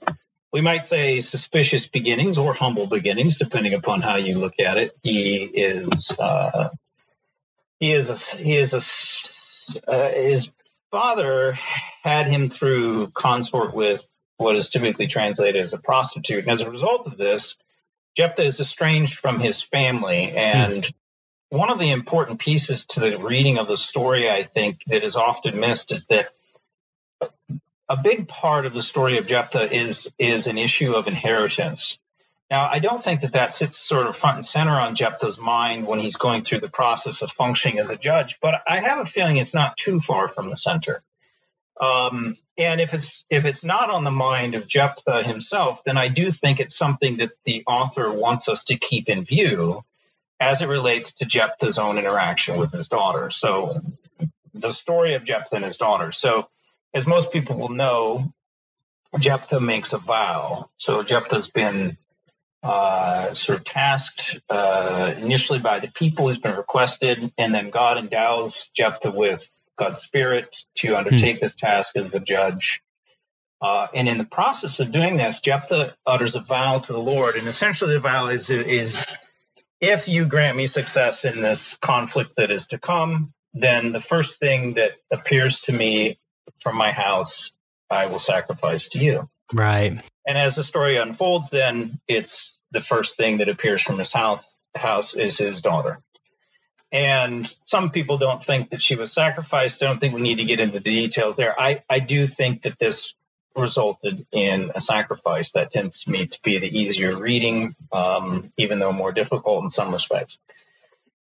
we 0.53 0.61
might 0.61 0.85
say, 0.85 1.19
suspicious 1.19 1.87
beginnings 1.87 2.37
or 2.37 2.53
humble 2.53 2.87
beginnings, 2.87 3.37
depending 3.37 3.73
upon 3.73 4.01
how 4.01 4.17
you 4.17 4.37
look 4.39 4.59
at 4.59 4.77
it. 4.77 4.95
He 5.01 5.37
is 5.43 6.11
uh, 6.17 6.69
he 7.81 7.91
is 7.91 8.09
a 8.09 8.37
he 8.37 8.55
is 8.55 8.73
a 8.73 9.91
uh, 9.91 10.09
his 10.09 10.49
father 10.91 11.57
had 12.03 12.27
him 12.27 12.49
through 12.49 13.07
consort 13.07 13.73
with 13.73 14.07
what 14.37 14.55
is 14.55 14.69
typically 14.69 15.07
translated 15.07 15.61
as 15.61 15.73
a 15.73 15.79
prostitute, 15.79 16.43
and 16.43 16.49
as 16.49 16.61
a 16.61 16.69
result 16.69 17.07
of 17.07 17.17
this, 17.17 17.57
Jephthah 18.15 18.43
is 18.43 18.61
estranged 18.61 19.19
from 19.19 19.41
his 19.41 19.61
family 19.61 20.31
and. 20.31 20.85
Hmm. 20.85 20.91
One 21.53 21.69
of 21.69 21.79
the 21.79 21.91
important 21.91 22.39
pieces 22.39 22.85
to 22.85 23.01
the 23.01 23.17
reading 23.17 23.57
of 23.57 23.67
the 23.67 23.75
story, 23.75 24.29
I 24.29 24.43
think, 24.43 24.83
that 24.87 25.03
is 25.03 25.17
often 25.17 25.59
missed 25.59 25.91
is 25.91 26.05
that 26.05 26.29
a 27.89 27.97
big 27.97 28.29
part 28.29 28.65
of 28.65 28.73
the 28.73 28.81
story 28.81 29.17
of 29.17 29.27
Jephthah 29.27 29.69
is 29.69 30.09
is 30.17 30.47
an 30.47 30.57
issue 30.57 30.93
of 30.93 31.07
inheritance. 31.07 31.99
Now, 32.51 32.69
I 32.69 32.79
don't 32.79 33.01
think 33.01 33.21
that 33.21 33.31
that 33.31 33.53
sits 33.53 33.77
sort 33.77 34.07
of 34.07 34.17
front 34.17 34.35
and 34.35 34.45
center 34.45 34.77
on 34.77 34.93
Jephthah's 34.93 35.39
mind 35.39 35.87
when 35.87 35.99
he's 35.99 36.17
going 36.17 36.43
through 36.43 36.59
the 36.59 36.69
process 36.69 37.21
of 37.21 37.31
functioning 37.31 37.79
as 37.79 37.89
a 37.89 37.95
judge, 37.95 38.39
but 38.41 38.61
I 38.67 38.81
have 38.81 38.99
a 38.99 39.05
feeling 39.05 39.37
it's 39.37 39.53
not 39.53 39.77
too 39.77 40.01
far 40.01 40.27
from 40.27 40.49
the 40.49 40.57
center. 40.57 41.01
Um, 41.79 42.35
and 42.57 42.81
if 42.81 42.93
it's 42.93 43.25
if 43.29 43.45
it's 43.45 43.63
not 43.63 43.89
on 43.89 44.03
the 44.03 44.11
mind 44.11 44.55
of 44.55 44.67
Jephthah 44.67 45.23
himself, 45.23 45.83
then 45.85 45.97
I 45.97 46.09
do 46.09 46.29
think 46.29 46.59
it's 46.59 46.75
something 46.75 47.17
that 47.17 47.31
the 47.45 47.63
author 47.65 48.11
wants 48.11 48.49
us 48.49 48.65
to 48.65 48.77
keep 48.77 49.07
in 49.07 49.23
view 49.23 49.83
as 50.39 50.61
it 50.61 50.67
relates 50.67 51.13
to 51.13 51.25
Jephthah's 51.25 51.79
own 51.79 51.97
interaction 51.97 52.57
with 52.57 52.73
his 52.73 52.89
daughter. 52.89 53.31
So, 53.31 53.81
the 54.53 54.73
story 54.73 55.13
of 55.13 55.23
Jephthah 55.23 55.55
and 55.55 55.65
his 55.65 55.77
daughter. 55.77 56.11
So 56.11 56.49
as 56.93 57.07
most 57.07 57.31
people 57.31 57.57
will 57.57 57.69
know, 57.69 58.33
Jephthah 59.17 59.59
makes 59.59 59.93
a 59.93 59.97
vow. 59.97 60.69
So 60.77 61.03
Jephthah's 61.03 61.49
been 61.49 61.97
uh, 62.63 63.33
sort 63.33 63.59
of 63.59 63.65
tasked 63.65 64.39
uh, 64.49 65.13
initially 65.17 65.59
by 65.59 65.79
the 65.79 65.89
people. 65.89 66.27
who's 66.27 66.39
been 66.39 66.55
requested, 66.55 67.31
and 67.37 67.53
then 67.53 67.69
God 67.69 67.97
endows 67.97 68.69
Jephthah 68.75 69.11
with 69.11 69.47
God's 69.77 70.01
spirit 70.01 70.57
to 70.75 70.95
undertake 70.95 71.37
hmm. 71.37 71.41
this 71.41 71.55
task 71.55 71.95
as 71.95 72.09
the 72.09 72.19
judge. 72.19 72.81
Uh, 73.61 73.87
and 73.93 74.09
in 74.09 74.17
the 74.17 74.25
process 74.25 74.79
of 74.79 74.91
doing 74.91 75.17
this, 75.17 75.39
Jephthah 75.39 75.95
utters 76.05 76.35
a 76.35 76.39
vow 76.39 76.79
to 76.79 76.93
the 76.93 76.99
Lord, 76.99 77.35
and 77.35 77.47
essentially 77.47 77.93
the 77.93 77.99
vow 77.99 78.29
is 78.29 78.49
is 78.49 79.05
if 79.79 80.07
you 80.07 80.25
grant 80.25 80.57
me 80.57 80.67
success 80.67 81.25
in 81.25 81.41
this 81.41 81.77
conflict 81.77 82.35
that 82.37 82.51
is 82.51 82.67
to 82.67 82.79
come, 82.79 83.33
then 83.53 83.91
the 83.91 83.99
first 83.99 84.39
thing 84.39 84.75
that 84.75 84.93
appears 85.11 85.61
to 85.61 85.73
me 85.73 86.19
from 86.59 86.77
my 86.77 86.91
house, 86.91 87.51
I 87.89 88.07
will 88.07 88.19
sacrifice 88.19 88.89
to 88.89 88.99
you. 88.99 89.29
Right. 89.53 90.01
And 90.25 90.37
as 90.37 90.55
the 90.55 90.63
story 90.63 90.97
unfolds, 90.97 91.49
then 91.49 91.99
it's 92.07 92.59
the 92.71 92.81
first 92.81 93.17
thing 93.17 93.37
that 93.37 93.49
appears 93.49 93.81
from 93.81 93.99
his 93.99 94.13
house 94.13 94.57
house 94.75 95.15
is 95.15 95.37
his 95.37 95.61
daughter. 95.61 96.01
And 96.91 97.49
some 97.63 97.89
people 97.89 98.17
don't 98.17 98.43
think 98.43 98.71
that 98.71 98.81
she 98.81 98.95
was 98.95 99.13
sacrificed. 99.13 99.81
I 99.81 99.87
don't 99.87 99.99
think 99.99 100.13
we 100.13 100.21
need 100.21 100.37
to 100.37 100.43
get 100.43 100.59
into 100.59 100.79
the 100.79 100.79
details 100.79 101.37
there. 101.37 101.59
I, 101.59 101.83
I 101.89 101.99
do 101.99 102.27
think 102.27 102.63
that 102.63 102.79
this 102.79 103.13
resulted 103.55 104.25
in 104.31 104.71
a 104.75 104.81
sacrifice. 104.81 105.53
That 105.53 105.71
tends 105.71 106.03
to 106.03 106.11
me 106.11 106.27
to 106.27 106.39
be 106.41 106.57
the 106.57 106.79
easier 106.79 107.17
reading, 107.17 107.75
um, 107.91 108.51
even 108.57 108.79
though 108.79 108.91
more 108.91 109.11
difficult 109.11 109.63
in 109.63 109.69
some 109.69 109.91
respects. 109.93 110.39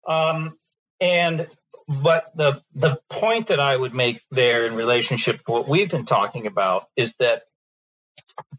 Um, 0.07 0.57
and 1.01 1.49
but 1.89 2.33
the 2.35 2.63
the 2.75 3.01
point 3.09 3.49
that 3.49 3.61
I 3.61 3.77
would 3.77 3.95
make 3.95 4.23
there 4.31 4.67
in 4.67 4.75
relationship 4.75 5.45
to 5.45 5.53
what 5.53 5.69
we've 5.69 5.91
been 5.91 6.05
talking 6.05 6.47
about 6.47 6.89
is 6.97 7.17
that 7.17 7.43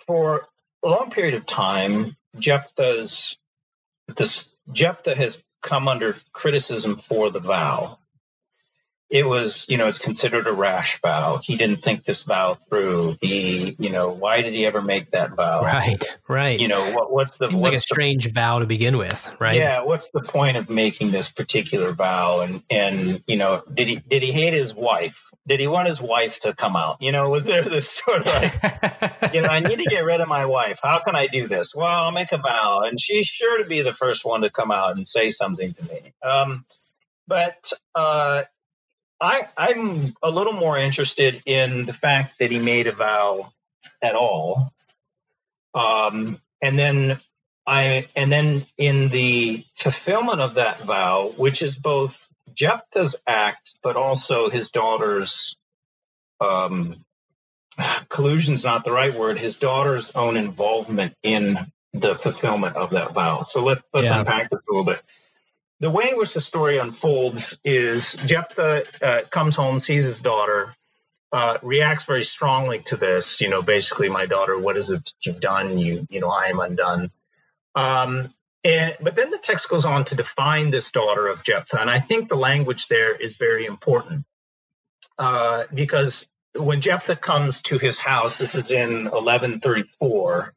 for 0.06 0.48
a 0.84 0.88
long 0.88 1.12
period 1.12 1.36
of 1.36 1.46
time, 1.46 2.16
Jephthah's 2.38 3.38
this 4.16 4.54
Jephthah 4.72 5.16
has 5.16 5.44
come 5.62 5.88
under 5.88 6.16
criticism 6.32 6.98
for 6.98 7.30
the 7.30 7.40
vow 7.40 8.00
it 9.10 9.26
was, 9.26 9.66
you 9.70 9.78
know, 9.78 9.88
it's 9.88 10.00
considered 10.00 10.48
a 10.48 10.54
rash 10.54 11.00
vow. 11.02 11.40
He 11.42 11.56
didn't 11.56 11.82
think 11.82 12.04
this 12.04 12.26
vow 12.26 12.56
through. 12.56 13.18
He, 13.22 13.74
you 13.80 13.90
know, 13.90 14.10
why 14.10 14.42
did 14.42 14.54
he 14.54 14.66
ever 14.66 14.82
make 14.82 15.12
that 15.12 15.34
vow? 15.34 15.62
Right, 15.62 16.04
right. 16.28 16.60
You 16.60 16.68
know, 16.68 16.92
what, 16.92 17.12
what's 17.12 17.38
the 17.38 17.48
seems 17.48 17.56
what's 17.56 17.64
like 17.64 17.74
a 17.74 17.76
the, 17.76 17.82
strange 17.82 18.34
vow 18.34 18.60
to 18.60 18.66
begin 18.66 18.98
with, 18.98 19.36
right? 19.40 19.56
Yeah, 19.56 19.84
what's 19.84 20.10
the 20.10 20.20
point 20.20 20.58
of 20.58 20.70
making 20.70 21.12
this 21.12 21.32
particular 21.32 21.94
vow? 21.94 22.42
And 22.42 22.64
and 22.70 23.24
you 23.28 23.38
know, 23.38 23.64
did 23.74 23.88
he 23.88 23.96
did 23.96 24.24
he 24.24 24.34
hate 24.34 24.54
his 24.54 24.74
wife? 24.74 25.32
Did 25.48 25.62
he 25.62 25.68
want 25.68 25.88
his 25.88 26.02
wife 26.02 26.40
to 26.42 26.54
come 26.54 26.76
out? 26.76 26.98
You 27.00 27.14
know, 27.14 27.30
was 27.30 27.46
there 27.46 27.64
this 27.64 27.90
sort 27.90 28.20
of 28.20 28.26
like, 28.26 29.34
you 29.34 29.42
know, 29.42 29.48
I 29.48 29.62
need 29.62 29.78
to 29.78 29.86
get 29.90 30.04
rid 30.04 30.20
of 30.20 30.28
my 30.28 30.46
wife. 30.46 30.82
How 30.84 31.00
can 31.00 31.16
I 31.16 31.28
do 31.28 31.48
this? 31.48 31.74
Well, 31.74 31.88
I'll 31.88 32.12
make 32.12 32.34
a 32.34 32.38
vow, 32.38 32.82
and 32.82 33.00
she's 33.00 33.26
sure 33.26 33.64
to 33.64 33.70
be 33.70 33.84
the 33.84 33.94
first 33.94 34.26
one 34.26 34.42
to 34.42 34.50
come 34.50 34.72
out 34.72 34.98
and 34.98 35.08
say 35.08 35.30
something 35.30 35.72
to 35.72 35.86
me. 35.86 36.14
Um, 36.22 36.66
but 37.26 37.72
uh, 37.96 38.44
I, 39.20 39.48
I'm 39.58 40.16
a 40.22 40.30
little 40.30 40.54
more 40.54 40.78
interested 40.78 41.42
in 41.46 41.86
the 41.86 41.94
fact 41.94 42.40
that 42.40 42.52
he 42.52 42.60
made 42.60 42.88
a 42.88 42.92
vow 42.92 43.52
at 44.02 44.16
all. 44.16 44.74
Um, 45.74 46.40
and 46.62 46.78
then 46.78 47.18
I, 47.66 48.08
and 48.16 48.32
then 48.32 48.66
in 48.78 49.10
the 49.10 49.66
fulfillment 49.76 50.40
of 50.40 50.56
that 50.56 50.86
vow, 50.86 51.34
which 51.36 51.62
is 51.62 51.78
both 51.78 52.28
Jephthah's 52.54 53.16
act, 53.26 53.76
but 53.84 53.96
also 53.96 54.50
his 54.50 54.70
daughter's, 54.70 55.56
um, 56.40 56.96
collusion's 58.10 58.64
not 58.64 58.84
the 58.84 58.92
right 58.92 59.18
word, 59.18 59.38
his 59.38 59.58
daughter's 59.58 60.12
own 60.12 60.38
involvement 60.38 61.14
in 61.24 61.58
the 61.94 62.16
fulfillment 62.16 62.76
of 62.76 62.92
that 62.92 63.14
vow. 63.14 63.42
So 63.42 63.64
let, 63.64 63.80
let's 63.94 64.10
yeah. 64.12 64.20
unpack 64.20 64.50
this 64.50 64.66
a 64.68 64.72
little 64.72 64.86
bit 64.86 65.02
the 65.80 65.90
way 65.90 66.10
in 66.10 66.18
which 66.18 66.34
the 66.34 66.42
story 66.42 66.78
unfolds 66.78 67.58
is 67.64 68.14
Jephthah 68.14 68.84
uh, 69.02 69.22
comes 69.30 69.56
home, 69.56 69.80
sees 69.80 70.04
his 70.04 70.22
daughter, 70.22 70.74
uh, 71.32 71.58
reacts 71.62 72.06
very 72.06 72.24
strongly 72.24 72.80
to 72.86 72.98
this. 72.98 73.42
You 73.42 73.50
know, 73.50 73.62
basically, 73.62 74.10
my 74.10 74.26
daughter, 74.26 74.58
what 74.58 74.78
is 74.78 74.90
it 74.90 75.14
you've 75.22 75.40
done? 75.40 75.78
You, 75.78 76.08
you 76.10 76.20
know, 76.20 76.30
I 76.30 76.46
am 76.46 76.60
undone. 76.60 77.12
Um, 77.76 78.30
and 78.64 78.96
but 79.02 79.16
then 79.16 79.30
the 79.30 79.38
text 79.38 79.70
goes 79.70 79.86
on 79.86 80.06
to 80.06 80.16
define 80.16 80.72
this 80.72 80.92
daughter 80.92 81.28
of 81.28 81.44
Jephthah, 81.44 81.80
and 81.80 81.90
I 81.90 82.00
think 82.00 82.28
the 82.28 82.36
language 82.36 82.88
there 82.88 83.16
is 83.16 83.38
very 83.38 83.66
important 83.66 84.26
uh, 85.18 85.66
because 85.74 86.28
when 86.56 86.82
Jephthah 86.82 87.16
comes 87.16 87.62
to 87.64 87.78
his 87.78 88.00
house, 88.00 88.40
this 88.40 88.56
is 88.56 88.72
in 88.72 89.06
1134 89.06 90.54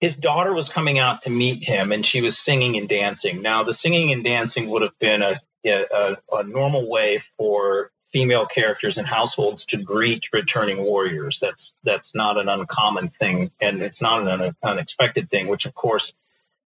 his 0.00 0.16
daughter 0.16 0.52
was 0.52 0.68
coming 0.68 0.98
out 0.98 1.22
to 1.22 1.30
meet 1.30 1.64
him 1.64 1.92
and 1.92 2.04
she 2.04 2.22
was 2.22 2.38
singing 2.38 2.76
and 2.76 2.88
dancing. 2.88 3.42
Now, 3.42 3.64
the 3.64 3.74
singing 3.74 4.12
and 4.12 4.24
dancing 4.24 4.68
would 4.70 4.82
have 4.82 4.98
been 4.98 5.22
a, 5.22 5.40
a, 5.66 6.16
a 6.32 6.42
normal 6.42 6.88
way 6.88 7.20
for 7.36 7.90
female 8.06 8.46
characters 8.46 8.98
in 8.98 9.04
households 9.04 9.66
to 9.66 9.76
greet 9.76 10.28
returning 10.32 10.82
warriors. 10.82 11.38
That's 11.40 11.76
that's 11.84 12.14
not 12.14 12.38
an 12.38 12.48
uncommon 12.48 13.10
thing, 13.10 13.50
and 13.60 13.82
it's 13.82 14.02
not 14.02 14.26
an 14.26 14.56
unexpected 14.62 15.30
thing, 15.30 15.46
which 15.46 15.66
of 15.66 15.74
course 15.74 16.12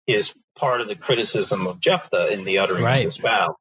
is 0.08 0.34
part 0.56 0.82
of 0.82 0.88
the 0.88 0.96
criticism 0.96 1.68
of 1.68 1.80
Jephthah 1.80 2.32
in 2.32 2.46
the 2.46 2.60
uttering 2.60 2.84
right. 2.84 3.00
of 3.00 3.06
this 3.06 3.18
vow. 3.18 3.58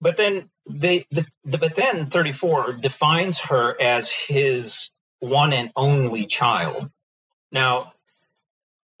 But 0.00 0.16
then 0.16 0.50
they, 0.68 1.06
the, 1.10 1.26
the, 1.44 1.58
but 1.58 1.74
then 1.74 2.10
34 2.10 2.74
defines 2.74 3.40
her 3.40 3.80
as 3.80 4.10
his 4.10 4.90
one 5.18 5.52
and 5.52 5.70
only 5.74 6.26
child. 6.26 6.90
Now, 7.50 7.92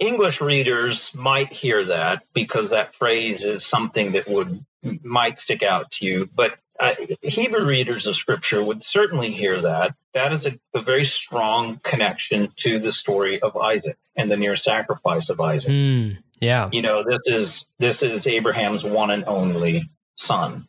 English 0.00 0.40
readers 0.40 1.14
might 1.14 1.52
hear 1.52 1.84
that 1.84 2.24
because 2.32 2.70
that 2.70 2.94
phrase 2.94 3.44
is 3.44 3.64
something 3.64 4.12
that 4.12 4.26
would 4.26 4.64
might 5.02 5.36
stick 5.36 5.62
out 5.62 5.90
to 5.90 6.06
you, 6.06 6.28
but 6.34 6.58
uh, 6.80 6.94
Hebrew 7.20 7.66
readers 7.66 8.06
of 8.06 8.16
Scripture 8.16 8.64
would 8.64 8.82
certainly 8.82 9.30
hear 9.30 9.60
that. 9.60 9.94
That 10.14 10.32
is 10.32 10.46
a, 10.46 10.58
a, 10.74 10.80
very 10.80 11.04
strong 11.04 11.78
connection 11.82 12.50
to 12.56 12.78
the 12.78 12.90
story 12.90 13.42
of 13.42 13.54
Isaac 13.58 13.98
and 14.16 14.30
the 14.30 14.38
near 14.38 14.56
sacrifice 14.56 15.28
of 15.28 15.38
Isaac. 15.42 15.70
Mm, 15.70 16.16
yeah, 16.40 16.70
you 16.72 16.80
know 16.80 17.04
this 17.04 17.26
is 17.26 17.66
this 17.78 18.02
is 18.02 18.26
Abraham's 18.26 18.86
one 18.86 19.10
and 19.10 19.24
only 19.26 19.82
son, 20.14 20.66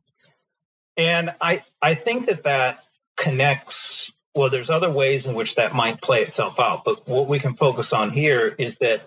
and 0.98 1.34
I 1.40 1.64
I 1.82 1.94
think 1.94 2.26
that 2.26 2.44
that 2.44 2.84
connects. 3.16 4.12
Well, 4.36 4.50
there's 4.50 4.70
other 4.70 4.90
ways 4.90 5.26
in 5.26 5.36
which 5.36 5.56
that 5.56 5.74
might 5.74 6.02
play 6.02 6.24
itself 6.24 6.60
out, 6.60 6.84
but 6.84 7.08
what 7.08 7.28
we 7.28 7.40
can 7.40 7.54
focus 7.54 7.94
on 7.94 8.12
here 8.12 8.54
is 8.58 8.78
that 8.78 9.02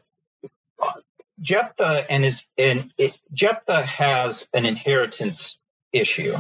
Jephthah 1.41 2.07
and 2.11 2.25
his 2.25 2.47
and 2.57 2.93
it, 2.97 3.19
Jephthah 3.33 3.85
has 3.85 4.49
an 4.53 4.65
inheritance 4.67 5.59
issue. 5.93 6.37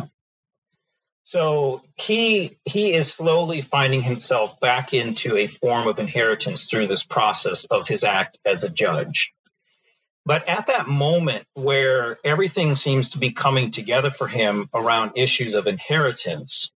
So 1.24 1.82
he 1.96 2.58
he 2.64 2.92
is 2.94 3.12
slowly 3.12 3.60
finding 3.62 4.02
himself 4.02 4.60
back 4.60 4.92
into 4.94 5.36
a 5.36 5.46
form 5.46 5.88
of 5.88 5.98
inheritance 5.98 6.66
through 6.66 6.86
this 6.86 7.02
process 7.02 7.64
of 7.64 7.88
his 7.88 8.04
act 8.04 8.38
as 8.44 8.62
a 8.62 8.68
judge. 8.68 9.34
But 10.26 10.48
at 10.48 10.68
that 10.68 10.88
moment 10.88 11.46
where 11.54 12.18
everything 12.24 12.76
seems 12.76 13.10
to 13.10 13.18
be 13.18 13.32
coming 13.32 13.70
together 13.70 14.10
for 14.10 14.26
him 14.28 14.70
around 14.72 15.12
issues 15.16 15.54
of 15.54 15.66
inheritance, 15.66 16.72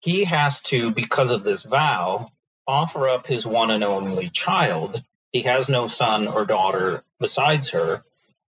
he 0.00 0.24
has 0.24 0.62
to, 0.62 0.90
because 0.90 1.30
of 1.30 1.42
this 1.42 1.62
vow, 1.62 2.30
offer 2.66 3.08
up 3.08 3.26
his 3.26 3.46
one 3.46 3.70
and 3.70 3.84
only 3.84 4.28
child 4.28 5.02
he 5.32 5.42
has 5.42 5.68
no 5.68 5.86
son 5.88 6.28
or 6.28 6.44
daughter 6.44 7.02
besides 7.20 7.70
her 7.70 8.02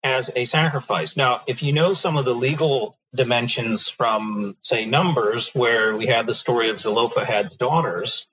as 0.03 0.32
a 0.36 0.45
sacrifice. 0.45 1.17
Now, 1.17 1.41
if 1.47 1.63
you 1.63 1.74
know 1.74 1.93
some 1.93 2.17
of 2.17 2.26
the 2.26 2.36
legal 2.36 2.97
dimensions 3.13 3.89
from, 3.89 4.55
say, 4.61 4.86
Numbers, 4.86 5.51
where 5.53 5.95
we 5.95 6.07
have 6.07 6.28
the 6.28 6.36
story 6.36 6.70
of 6.70 6.80
Zelophehad's 6.80 7.57
daughters, 7.57 8.28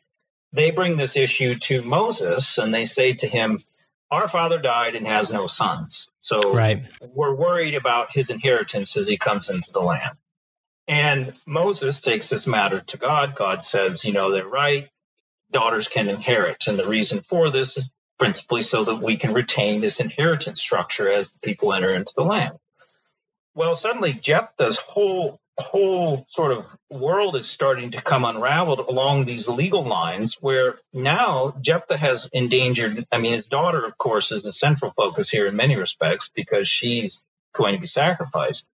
they 0.53 0.71
bring 0.71 0.97
this 0.97 1.17
issue 1.17 1.57
to 1.57 1.83
Moses 1.83 2.59
and 2.59 2.73
they 2.73 2.85
say 2.85 3.15
to 3.15 3.27
him, 3.27 3.59
Our 4.11 4.29
father 4.29 4.59
died 4.59 4.95
and 4.95 5.07
has 5.07 5.33
no 5.33 5.47
sons. 5.47 6.11
So 6.21 6.55
right. 6.55 6.85
we're 7.01 7.35
worried 7.35 7.75
about 7.75 8.13
his 8.13 8.31
inheritance 8.31 8.97
as 8.97 9.09
he 9.09 9.17
comes 9.17 9.51
into 9.51 9.73
the 9.73 9.81
land. 9.81 10.17
And 10.89 11.35
Moses 11.47 12.01
takes 12.01 12.29
this 12.29 12.47
matter 12.47 12.81
to 12.81 12.97
God. 12.97 13.35
God 13.35 13.65
says, 13.65 14.05
You 14.05 14.13
know, 14.13 14.31
they're 14.31 14.47
right. 14.47 14.89
Daughters 15.51 15.89
can 15.89 16.09
inherit. 16.09 16.67
And 16.69 16.79
the 16.79 16.87
reason 16.87 17.23
for 17.23 17.51
this 17.51 17.77
is 17.77 17.91
principally 18.19 18.63
so 18.63 18.85
that 18.85 19.01
we 19.01 19.17
can 19.17 19.35
retain 19.35 19.81
this 19.81 20.01
inheritance 20.01 20.61
structure 20.61 21.11
as 21.11 21.31
the 21.31 21.39
people 21.41 21.73
enter 21.73 21.91
into 21.91 22.15
the 22.17 22.25
land. 22.25 22.59
Well, 23.55 23.75
suddenly 23.75 24.13
Jephthah's 24.13 24.79
whole 24.79 25.41
whole 25.59 26.25
sort 26.29 26.53
of 26.53 26.67
world 26.91 27.35
is 27.35 27.49
starting 27.49 27.93
to 27.93 28.03
come 28.03 28.25
unraveled 28.25 28.79
along 28.79 29.25
these 29.25 29.49
legal 29.49 29.85
lines 29.87 30.37
where 30.41 30.79
now 30.93 31.55
Jephthah 31.61 31.97
has 31.97 32.29
endangered 32.33 33.07
I 33.11 33.19
mean 33.19 33.33
his 33.33 33.47
daughter 33.47 33.85
of 33.87 33.97
course 33.97 34.33
is 34.33 34.43
the 34.43 34.53
central 34.53 34.91
focus 34.91 35.31
here 35.31 35.47
in 35.47 35.57
many 35.57 35.77
respects 35.77 36.31
because 36.35 36.69
she's 36.69 37.27
going 37.55 37.75
to 37.75 37.81
be 37.81 37.87
sacrificed 37.87 38.67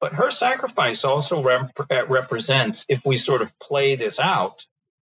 but 0.00 0.14
her 0.14 0.32
sacrifice 0.32 1.04
also 1.04 1.42
rep- 1.42 1.70
uh, 1.90 2.06
represents 2.08 2.84
if 2.88 3.04
we 3.04 3.16
sort 3.16 3.42
of 3.42 3.56
play 3.60 3.94
this 3.94 4.18
out 4.18 4.66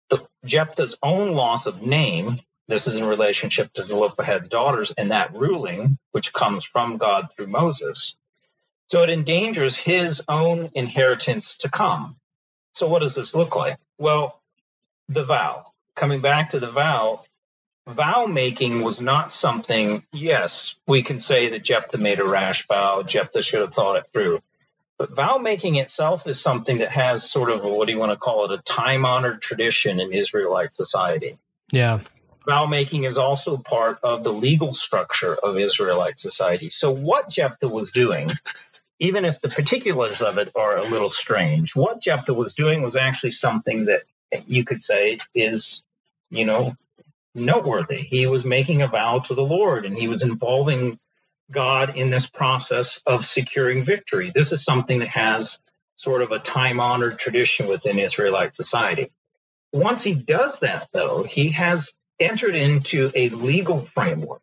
the 0.10 0.26
Jephthah's 0.46 0.98
own 1.04 1.34
loss 1.34 1.66
of 1.66 1.82
name 1.82 2.40
this 2.68 2.88
is 2.88 2.96
in 2.96 3.06
relationship 3.06 3.74
to 3.74 3.84
Zelophehad's 3.84 4.50
daughters 4.50 4.94
and 4.98 5.12
that 5.12 5.34
ruling, 5.34 5.98
which 6.12 6.34
comes 6.34 6.64
from 6.64 6.98
God 6.98 7.30
through 7.34 7.48
Moses. 7.48 8.16
So 8.88 9.04
it 9.04 9.10
endangers 9.10 9.76
his 9.76 10.22
own 10.28 10.70
inheritance 10.74 11.58
to 11.58 11.70
come. 11.70 12.18
So 12.74 12.88
what 12.88 13.00
does 13.00 13.16
this 13.16 13.36
look 13.36 13.56
like? 13.56 13.78
Well, 13.98 14.42
the 15.10 15.24
vow. 15.24 15.66
Coming 15.96 16.22
back 16.22 16.50
to 16.52 16.60
the 16.60 16.72
vow, 16.72 17.26
vow 17.88 18.26
making 18.26 18.82
was 18.82 19.02
not 19.02 19.32
something, 19.32 20.04
yes, 20.12 20.80
we 20.88 21.04
can 21.04 21.20
say 21.20 21.50
that 21.50 21.64
Jephthah 21.64 21.98
made 21.98 22.20
a 22.20 22.26
rash 22.28 22.68
vow, 22.68 23.04
Jephthah 23.04 23.44
should 23.44 23.62
have 23.62 23.74
thought 23.74 23.98
it 23.98 24.10
through. 24.12 24.42
But 24.98 25.16
vow 25.16 25.38
making 25.38 25.78
itself 25.78 26.28
is 26.28 26.40
something 26.40 26.78
that 26.78 26.92
has 26.92 27.30
sort 27.30 27.50
of 27.50 27.64
what 27.64 27.88
do 27.88 27.94
you 27.94 28.00
want 28.00 28.12
to 28.12 28.18
call 28.18 28.46
it, 28.46 28.60
a 28.60 28.62
time 28.62 29.06
honored 29.06 29.42
tradition 29.42 30.00
in 30.00 30.14
Israelite 30.14 30.76
society. 30.76 31.38
Yeah. 31.72 32.00
Vow 32.46 32.66
making 32.66 33.04
is 33.04 33.18
also 33.18 33.58
part 33.58 34.00
of 34.04 34.24
the 34.24 34.34
legal 34.34 34.74
structure 34.74 35.36
of 35.36 35.58
Israelite 35.58 36.20
society. 36.20 36.70
So, 36.70 36.92
what 36.92 37.30
Jephthah 37.30 37.68
was 37.68 37.92
doing, 37.92 38.32
even 39.00 39.26
if 39.26 39.42
the 39.42 39.50
particulars 39.50 40.22
of 40.22 40.38
it 40.38 40.52
are 40.56 40.78
a 40.78 40.84
little 40.84 41.10
strange, 41.10 41.76
what 41.76 42.02
Jephthah 42.02 42.34
was 42.34 42.54
doing 42.54 42.82
was 42.82 42.96
actually 42.96 43.32
something 43.32 43.86
that 43.86 44.04
you 44.48 44.64
could 44.64 44.82
say 44.82 45.20
is, 45.36 45.84
you 46.30 46.46
know, 46.46 46.76
noteworthy. 47.36 48.02
He 48.02 48.26
was 48.28 48.44
making 48.44 48.82
a 48.82 48.88
vow 48.88 49.20
to 49.20 49.36
the 49.36 49.44
Lord 49.44 49.86
and 49.86 49.98
he 49.98 50.08
was 50.08 50.24
involving 50.24 51.00
God 51.52 51.98
in 51.98 52.10
this 52.10 52.30
process 52.30 53.02
of 53.06 53.26
securing 53.26 53.86
victory. 53.86 54.32
This 54.34 54.52
is 54.52 54.64
something 54.64 55.00
that 55.00 55.10
has 55.10 55.60
sort 55.96 56.22
of 56.22 56.32
a 56.32 56.40
time 56.40 56.80
honored 56.80 57.20
tradition 57.20 57.68
within 57.68 58.00
Israelite 58.00 58.56
society. 58.56 59.12
Once 59.72 60.02
he 60.04 60.16
does 60.16 60.60
that, 60.60 60.88
though, 60.92 61.24
he 61.24 61.50
has 61.50 61.94
entered 62.22 62.56
into 62.56 63.12
a 63.16 63.30
legal 63.30 63.82
framework 63.82 64.42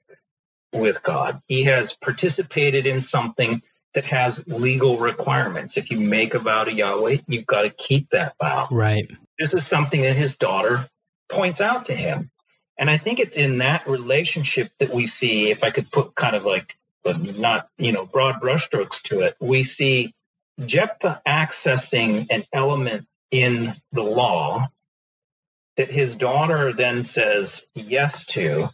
with 0.72 1.02
God. 1.02 1.40
He 1.46 1.64
has 1.64 1.94
participated 1.94 2.86
in 2.86 3.00
something 3.00 3.62
that 3.94 4.04
has 4.04 4.46
legal 4.46 4.98
requirements. 4.98 5.76
If 5.78 5.90
you 5.90 5.98
make 5.98 6.34
a 6.34 6.38
vow 6.38 6.64
to 6.64 6.72
Yahweh, 6.72 7.18
you've 7.26 7.46
got 7.46 7.62
to 7.62 7.70
keep 7.70 8.10
that 8.10 8.34
vow. 8.40 8.68
Right. 8.70 9.10
This 9.38 9.54
is 9.54 9.66
something 9.66 10.02
that 10.02 10.16
his 10.16 10.36
daughter 10.36 10.88
points 11.30 11.60
out 11.60 11.86
to 11.86 11.94
him. 11.94 12.30
And 12.76 12.90
I 12.90 12.96
think 12.96 13.18
it's 13.18 13.36
in 13.36 13.58
that 13.58 13.88
relationship 13.88 14.70
that 14.78 14.92
we 14.92 15.06
see, 15.06 15.50
if 15.50 15.64
I 15.64 15.70
could 15.70 15.90
put 15.90 16.14
kind 16.14 16.36
of 16.36 16.44
like, 16.44 16.76
but 17.02 17.20
not, 17.20 17.66
you 17.78 17.92
know, 17.92 18.04
broad 18.04 18.40
brushstrokes 18.40 19.02
to 19.04 19.22
it, 19.22 19.36
we 19.40 19.62
see 19.62 20.14
Jephthah 20.64 21.22
accessing 21.26 22.26
an 22.30 22.44
element 22.52 23.06
in 23.30 23.74
the 23.92 24.02
law 24.02 24.68
that 25.78 25.90
his 25.92 26.16
daughter 26.16 26.72
then 26.72 27.04
says 27.04 27.62
yes 27.72 28.26
to, 28.26 28.68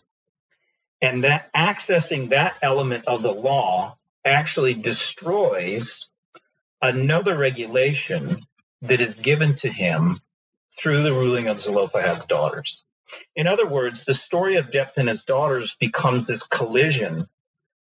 and 1.03 1.25
that 1.25 1.53
accessing 1.53 2.31
that 2.31 2.57
element 2.63 3.05
of 3.07 3.23
the 3.23 3.31
law 3.33 3.97
actually 4.25 4.73
destroys 4.73 6.09
another 6.81 7.37
regulation 7.37 8.47
that 8.81 9.03
is 9.03 9.17
given 9.17 9.55
to 9.55 9.69
him 9.69 10.19
through 10.79 11.03
the 11.03 11.13
ruling 11.13 11.47
of 11.47 11.61
Zelophehad's 11.61 12.25
daughters. 12.25 12.87
In 13.37 13.47
other 13.47 13.67
words, 13.67 14.07
the 14.07 14.15
story 14.15 14.57
of 14.57 14.71
Jephthah 14.71 15.01
and 15.01 15.09
his 15.11 15.25
daughters 15.25 15.77
becomes 15.79 16.27
this 16.27 16.43
collision 16.43 17.29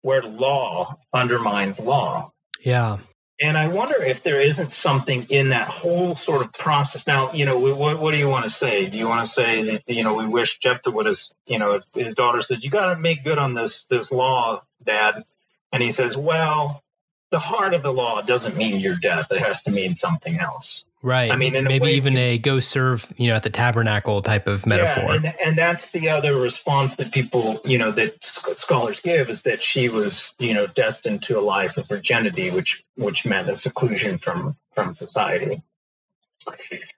where 0.02 0.24
law 0.24 0.98
undermines 1.14 1.80
law. 1.80 2.34
Yeah. 2.60 2.98
And 3.42 3.58
I 3.58 3.70
wonder 3.70 4.02
if 4.04 4.22
there 4.22 4.40
isn't 4.40 4.72
something 4.72 5.26
in 5.30 5.50
that 5.50 5.68
whole 5.68 6.14
sort 6.14 6.44
of 6.44 6.54
process. 6.54 7.08
Now, 7.08 7.34
you 7.34 7.46
know, 7.46 7.58
what, 7.58 8.00
what 8.00 8.12
do 8.12 8.18
you 8.18 8.28
want 8.28 8.44
to 8.44 8.52
say? 8.52 8.88
Do 8.88 8.98
you 8.98 9.08
want 9.08 9.26
to 9.26 9.32
say 9.32 9.64
that, 9.64 9.84
you 9.88 10.04
know, 10.04 10.14
we 10.14 10.28
wish 10.28 10.60
Jephthah 10.60 10.92
would 10.92 11.08
have, 11.08 11.18
you 11.48 11.58
know, 11.58 11.82
his 11.96 12.14
daughter 12.14 12.42
says, 12.42 12.64
you 12.64 12.70
got 12.70 12.94
to 12.94 13.00
make 13.00 13.24
good 13.24 13.40
on 13.40 13.56
this, 13.56 13.86
this 13.86 14.12
law, 14.12 14.62
dad. 14.86 15.26
And 15.74 15.82
he 15.82 15.90
says, 15.90 16.16
well, 16.16 16.84
the 17.32 17.40
heart 17.40 17.74
of 17.74 17.82
the 17.82 17.92
law 17.92 18.22
doesn't 18.22 18.56
mean 18.56 18.80
your 18.80 18.96
death. 18.96 19.32
It 19.32 19.40
has 19.40 19.64
to 19.64 19.72
mean 19.72 19.96
something 19.96 20.40
else. 20.40 20.86
Right. 21.04 21.32
I 21.32 21.36
mean, 21.36 21.54
maybe 21.64 21.80
way, 21.80 21.94
even 21.96 22.16
a 22.16 22.38
go 22.38 22.60
serve, 22.60 23.12
you 23.18 23.28
know, 23.28 23.36
at 23.36 23.42
the 23.42 23.50
tabernacle 23.50 24.22
type 24.22 24.46
of 24.46 24.68
metaphor. 24.68 25.04
Yeah, 25.04 25.16
and, 25.16 25.34
and, 25.44 25.58
that's 25.58 25.90
the 25.90 26.10
other 26.10 26.36
response 26.36 26.98
that 26.98 27.12
people, 27.12 27.60
you 27.66 27.80
know, 27.80 27.92
that 27.92 28.24
scholars 28.24 29.00
give 29.00 29.30
is 29.30 29.44
that 29.44 29.64
she 29.64 29.90
was, 29.90 30.34
you 30.38 30.54
know, 30.54 30.68
destined 30.68 31.24
to 31.24 31.40
a 31.40 31.42
life 31.42 31.78
of 31.78 31.88
virginity, 31.88 32.52
which 32.52 32.84
which 32.96 33.26
meant 33.26 33.50
a 33.50 33.56
seclusion 33.56 34.20
from 34.20 34.56
from 34.74 34.94
society. 34.94 35.64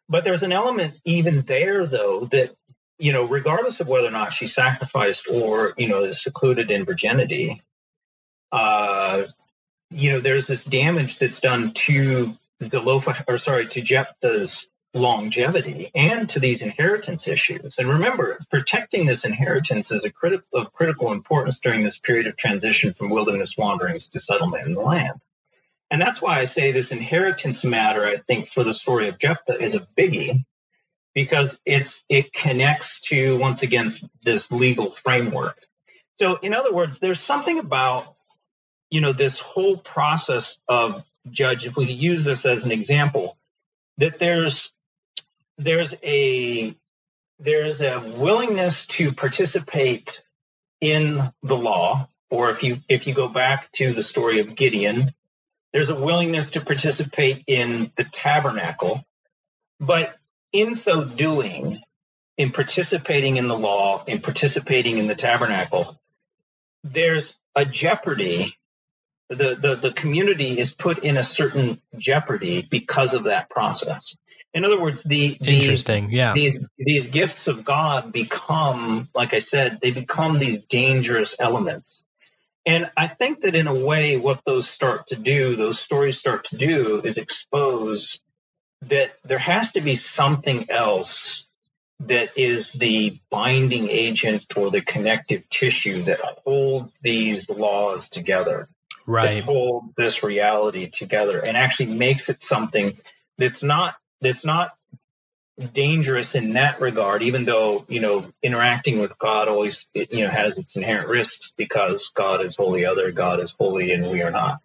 But 0.09 0.25
there's 0.25 0.43
an 0.43 0.51
element 0.51 0.95
even 1.05 1.43
there, 1.43 1.85
though, 1.85 2.25
that 2.31 2.55
you 2.97 3.13
know, 3.13 3.23
regardless 3.23 3.79
of 3.79 3.87
whether 3.87 4.07
or 4.07 4.11
not 4.11 4.33
she 4.33 4.47
sacrificed 4.47 5.29
or 5.29 5.73
you 5.77 5.87
know 5.87 6.03
is 6.03 6.21
secluded 6.21 6.71
in 6.71 6.83
virginity, 6.83 7.61
uh, 8.51 9.25
you 9.89 10.11
know, 10.11 10.19
there's 10.19 10.47
this 10.47 10.65
damage 10.65 11.19
that's 11.19 11.39
done 11.39 11.71
to 11.73 12.33
Zelophehad, 12.70 13.26
or 13.28 13.38
sorry, 13.38 13.68
to 13.68 13.82
Jephthah's 13.82 14.68
longevity 14.93 15.91
and 15.95 16.30
to 16.30 16.39
these 16.39 16.61
inheritance 16.61 17.28
issues. 17.28 17.80
And 17.80 17.89
remember, 17.89 18.39
protecting 18.51 19.05
this 19.05 19.26
inheritance 19.26 19.91
is 19.91 20.05
a 20.05 20.11
crit- 20.11 20.43
of 20.53 20.74
critical 20.74 21.11
importance 21.11 21.59
during 21.59 21.84
this 21.84 21.99
period 21.99 22.28
of 22.28 22.38
transition 22.38 22.93
from 22.93 23.09
wilderness 23.09 23.57
wanderings 23.57 24.09
to 24.09 24.20
settlement 24.20 24.68
in 24.68 24.74
the 24.74 24.82
land. 24.82 25.20
And 25.91 26.01
that's 26.01 26.22
why 26.22 26.39
I 26.39 26.45
say 26.45 26.72
this 26.72 26.91
inheritance 26.91 27.64
matter, 27.64 28.03
I 28.05 28.18
think, 28.18 28.47
for 28.47 28.64
the 28.64 28.74
story 28.74 29.09
of 29.09 29.20
Jephthah 29.20 29.61
is 29.61 29.76
a 29.76 29.88
biggie 29.97 30.43
because 31.14 31.59
it's 31.66 32.03
it 32.09 32.34
connects 32.34 33.01
to 33.01 33.38
once 33.38 33.64
again 33.64 33.89
this 34.24 34.51
legal 34.51 34.91
framework. 34.91 35.57
So 36.16 36.38
in 36.38 36.53
other 36.53 36.74
words, 36.74 36.99
there's 36.99 37.20
something 37.20 37.59
about 37.59 38.16
you 38.89 39.01
know 39.01 39.14
this 39.14 39.39
whole 39.39 39.78
process 39.78 40.59
of 40.68 41.03
judge, 41.30 41.65
if 41.65 41.78
we 41.78 41.86
use 41.86 42.24
this 42.24 42.45
as 42.45 42.65
an 42.65 42.71
example, 42.71 43.38
that 43.97 44.19
there's 44.19 44.71
there's 45.57 45.93
a 46.03 46.76
there's 47.39 47.82
a 47.82 47.99
willingness 47.99 48.88
to 48.88 49.11
participate 49.11 50.24
in 50.82 51.32
the 51.41 51.55
law, 51.55 52.07
or 52.30 52.49
if 52.49 52.63
you 52.63 52.78
if 52.89 53.07
you 53.07 53.13
go 53.13 53.28
back 53.28 53.71
to 53.74 53.93
the 53.93 54.03
story 54.03 54.39
of 54.39 54.55
Gideon, 54.55 55.13
there's 55.71 55.89
a 55.89 55.99
willingness 55.99 56.51
to 56.51 56.61
participate 56.61 57.43
in 57.47 57.91
the 57.95 58.03
tabernacle, 58.03 59.03
but 59.80 60.15
in 60.51 60.76
so 60.76 61.03
doing, 61.03 61.82
in 62.38 62.51
participating 62.51 63.38
in 63.38 63.47
the 63.47 63.57
law, 63.57 64.03
in 64.05 64.21
participating 64.21 64.97
in 64.97 65.07
the 65.07 65.15
tabernacle, 65.15 65.99
there's 66.84 67.38
a 67.55 67.65
jeopardy 67.65 68.55
the, 69.30 69.55
the, 69.55 69.76
the 69.76 69.91
community 69.91 70.59
is 70.59 70.74
put 70.74 70.99
in 70.99 71.17
a 71.17 71.24
certain 71.24 71.82
jeopardy 71.97 72.61
because 72.69 73.13
of 73.13 73.26
that 73.26 73.49
process. 73.49 74.15
In 74.53 74.65
other 74.65 74.80
words, 74.80 75.03
the 75.03 75.38
interesting, 75.41 76.07
these, 76.07 76.15
yeah, 76.15 76.34
these 76.34 76.59
these 76.78 77.07
gifts 77.07 77.47
of 77.47 77.65
God 77.65 78.11
become, 78.11 79.09
like 79.15 79.34
I 79.34 79.39
said, 79.39 79.80
they 79.82 79.91
become 79.91 80.38
these 80.38 80.61
dangerous 80.61 81.36
elements. 81.39 82.05
And 82.65 82.89
I 82.95 83.07
think 83.07 83.41
that 83.41 83.55
in 83.55 83.67
a 83.67 83.74
way, 83.74 84.15
what 84.15 84.41
those 84.45 84.69
start 84.69 85.07
to 85.07 85.15
do, 85.15 85.55
those 85.55 85.80
stories 85.80 86.19
start 86.19 86.45
to 86.45 86.57
do, 86.57 87.01
is 87.03 87.17
expose 87.17 88.21
that 88.84 89.13
there 89.24 89.39
has 89.39 89.71
to 89.74 89.82
be 89.82 89.95
something 89.95 90.69
else 90.69 91.47
that 92.01 92.38
is 92.38 92.74
the 92.74 93.19
binding 93.32 93.89
agent 93.89 94.55
or 94.55 94.69
the 94.69 94.82
connective 94.82 95.49
tissue 95.49 96.03
that 96.03 96.19
holds 96.45 96.99
these 96.99 97.49
laws 97.49 98.09
together 98.09 98.69
right. 99.05 99.35
that 99.35 99.43
holds 99.43 99.93
this 99.95 100.23
reality 100.23 100.87
together 100.89 101.39
and 101.39 101.57
actually 101.57 101.93
makes 101.93 102.29
it 102.29 102.41
something 102.41 102.93
that's 103.37 103.63
not 103.63 103.95
that's 104.21 104.45
not 104.45 104.75
dangerous 105.71 106.33
in 106.33 106.53
that 106.53 106.81
regard 106.81 107.21
even 107.21 107.45
though 107.45 107.85
you 107.87 107.99
know 107.99 108.25
interacting 108.41 108.99
with 108.99 109.17
god 109.19 109.47
always 109.47 109.85
you 109.93 110.23
know 110.23 110.29
has 110.29 110.57
its 110.57 110.75
inherent 110.75 111.07
risks 111.07 111.53
because 111.55 112.11
god 112.15 112.43
is 112.43 112.55
holy 112.55 112.85
other 112.85 113.11
god 113.11 113.39
is 113.39 113.53
holy 113.59 113.91
and 113.91 114.09
we 114.09 114.23
are 114.23 114.31
not 114.31 114.61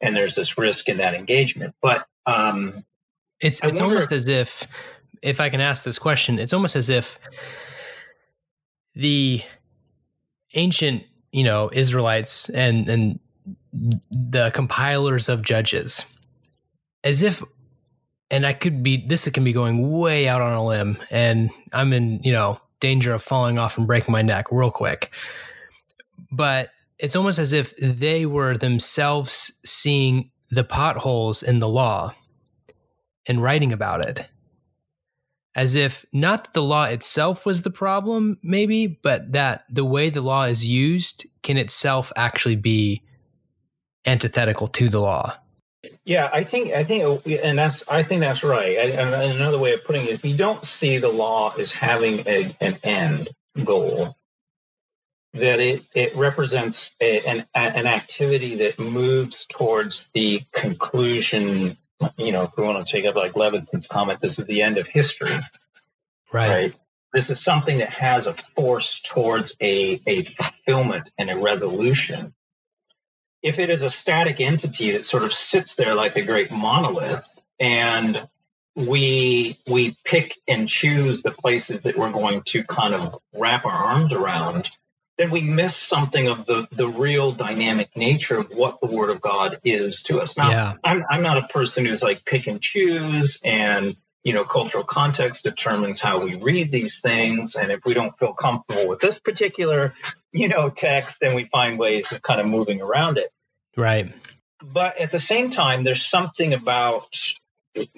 and 0.00 0.16
there's 0.16 0.34
this 0.34 0.58
risk 0.58 0.88
in 0.88 0.96
that 0.96 1.14
engagement 1.14 1.72
but 1.80 2.04
um 2.26 2.84
it's 3.40 3.62
it's 3.62 3.80
wonder, 3.80 3.84
almost 3.84 4.10
as 4.10 4.28
if 4.28 4.66
if 5.22 5.40
i 5.40 5.48
can 5.48 5.60
ask 5.60 5.84
this 5.84 6.00
question 6.00 6.40
it's 6.40 6.52
almost 6.52 6.74
as 6.74 6.88
if 6.88 7.20
the 8.96 9.40
ancient 10.54 11.04
you 11.30 11.44
know 11.44 11.70
israelites 11.72 12.48
and 12.48 12.88
and 12.88 13.20
the 14.10 14.50
compilers 14.54 15.28
of 15.28 15.42
judges 15.42 16.04
as 17.02 17.22
if 17.22 17.42
and 18.30 18.46
I 18.46 18.52
could 18.52 18.82
be 18.82 19.06
this 19.06 19.28
can 19.28 19.44
be 19.44 19.52
going 19.52 19.90
way 19.92 20.26
out 20.26 20.40
on 20.40 20.52
a 20.52 20.64
limb 20.64 20.98
and 21.10 21.50
I'm 21.72 21.92
in, 21.92 22.20
you 22.22 22.32
know, 22.32 22.60
danger 22.80 23.12
of 23.14 23.22
falling 23.22 23.58
off 23.58 23.78
and 23.78 23.86
breaking 23.86 24.12
my 24.12 24.22
neck 24.22 24.46
real 24.50 24.70
quick. 24.70 25.14
But 26.32 26.70
it's 26.98 27.14
almost 27.14 27.38
as 27.38 27.52
if 27.52 27.76
they 27.76 28.26
were 28.26 28.56
themselves 28.56 29.58
seeing 29.64 30.30
the 30.50 30.64
potholes 30.64 31.42
in 31.42 31.58
the 31.58 31.68
law 31.68 32.14
and 33.26 33.42
writing 33.42 33.72
about 33.72 34.06
it. 34.06 34.28
As 35.54 35.76
if 35.76 36.04
not 36.12 36.44
that 36.44 36.52
the 36.52 36.62
law 36.62 36.84
itself 36.84 37.46
was 37.46 37.62
the 37.62 37.70
problem, 37.70 38.38
maybe, 38.42 38.86
but 38.86 39.32
that 39.32 39.64
the 39.70 39.84
way 39.84 40.10
the 40.10 40.22
law 40.22 40.44
is 40.44 40.66
used 40.66 41.26
can 41.42 41.56
itself 41.56 42.12
actually 42.16 42.56
be 42.56 43.04
antithetical 44.06 44.68
to 44.68 44.88
the 44.88 45.00
law. 45.00 45.36
Yeah, 46.04 46.28
I 46.32 46.44
think 46.44 46.72
I 46.72 46.84
think, 46.84 47.26
and 47.26 47.58
that's 47.58 47.86
I 47.88 48.02
think 48.02 48.20
that's 48.20 48.42
right. 48.42 48.76
And 48.76 49.14
another 49.14 49.58
way 49.58 49.74
of 49.74 49.84
putting 49.84 50.04
it, 50.04 50.10
if 50.10 50.24
you 50.24 50.36
don't 50.36 50.64
see 50.64 50.98
the 50.98 51.10
law 51.10 51.54
as 51.56 51.72
having 51.72 52.20
a, 52.26 52.56
an 52.60 52.78
end 52.82 53.28
goal, 53.62 54.16
that 55.34 55.60
it 55.60 55.84
it 55.94 56.16
represents 56.16 56.94
a, 57.00 57.20
an 57.26 57.46
an 57.54 57.86
activity 57.86 58.56
that 58.56 58.78
moves 58.78 59.44
towards 59.46 60.08
the 60.14 60.42
conclusion. 60.52 61.76
You 62.16 62.32
know, 62.32 62.44
if 62.44 62.56
we 62.56 62.64
want 62.64 62.84
to 62.84 62.90
take 62.90 63.04
up 63.04 63.14
like 63.14 63.36
Levinson's 63.36 63.86
comment, 63.86 64.20
this 64.20 64.38
is 64.38 64.46
the 64.46 64.62
end 64.62 64.78
of 64.78 64.86
history, 64.86 65.38
right? 66.32 66.48
right? 66.48 66.74
this 67.14 67.30
is 67.30 67.40
something 67.40 67.78
that 67.78 67.90
has 67.90 68.26
a 68.26 68.34
force 68.34 69.00
towards 69.00 69.56
a, 69.60 70.00
a 70.06 70.22
fulfillment 70.22 71.10
and 71.16 71.30
a 71.30 71.38
resolution. 71.38 72.34
If 73.44 73.60
it 73.60 73.70
is 73.70 73.82
a 73.82 73.90
static 73.90 74.40
entity 74.40 74.92
that 74.92 75.06
sort 75.06 75.22
of 75.22 75.32
sits 75.32 75.76
there 75.76 75.94
like 75.94 76.16
a 76.16 76.24
great 76.24 76.50
monolith 76.50 77.42
and 77.60 78.26
we 78.74 79.58
we 79.66 79.96
pick 80.04 80.36
and 80.48 80.68
choose 80.68 81.22
the 81.22 81.30
places 81.30 81.82
that 81.82 81.96
we're 81.96 82.10
going 82.10 82.42
to 82.46 82.64
kind 82.64 82.94
of 82.94 83.16
wrap 83.32 83.66
our 83.66 83.70
arms 83.70 84.12
around, 84.12 84.70
then 85.18 85.30
we 85.30 85.42
miss 85.42 85.76
something 85.76 86.26
of 86.26 86.46
the 86.46 86.66
the 86.72 86.88
real 86.88 87.32
dynamic 87.32 87.96
nature 87.96 88.38
of 88.38 88.48
what 88.48 88.80
the 88.80 88.86
Word 88.86 89.10
of 89.10 89.20
God 89.20 89.60
is 89.62 90.02
to 90.04 90.20
us. 90.20 90.36
Now, 90.36 90.50
yeah. 90.50 90.72
I'm 90.82 91.04
I'm 91.08 91.22
not 91.22 91.38
a 91.38 91.46
person 91.46 91.84
who's 91.84 92.02
like 92.02 92.24
pick 92.24 92.46
and 92.46 92.60
choose 92.60 93.40
and 93.44 93.94
you 94.24 94.32
know, 94.32 94.44
cultural 94.44 94.84
context 94.84 95.44
determines 95.44 96.00
how 96.00 96.20
we 96.20 96.34
read 96.34 96.72
these 96.72 97.00
things. 97.00 97.54
And 97.56 97.70
if 97.70 97.84
we 97.84 97.92
don't 97.92 98.18
feel 98.18 98.32
comfortable 98.32 98.88
with 98.88 98.98
this 98.98 99.18
particular, 99.18 99.94
you 100.32 100.48
know, 100.48 100.70
text, 100.70 101.20
then 101.20 101.34
we 101.34 101.44
find 101.44 101.78
ways 101.78 102.10
of 102.10 102.22
kind 102.22 102.40
of 102.40 102.46
moving 102.46 102.80
around 102.80 103.18
it. 103.18 103.30
Right. 103.76 104.12
But 104.62 104.98
at 104.98 105.10
the 105.10 105.18
same 105.18 105.50
time, 105.50 105.84
there's 105.84 106.04
something 106.04 106.54
about, 106.54 107.14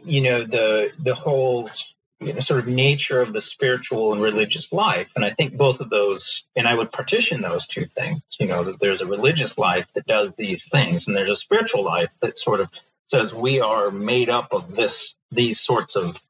you 0.02 0.20
know, 0.22 0.42
the 0.44 0.90
the 0.98 1.14
whole 1.14 1.70
you 2.18 2.32
know, 2.32 2.40
sort 2.40 2.60
of 2.60 2.66
nature 2.66 3.20
of 3.20 3.32
the 3.32 3.40
spiritual 3.40 4.12
and 4.12 4.22
religious 4.22 4.72
life. 4.72 5.12
And 5.14 5.24
I 5.24 5.30
think 5.30 5.56
both 5.56 5.80
of 5.80 5.90
those, 5.90 6.44
and 6.56 6.66
I 6.66 6.74
would 6.74 6.90
partition 6.90 7.42
those 7.42 7.66
two 7.66 7.84
things, 7.84 8.22
you 8.40 8.46
know, 8.46 8.64
that 8.64 8.80
there's 8.80 9.02
a 9.02 9.06
religious 9.06 9.58
life 9.58 9.86
that 9.94 10.06
does 10.06 10.34
these 10.34 10.68
things, 10.68 11.06
and 11.06 11.16
there's 11.16 11.30
a 11.30 11.36
spiritual 11.36 11.84
life 11.84 12.10
that 12.20 12.38
sort 12.38 12.60
of 12.60 12.70
says 13.06 13.34
we 13.34 13.60
are 13.60 13.90
made 13.90 14.28
up 14.28 14.52
of 14.52 14.74
this 14.74 15.14
these 15.30 15.60
sorts 15.60 15.96
of 15.96 16.20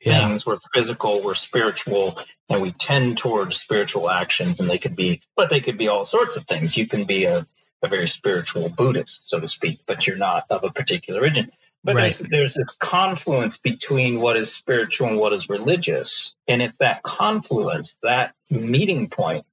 yeah. 0.00 0.28
things. 0.28 0.46
We're 0.46 0.58
physical, 0.72 1.22
we're 1.22 1.34
spiritual, 1.34 2.18
and 2.48 2.62
we 2.62 2.72
tend 2.72 3.18
towards 3.18 3.58
spiritual 3.58 4.08
actions. 4.08 4.60
And 4.60 4.70
they 4.70 4.78
could 4.78 4.96
be, 4.96 5.20
but 5.36 5.50
they 5.50 5.60
could 5.60 5.78
be 5.78 5.88
all 5.88 6.06
sorts 6.06 6.36
of 6.36 6.46
things. 6.46 6.76
You 6.76 6.86
can 6.86 7.04
be 7.04 7.24
a, 7.24 7.46
a 7.82 7.88
very 7.88 8.08
spiritual 8.08 8.68
Buddhist, 8.68 9.28
so 9.28 9.40
to 9.40 9.46
speak, 9.46 9.80
but 9.86 10.06
you're 10.06 10.16
not 10.16 10.46
of 10.50 10.64
a 10.64 10.70
particular 10.70 11.20
religion. 11.20 11.50
But 11.82 11.96
right. 11.96 12.02
there's, 12.12 12.30
there's 12.30 12.54
this 12.54 12.76
confluence 12.78 13.56
between 13.56 14.20
what 14.20 14.36
is 14.36 14.52
spiritual 14.52 15.08
and 15.08 15.18
what 15.18 15.32
is 15.32 15.48
religious. 15.48 16.34
And 16.46 16.60
it's 16.60 16.78
that 16.78 17.02
confluence, 17.02 17.98
that 18.02 18.34
meeting 18.50 19.08
point, 19.08 19.46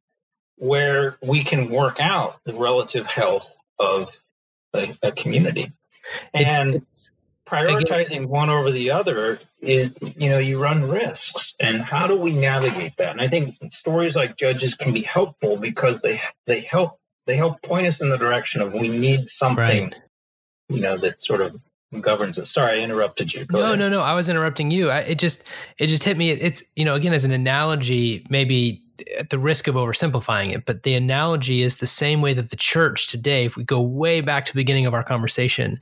where 0.57 1.17
we 1.21 1.43
can 1.43 1.69
work 1.69 1.99
out 1.99 2.39
the 2.43 2.53
relative 2.53 3.05
health 3.05 3.55
of 3.79 4.13
a, 4.73 4.93
a 5.01 5.11
community. 5.11 5.71
And 6.33 6.45
it's, 6.45 6.59
it's, 6.59 7.11
prioritizing 7.47 8.25
one 8.25 8.49
over 8.49 8.71
the 8.71 8.91
other 8.91 9.39
is, 9.61 9.91
you 10.01 10.29
know, 10.29 10.37
you 10.37 10.61
run 10.61 10.83
risks. 10.83 11.55
And 11.59 11.81
how 11.81 12.07
do 12.07 12.17
we 12.17 12.33
navigate 12.33 12.97
that? 12.97 13.11
And 13.11 13.21
I 13.21 13.27
think 13.27 13.55
stories 13.69 14.15
like 14.15 14.37
Judges 14.37 14.75
can 14.75 14.93
be 14.93 15.01
helpful 15.01 15.57
because 15.57 16.01
they 16.01 16.21
they 16.45 16.61
help 16.61 16.99
they 17.25 17.35
help 17.35 17.61
point 17.61 17.87
us 17.87 18.01
in 18.01 18.09
the 18.09 18.17
direction 18.17 18.61
of 18.61 18.73
we 18.73 18.89
need 18.89 19.25
something, 19.25 19.85
right. 19.85 19.95
you 20.69 20.79
know, 20.79 20.97
that 20.97 21.21
sort 21.21 21.41
of 21.41 21.59
governs 22.01 22.37
it. 22.37 22.47
Sorry, 22.47 22.79
I 22.79 22.83
interrupted 22.83 23.33
you. 23.33 23.45
Go 23.45 23.59
no, 23.59 23.65
ahead. 23.65 23.79
no, 23.79 23.89
no. 23.89 24.01
I 24.01 24.13
was 24.13 24.29
interrupting 24.29 24.71
you. 24.71 24.89
I, 24.89 24.99
it 24.99 25.19
just 25.19 25.43
it 25.77 25.87
just 25.87 26.03
hit 26.03 26.17
me. 26.17 26.31
It's 26.31 26.63
you 26.75 26.85
know 26.85 26.95
again 26.95 27.13
as 27.13 27.25
an 27.25 27.31
analogy, 27.31 28.25
maybe 28.29 28.83
at 29.17 29.29
the 29.29 29.39
risk 29.39 29.67
of 29.67 29.75
oversimplifying 29.75 30.53
it, 30.53 30.65
but 30.65 30.83
the 30.83 30.93
analogy 30.93 31.61
is 31.61 31.77
the 31.77 31.87
same 31.87 32.21
way 32.21 32.33
that 32.33 32.49
the 32.49 32.55
church 32.55 33.07
today, 33.07 33.45
if 33.45 33.55
we 33.55 33.63
go 33.63 33.81
way 33.81 34.21
back 34.21 34.45
to 34.45 34.53
the 34.53 34.59
beginning 34.59 34.85
of 34.85 34.93
our 34.93 35.03
conversation, 35.03 35.79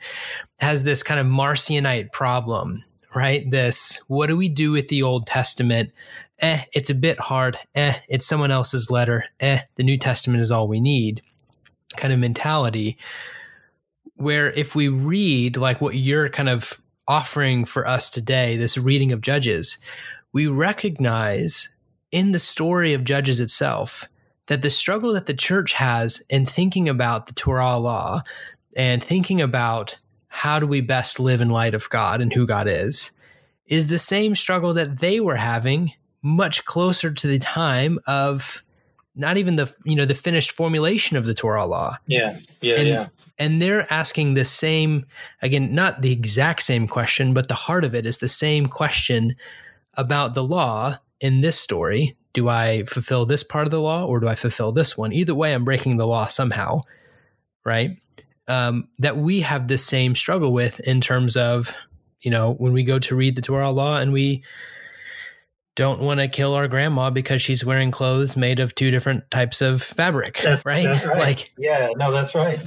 has 0.60 0.84
this 0.84 1.04
kind 1.04 1.20
of 1.20 1.28
Marcionite 1.28 2.12
problem, 2.12 2.84
right? 3.14 3.50
This 3.50 4.02
what 4.08 4.28
do 4.28 4.38
we 4.38 4.50
do 4.50 4.72
with 4.72 4.90
the 4.90 5.04
Old 5.04 5.28
Testament? 5.28 5.92
Eh, 6.40 6.62
it's 6.74 6.90
a 6.90 6.96
bit 6.96 7.20
hard. 7.20 7.58
Eh, 7.76 7.96
it's 8.10 8.26
someone 8.26 8.52
else's 8.52 8.92
letter. 8.92 9.26
Eh, 9.40 9.62
the 9.76 9.84
New 9.84 9.98
Testament 9.98 10.42
is 10.42 10.52
all 10.52 10.68
we 10.68 10.80
need. 10.80 11.22
Kind 11.96 12.12
of 12.12 12.20
mentality 12.20 12.98
where 14.18 14.52
if 14.52 14.76
we 14.76 14.88
read 14.88 15.58
like 15.58 15.82
what 15.82 15.96
you're 15.96 16.30
kind 16.30 16.50
of 16.50 16.82
offering 17.08 17.66
for 17.66 17.88
us 17.88 18.10
today, 18.10 18.58
this 18.58 18.78
reading 18.78 19.12
of 19.12 19.22
Judges, 19.22 19.78
we 20.34 20.48
recognize 20.48 21.75
in 22.16 22.32
the 22.32 22.40
story 22.40 22.94
of 22.94 23.04
Judges 23.04 23.42
itself 23.42 24.08
that 24.46 24.62
the 24.62 24.70
struggle 24.70 25.12
that 25.12 25.26
the 25.26 25.34
church 25.34 25.74
has 25.74 26.24
in 26.30 26.46
thinking 26.46 26.88
about 26.88 27.26
the 27.26 27.34
Torah 27.34 27.76
law 27.76 28.22
and 28.78 29.04
thinking 29.04 29.42
about 29.42 30.00
how 30.30 30.58
do 30.58 30.66
we 30.66 30.80
best 30.80 31.20
live 31.20 31.42
in 31.42 31.50
light 31.50 31.74
of 31.74 31.90
God 31.90 32.22
and 32.22 32.32
who 32.32 32.48
God 32.48 32.70
is 32.70 33.12
is 33.68 33.88
the 33.88 33.98
same 33.98 34.34
struggle 34.34 34.74
that 34.76 35.00
they 35.00 35.20
were 35.20 35.36
having 35.36 35.92
much 36.22 36.64
closer 36.64 37.12
to 37.12 37.28
the 37.28 37.38
time 37.38 38.00
of 38.08 38.64
not 39.18 39.36
even 39.36 39.58
the 39.58 39.70
you 39.84 39.96
know 39.96 40.06
the 40.06 40.16
finished 40.16 40.54
formulation 40.54 41.18
of 41.18 41.26
the 41.26 41.34
Torah 41.34 41.66
law. 41.66 41.98
Yeah, 42.08 42.40
yeah, 42.62 42.76
and, 42.76 42.88
yeah. 42.88 43.08
And 43.38 43.62
they're 43.62 43.92
asking 43.92 44.36
the 44.36 44.46
same 44.46 45.06
again, 45.42 45.76
not 45.76 46.02
the 46.02 46.14
exact 46.14 46.62
same 46.62 46.88
question, 46.88 47.34
but 47.34 47.50
the 47.50 47.56
heart 47.56 47.84
of 47.84 47.94
it 47.94 48.06
is 48.06 48.20
the 48.20 48.30
same 48.30 48.68
question 48.68 49.34
about 49.96 50.34
the 50.34 50.44
law 50.44 50.96
in 51.26 51.42
this 51.42 51.60
story. 51.60 52.16
Do 52.34 52.48
I 52.50 52.84
fulfill 52.84 53.26
this 53.26 53.44
part 53.44 53.66
of 53.66 53.72
the 53.72 53.82
law 53.82 54.06
or 54.06 54.20
do 54.20 54.28
I 54.28 54.36
fulfill 54.36 54.72
this 54.72 54.96
one? 54.96 55.12
Either 55.12 55.34
way, 55.34 55.56
I'm 55.56 55.66
breaking 55.66 55.98
the 55.98 56.06
law 56.06 56.28
somehow, 56.28 56.82
right? 57.66 57.98
Um, 58.48 58.90
that 59.00 59.18
we 59.18 59.42
have 59.42 59.68
the 59.68 59.80
same 59.80 60.14
struggle 60.14 60.54
with 60.54 60.80
in 60.82 61.02
terms 61.02 61.36
of, 61.36 61.76
you 62.20 62.30
know, 62.30 62.54
when 62.54 62.74
we 62.74 62.84
go 62.84 63.00
to 63.00 63.16
read 63.16 63.36
the 63.36 63.42
Torah 63.42 63.72
law 63.72 63.98
and 63.98 64.14
we 64.14 64.44
don't 65.76 66.00
want 66.00 66.20
to 66.20 66.28
kill 66.28 66.54
our 66.54 66.68
grandma 66.68 67.10
because 67.10 67.42
she's 67.42 67.66
wearing 67.66 67.90
clothes 67.90 68.38
made 68.38 68.60
of 68.60 68.76
two 68.76 68.92
different 68.92 69.24
types 69.32 69.62
of 69.64 69.82
fabric, 69.82 70.42
that's, 70.44 70.64
right? 70.64 70.86
That's 70.86 71.06
right? 71.08 71.18
Like, 71.26 71.54
yeah, 71.58 71.90
no, 71.98 72.12
that's 72.12 72.36
right. 72.36 72.60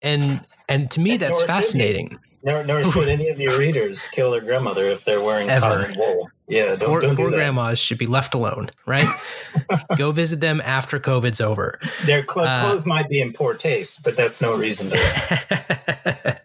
And 0.00 0.40
and 0.70 0.90
to 0.92 1.00
me, 1.00 1.12
and 1.12 1.20
that's 1.20 1.42
fascinating. 1.44 2.18
Nor, 2.42 2.64
nor 2.64 2.82
should 2.82 3.08
any 3.10 3.28
of 3.28 3.38
your 3.38 3.58
readers 3.58 4.06
kill 4.06 4.30
their 4.30 4.40
grandmother 4.40 4.86
if 4.86 5.04
they're 5.04 5.20
wearing 5.20 5.50
Ever. 5.50 5.84
cotton 5.84 5.96
wool. 5.98 6.30
Yeah, 6.50 6.74
don't, 6.74 6.88
poor, 6.88 7.00
don't 7.00 7.16
poor 7.16 7.30
do 7.30 7.36
grandmas 7.36 7.78
should 7.78 7.98
be 7.98 8.06
left 8.06 8.34
alone, 8.34 8.70
right? 8.84 9.06
Go 9.96 10.10
visit 10.10 10.40
them 10.40 10.60
after 10.64 10.98
COVID's 10.98 11.40
over. 11.40 11.78
Their 12.04 12.26
cl- 12.28 12.46
uh, 12.46 12.60
clothes 12.60 12.84
might 12.84 13.08
be 13.08 13.20
in 13.20 13.32
poor 13.32 13.54
taste, 13.54 14.02
but 14.02 14.16
that's 14.16 14.40
no 14.40 14.56
reason 14.56 14.90
to. 14.90 14.96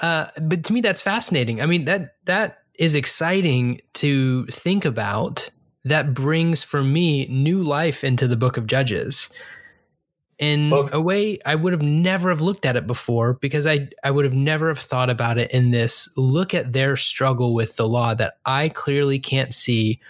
uh, 0.00 0.26
but 0.40 0.64
to 0.64 0.72
me, 0.72 0.80
that's 0.80 1.02
fascinating. 1.02 1.60
I 1.60 1.66
mean 1.66 1.86
that 1.86 2.14
that 2.26 2.58
is 2.78 2.94
exciting 2.94 3.80
to 3.94 4.46
think 4.46 4.84
about 4.84 5.50
that 5.84 6.14
brings 6.14 6.62
for 6.62 6.82
me 6.82 7.26
new 7.26 7.62
life 7.62 8.04
into 8.04 8.26
the 8.26 8.36
book 8.36 8.56
of 8.56 8.66
judges 8.66 9.32
in 10.38 10.72
a 10.92 11.00
way 11.00 11.38
i 11.46 11.54
would 11.54 11.72
have 11.72 11.82
never 11.82 12.28
have 12.28 12.40
looked 12.40 12.66
at 12.66 12.76
it 12.76 12.86
before 12.86 13.34
because 13.34 13.66
i 13.66 13.88
i 14.02 14.10
would 14.10 14.24
have 14.24 14.34
never 14.34 14.68
have 14.68 14.78
thought 14.78 15.10
about 15.10 15.38
it 15.38 15.50
in 15.52 15.70
this 15.70 16.08
look 16.16 16.54
at 16.54 16.72
their 16.72 16.96
struggle 16.96 17.54
with 17.54 17.76
the 17.76 17.88
law 17.88 18.14
that 18.14 18.38
i 18.44 18.68
clearly 18.68 19.18
can't 19.18 19.54
see 19.54 20.00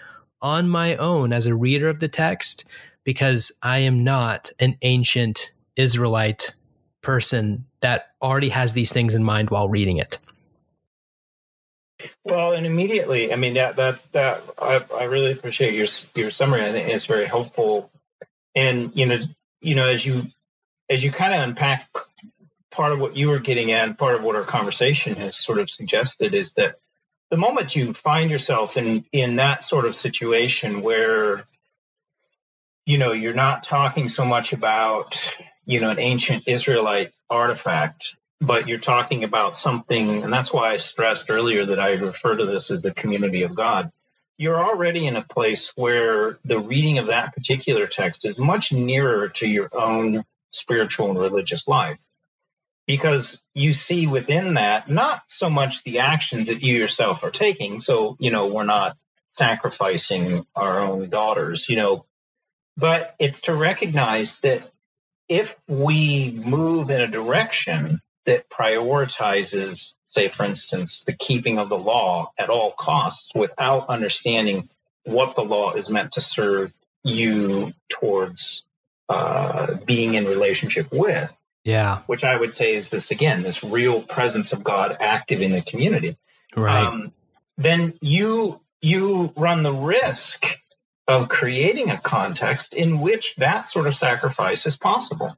on 0.41 0.67
my 0.67 0.95
own 0.95 1.31
as 1.31 1.45
a 1.45 1.55
reader 1.55 1.87
of 1.87 1.99
the 1.99 2.07
text 2.07 2.65
because 3.03 3.51
i 3.61 3.79
am 3.79 4.03
not 4.03 4.51
an 4.59 4.77
ancient 4.81 5.51
israelite 5.75 6.53
person 7.01 7.65
that 7.81 8.07
already 8.21 8.49
has 8.49 8.73
these 8.73 8.91
things 8.91 9.13
in 9.13 9.23
mind 9.23 9.49
while 9.49 9.69
reading 9.69 9.97
it 9.97 10.17
well, 12.23 12.53
and 12.53 12.65
immediately, 12.65 13.31
I 13.31 13.35
mean 13.35 13.53
that 13.53 13.77
that 13.77 13.99
that 14.11 14.43
I, 14.57 14.83
I 14.93 15.03
really 15.05 15.31
appreciate 15.31 15.73
your 15.73 15.87
your 16.15 16.31
summary. 16.31 16.61
I 16.61 16.71
think 16.71 16.89
it's 16.89 17.05
very 17.05 17.25
helpful. 17.25 17.89
And 18.55 18.91
you 18.95 19.05
know, 19.05 19.17
you 19.65 19.75
know, 19.75 19.87
as 19.87 20.05
you 20.05 20.27
as 20.89 21.03
you 21.03 21.11
kind 21.11 21.33
of 21.33 21.41
unpack 21.41 21.89
part 22.71 22.91
of 22.91 22.99
what 22.99 23.17
you 23.17 23.29
were 23.29 23.39
getting 23.39 23.71
at, 23.71 23.97
part 23.97 24.15
of 24.15 24.23
what 24.23 24.35
our 24.35 24.43
conversation 24.43 25.15
has 25.15 25.35
sort 25.35 25.59
of 25.59 25.69
suggested 25.69 26.35
is 26.35 26.53
that 26.53 26.75
the 27.31 27.37
moment 27.37 27.75
you 27.75 27.93
find 27.93 28.29
yourself 28.29 28.77
in 28.77 29.05
in 29.11 29.37
that 29.37 29.63
sort 29.63 29.85
of 29.85 29.95
situation 29.95 30.81
where 30.81 31.43
you 32.85 32.97
know 32.97 33.11
you're 33.11 33.33
not 33.33 33.63
talking 33.63 34.07
so 34.07 34.25
much 34.25 34.53
about 34.53 35.31
you 35.65 35.81
know 35.81 35.89
an 35.89 35.99
ancient 35.99 36.47
Israelite 36.47 37.11
artifact 37.29 38.15
but 38.41 38.67
you're 38.67 38.79
talking 38.79 39.23
about 39.23 39.55
something, 39.55 40.23
and 40.23 40.31
that's 40.31 40.53
why 40.53 40.71
I 40.71 40.77
stressed 40.77 41.29
earlier 41.29 41.65
that 41.67 41.79
I 41.79 41.93
refer 41.93 42.35
to 42.35 42.45
this 42.45 42.69
as 42.69 42.83
the 42.83 42.93
community 42.93 43.43
of 43.43 43.55
God. 43.55 43.91
You're 44.37 44.63
already 44.63 45.07
in 45.07 45.15
a 45.15 45.21
place 45.21 45.71
where 45.75 46.37
the 46.43 46.59
reading 46.59 46.97
of 46.97 47.07
that 47.07 47.33
particular 47.33 47.87
text 47.87 48.25
is 48.25 48.37
much 48.37 48.73
nearer 48.73 49.29
to 49.29 49.47
your 49.47 49.69
own 49.73 50.25
spiritual 50.51 51.09
and 51.09 51.19
religious 51.19 51.67
life 51.67 51.99
because 52.85 53.41
you 53.53 53.73
see 53.73 54.07
within 54.07 54.55
that 54.55 54.89
not 54.89 55.23
so 55.27 55.49
much 55.49 55.83
the 55.83 55.99
actions 55.99 56.49
that 56.49 56.61
you 56.61 56.77
yourself 56.77 57.23
are 57.23 57.31
taking. 57.31 57.79
So, 57.79 58.15
you 58.19 58.31
know, 58.31 58.47
we're 58.47 58.63
not 58.63 58.97
sacrificing 59.29 60.45
our 60.55 60.79
own 60.79 61.09
daughters, 61.09 61.67
you 61.69 61.77
know, 61.77 62.05
but 62.77 63.15
it's 63.19 63.41
to 63.41 63.55
recognize 63.55 64.39
that 64.41 64.69
if 65.27 65.55
we 65.67 66.31
move 66.31 66.89
in 66.89 67.01
a 67.01 67.07
direction 67.07 68.01
that 68.25 68.49
prioritizes, 68.49 69.93
say, 70.05 70.27
for 70.27 70.43
instance, 70.43 71.03
the 71.03 71.13
keeping 71.13 71.59
of 71.59 71.69
the 71.69 71.77
law 71.77 72.31
at 72.37 72.49
all 72.49 72.71
costs 72.71 73.33
without 73.35 73.89
understanding 73.89 74.69
what 75.03 75.35
the 75.35 75.43
law 75.43 75.73
is 75.73 75.89
meant 75.89 76.13
to 76.13 76.21
serve 76.21 76.73
you 77.03 77.73
towards 77.89 78.65
uh, 79.09 79.75
being 79.85 80.15
in 80.15 80.25
relationship 80.25 80.91
with. 80.91 81.37
Yeah. 81.63 81.99
Which 82.05 82.23
I 82.23 82.35
would 82.35 82.53
say 82.53 82.75
is 82.75 82.89
this 82.89 83.11
again, 83.11 83.41
this 83.41 83.63
real 83.63 84.01
presence 84.01 84.53
of 84.53 84.63
God 84.63 84.97
active 84.99 85.41
in 85.41 85.51
the 85.51 85.61
community. 85.61 86.17
Right. 86.55 86.85
Um, 86.85 87.11
then 87.57 87.93
you 88.01 88.59
you 88.81 89.33
run 89.35 89.63
the 89.63 89.73
risk 89.73 90.59
of 91.07 91.29
creating 91.29 91.89
a 91.89 91.97
context 91.97 92.73
in 92.73 92.99
which 92.99 93.35
that 93.35 93.67
sort 93.67 93.87
of 93.87 93.95
sacrifice 93.95 94.65
is 94.65 94.77
possible. 94.77 95.35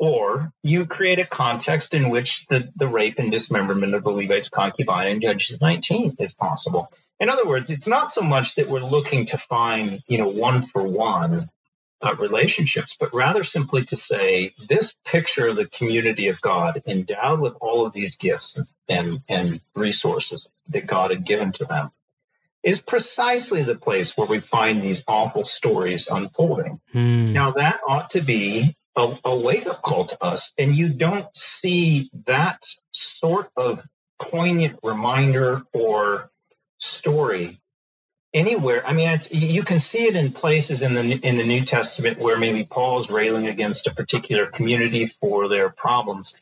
Or 0.00 0.52
you 0.62 0.86
create 0.86 1.18
a 1.18 1.24
context 1.24 1.92
in 1.92 2.08
which 2.08 2.46
the, 2.46 2.70
the 2.76 2.86
rape 2.86 3.18
and 3.18 3.30
dismemberment 3.30 3.94
of 3.94 4.04
the 4.04 4.10
Levite's 4.10 4.48
concubine 4.48 5.08
in 5.08 5.20
Judges 5.20 5.60
19 5.60 6.16
is 6.20 6.34
possible. 6.34 6.90
In 7.18 7.28
other 7.28 7.46
words, 7.46 7.70
it's 7.70 7.88
not 7.88 8.12
so 8.12 8.22
much 8.22 8.54
that 8.54 8.68
we're 8.68 8.80
looking 8.80 9.26
to 9.26 9.38
find, 9.38 10.02
you 10.06 10.18
know, 10.18 10.28
one 10.28 10.62
for 10.62 10.82
one 10.82 11.50
uh, 12.00 12.14
relationships, 12.14 12.96
but 12.98 13.12
rather 13.12 13.42
simply 13.42 13.84
to 13.86 13.96
say 13.96 14.54
this 14.68 14.94
picture 15.04 15.48
of 15.48 15.56
the 15.56 15.66
community 15.66 16.28
of 16.28 16.40
God 16.40 16.82
endowed 16.86 17.40
with 17.40 17.56
all 17.60 17.84
of 17.84 17.92
these 17.92 18.14
gifts 18.14 18.56
and, 18.56 18.68
and, 18.88 19.20
and 19.28 19.60
resources 19.74 20.48
that 20.68 20.86
God 20.86 21.10
had 21.10 21.24
given 21.24 21.52
to 21.52 21.64
them 21.64 21.90
is 22.62 22.80
precisely 22.80 23.62
the 23.62 23.74
place 23.74 24.16
where 24.16 24.26
we 24.26 24.40
find 24.40 24.82
these 24.82 25.04
awful 25.06 25.44
stories 25.44 26.08
unfolding. 26.08 26.80
Hmm. 26.92 27.32
Now, 27.32 27.52
that 27.52 27.80
ought 27.86 28.10
to 28.10 28.20
be 28.20 28.76
a, 28.98 29.18
a 29.24 29.36
wake 29.36 29.66
up 29.66 29.80
call 29.80 30.06
to 30.06 30.22
us. 30.22 30.52
And 30.58 30.76
you 30.76 30.88
don't 30.88 31.34
see 31.34 32.10
that 32.26 32.66
sort 32.92 33.48
of 33.56 33.82
poignant 34.20 34.80
reminder 34.82 35.62
or 35.72 36.28
story 36.78 37.58
anywhere. 38.34 38.86
I 38.86 38.92
mean, 38.92 39.18
you 39.30 39.62
can 39.62 39.78
see 39.78 40.06
it 40.06 40.16
in 40.16 40.32
places 40.32 40.82
in 40.82 40.94
the 40.94 41.00
in 41.00 41.36
the 41.36 41.46
New 41.46 41.64
Testament 41.64 42.18
where 42.18 42.38
maybe 42.38 42.64
Paul 42.64 43.00
is 43.00 43.10
railing 43.10 43.46
against 43.46 43.86
a 43.86 43.94
particular 43.94 44.46
community 44.46 45.06
for 45.06 45.48
their 45.48 45.70
problems, 45.70 46.36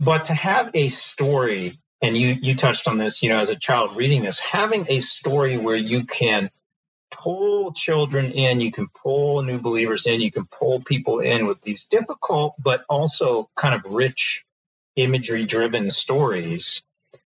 but 0.00 0.24
to 0.24 0.34
have 0.34 0.70
a 0.74 0.88
story, 0.88 1.74
and 2.00 2.16
you 2.16 2.28
you 2.28 2.54
touched 2.56 2.88
on 2.88 2.98
this, 2.98 3.22
you 3.22 3.30
know, 3.30 3.38
as 3.38 3.50
a 3.50 3.56
child 3.56 3.96
reading 3.96 4.22
this, 4.22 4.40
having 4.40 4.86
a 4.88 5.00
story 5.00 5.56
where 5.56 5.76
you 5.76 6.04
can 6.04 6.50
pull 7.12 7.72
children 7.72 8.32
in, 8.32 8.60
you 8.60 8.72
can 8.72 8.88
pull 8.88 9.42
new 9.42 9.60
believers 9.60 10.06
in, 10.06 10.20
you 10.20 10.32
can 10.32 10.46
pull 10.46 10.80
people 10.80 11.20
in 11.20 11.46
with 11.46 11.60
these 11.60 11.86
difficult 11.86 12.54
but 12.62 12.84
also 12.88 13.48
kind 13.56 13.74
of 13.74 13.84
rich 13.84 14.44
imagery 14.96 15.44
driven 15.44 15.90
stories 15.90 16.82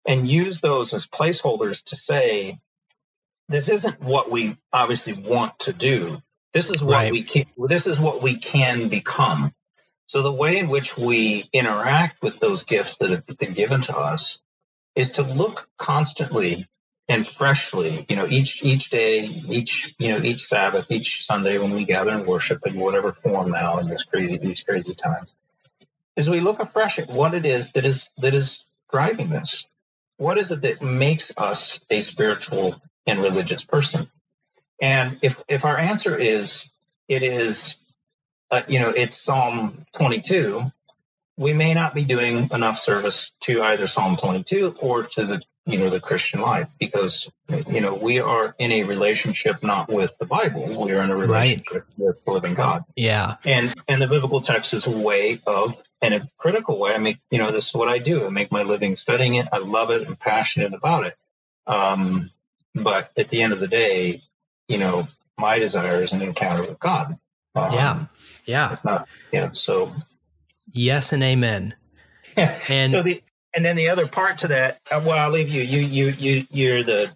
and 0.06 0.30
use 0.30 0.62
those 0.62 0.94
as 0.94 1.08
placeholders 1.08 1.84
to 1.86 1.96
say 1.96 2.58
this 3.48 3.70
isn't 3.70 4.02
what 4.02 4.32
we 4.32 4.56
obviously 4.72 5.14
want 5.14 5.58
to 5.60 5.74
do. 5.74 6.22
This 6.54 6.70
is 6.70 6.84
what 6.84 6.94
right. 6.94 7.12
we 7.12 7.24
can 7.24 7.46
this 7.58 7.88
is 7.88 8.00
what 8.00 8.22
we 8.22 8.38
can 8.38 8.90
become. 8.90 9.54
So 10.06 10.22
the 10.22 10.32
way 10.32 10.58
in 10.58 10.70
which 10.70 10.98
we 10.98 11.48
interact 11.54 12.24
with 12.24 12.40
those 12.40 12.64
gifts 12.64 12.98
that 12.98 13.12
have 13.12 13.26
been 13.26 13.54
given 13.54 13.82
to 13.82 13.98
us 13.98 14.40
is 14.96 15.12
to 15.14 15.24
look 15.24 15.68
constantly 15.78 16.68
and 17.10 17.26
freshly, 17.28 18.06
you 18.08 18.16
know, 18.16 18.28
each 18.28 18.64
each 18.64 18.92
day, 18.92 19.26
each 19.26 19.96
you 19.98 20.10
know, 20.10 20.24
each 20.24 20.44
Sabbath, 20.44 20.92
each 20.92 21.26
Sunday 21.26 21.58
when 21.58 21.74
we 21.74 21.84
gather 21.84 22.12
and 22.12 22.28
worship 22.28 22.66
in 22.68 22.80
whatever 22.80 23.12
form 23.12 23.52
now 23.52 23.80
in 23.80 23.90
this 23.90 24.04
crazy 24.04 24.38
these 24.38 24.62
crazy 24.62 24.94
times, 24.94 25.36
is 26.16 26.30
we 26.30 26.40
look 26.40 26.60
afresh 26.60 27.00
at 27.00 27.10
what 27.10 27.34
it 27.34 27.46
is 27.48 27.72
that 27.72 27.86
is 27.86 28.10
that 28.20 28.36
is 28.36 28.64
driving 28.92 29.30
this. 29.30 29.68
What 30.18 30.38
is 30.38 30.52
it 30.52 30.62
that 30.62 30.82
makes 30.84 31.34
us 31.36 31.80
a 31.90 32.02
spiritual 32.02 32.80
and 33.08 33.20
religious 33.20 33.64
person? 33.64 34.08
And 34.80 35.18
if 35.24 35.42
if 35.48 35.66
our 35.66 35.78
answer 35.78 36.16
is 36.16 36.70
it 37.08 37.24
is, 37.24 37.76
uh, 38.52 38.62
you 38.68 38.80
know, 38.80 38.92
it's 38.92 39.18
Psalm 39.18 39.86
22, 39.94 40.72
we 41.38 41.54
may 41.54 41.74
not 41.74 41.96
be 41.96 42.04
doing 42.04 42.50
enough 42.52 42.78
service 42.78 43.32
to 43.42 43.64
either 43.64 43.88
Psalm 43.88 44.18
22 44.18 44.76
or 44.80 45.04
to 45.04 45.26
the 45.26 45.42
you 45.70 45.78
know 45.78 45.90
the 45.92 46.00
Christian 46.00 46.42
life 46.42 46.72
because 46.80 47.30
you 47.48 47.80
know 47.80 47.94
we 47.94 48.20
are 48.20 48.56
in 48.58 48.72
a 48.72 48.84
relationship 48.84 49.62
not 49.62 49.88
with 49.88 50.18
the 50.18 50.26
Bible. 50.26 50.84
We 50.84 50.92
are 50.94 51.04
in 51.04 51.12
a 51.12 51.16
relationship 51.16 51.86
right. 51.98 52.08
with 52.08 52.26
the 52.26 52.32
living 52.32 52.56
God. 52.56 52.86
Yeah. 52.96 53.36
And 53.46 53.74
and 53.88 54.02
the 54.02 54.08
biblical 54.08 54.42
text 54.42 54.74
is 54.74 54.88
a 54.88 54.92
way 54.92 55.40
of 55.46 55.82
in 56.02 56.14
a 56.14 56.22
critical 56.38 56.80
way 56.80 56.96
I 56.96 56.98
make 56.98 57.20
you 57.30 57.38
know 57.38 57.52
this 57.52 57.70
is 57.70 57.76
what 57.76 57.88
I 57.88 58.00
do. 58.00 58.26
I 58.26 58.30
make 58.30 58.52
my 58.52 58.64
living 58.64 58.96
studying 58.96 59.36
it. 59.36 59.48
I 59.54 59.60
love 59.60 59.92
it. 59.92 60.08
I'm 60.08 60.16
passionate 60.16 60.74
about 60.74 61.06
it. 61.06 61.16
Um, 61.68 62.32
but 62.74 63.12
at 63.16 63.30
the 63.30 63.44
end 63.44 63.54
of 63.54 63.60
the 63.60 63.68
day 63.68 64.22
you 64.68 64.80
know 64.80 65.08
my 65.38 65.60
desire 65.60 66.02
is 66.02 66.14
an 66.14 66.24
encounter 66.24 66.64
with 66.64 66.80
God. 66.80 67.18
Um, 67.56 67.74
yeah. 67.74 68.06
Yeah. 68.46 68.74
it's 68.74 68.86
not 68.86 69.08
yeah 69.32 69.52
so. 69.52 69.94
Yes 70.72 71.14
and 71.14 71.22
amen. 71.22 71.76
And 72.70 72.90
so 72.90 73.04
the 73.04 73.22
and 73.56 73.66
then 73.66 73.76
the 73.76 73.90
other 73.90 74.08
part 74.08 74.38
to 74.40 74.48
that, 74.50 74.80
uh, 74.92 75.02
well, 75.04 75.18
I'll 75.18 75.32
leave 75.32 75.50
you. 75.50 75.62
You 75.62 75.82
you 75.82 76.08
you 76.18 76.48
you're 76.52 76.84
the 76.84 77.16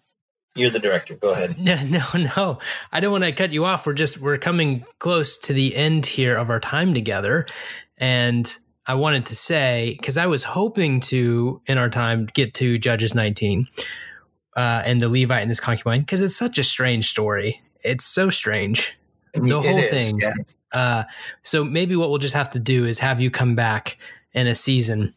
you're 0.55 0.69
the 0.69 0.79
director. 0.79 1.15
Go 1.15 1.31
ahead. 1.31 1.57
No, 1.57 1.83
no, 1.85 2.29
no. 2.35 2.59
I 2.91 2.99
don't 2.99 3.11
want 3.11 3.23
to 3.23 3.31
cut 3.31 3.53
you 3.53 3.65
off. 3.65 3.85
We're 3.85 3.93
just 3.93 4.19
we're 4.19 4.37
coming 4.37 4.85
close 4.99 5.37
to 5.39 5.53
the 5.53 5.75
end 5.75 6.05
here 6.05 6.35
of 6.35 6.49
our 6.49 6.59
time 6.59 6.93
together, 6.93 7.45
and 7.97 8.55
I 8.85 8.95
wanted 8.95 9.25
to 9.27 9.35
say 9.35 9.95
because 9.99 10.17
I 10.17 10.25
was 10.25 10.43
hoping 10.43 10.99
to 11.01 11.61
in 11.65 11.77
our 11.77 11.89
time 11.89 12.27
get 12.33 12.53
to 12.55 12.77
Judges 12.77 13.15
19 13.15 13.67
uh, 14.55 14.83
and 14.85 15.01
the 15.01 15.09
Levite 15.09 15.41
and 15.41 15.49
his 15.49 15.59
concubine 15.59 16.01
because 16.01 16.21
it's 16.21 16.35
such 16.35 16.57
a 16.57 16.63
strange 16.63 17.09
story. 17.09 17.61
It's 17.83 18.05
so 18.05 18.29
strange. 18.29 18.95
The 19.33 19.61
whole 19.61 19.81
thing. 19.81 20.19
Yeah. 20.19 20.33
Uh, 20.71 21.03
so 21.43 21.63
maybe 21.63 21.95
what 21.95 22.09
we'll 22.09 22.19
just 22.19 22.33
have 22.33 22.49
to 22.51 22.59
do 22.59 22.85
is 22.85 22.99
have 22.99 23.21
you 23.21 23.29
come 23.29 23.55
back 23.55 23.97
in 24.33 24.47
a 24.47 24.55
season 24.55 25.13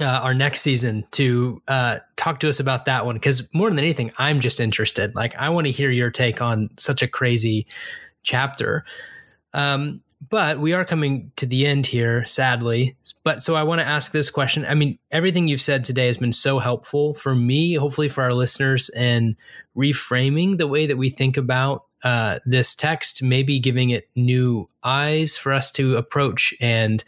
uh, 0.00 0.04
our 0.04 0.34
next 0.34 0.60
season 0.60 1.06
to 1.12 1.62
uh, 1.68 1.98
talk 2.16 2.40
to 2.40 2.48
us 2.48 2.60
about 2.60 2.84
that 2.86 3.06
one 3.06 3.14
because 3.14 3.48
more 3.54 3.70
than 3.70 3.78
anything, 3.78 4.12
I'm 4.18 4.40
just 4.40 4.60
interested. 4.60 5.14
Like, 5.14 5.36
I 5.36 5.50
want 5.50 5.66
to 5.66 5.72
hear 5.72 5.90
your 5.90 6.10
take 6.10 6.42
on 6.42 6.70
such 6.76 7.02
a 7.02 7.08
crazy 7.08 7.66
chapter. 8.22 8.84
Um, 9.52 10.00
but 10.30 10.58
we 10.58 10.72
are 10.72 10.84
coming 10.84 11.30
to 11.36 11.46
the 11.46 11.66
end 11.66 11.86
here, 11.86 12.24
sadly. 12.24 12.96
But 13.24 13.42
so 13.42 13.54
I 13.54 13.62
want 13.62 13.80
to 13.80 13.86
ask 13.86 14.10
this 14.12 14.30
question. 14.30 14.64
I 14.64 14.74
mean, 14.74 14.98
everything 15.10 15.48
you've 15.48 15.60
said 15.60 15.84
today 15.84 16.06
has 16.06 16.16
been 16.16 16.32
so 16.32 16.58
helpful 16.58 17.14
for 17.14 17.34
me, 17.34 17.74
hopefully 17.74 18.08
for 18.08 18.24
our 18.24 18.32
listeners, 18.32 18.88
and 18.90 19.36
reframing 19.76 20.56
the 20.56 20.66
way 20.66 20.86
that 20.86 20.96
we 20.96 21.10
think 21.10 21.36
about 21.36 21.84
uh, 22.04 22.38
this 22.46 22.74
text, 22.74 23.22
maybe 23.22 23.58
giving 23.58 23.90
it 23.90 24.08
new 24.14 24.68
eyes 24.82 25.36
for 25.36 25.52
us 25.52 25.70
to 25.72 25.96
approach 25.96 26.54
and 26.60 27.04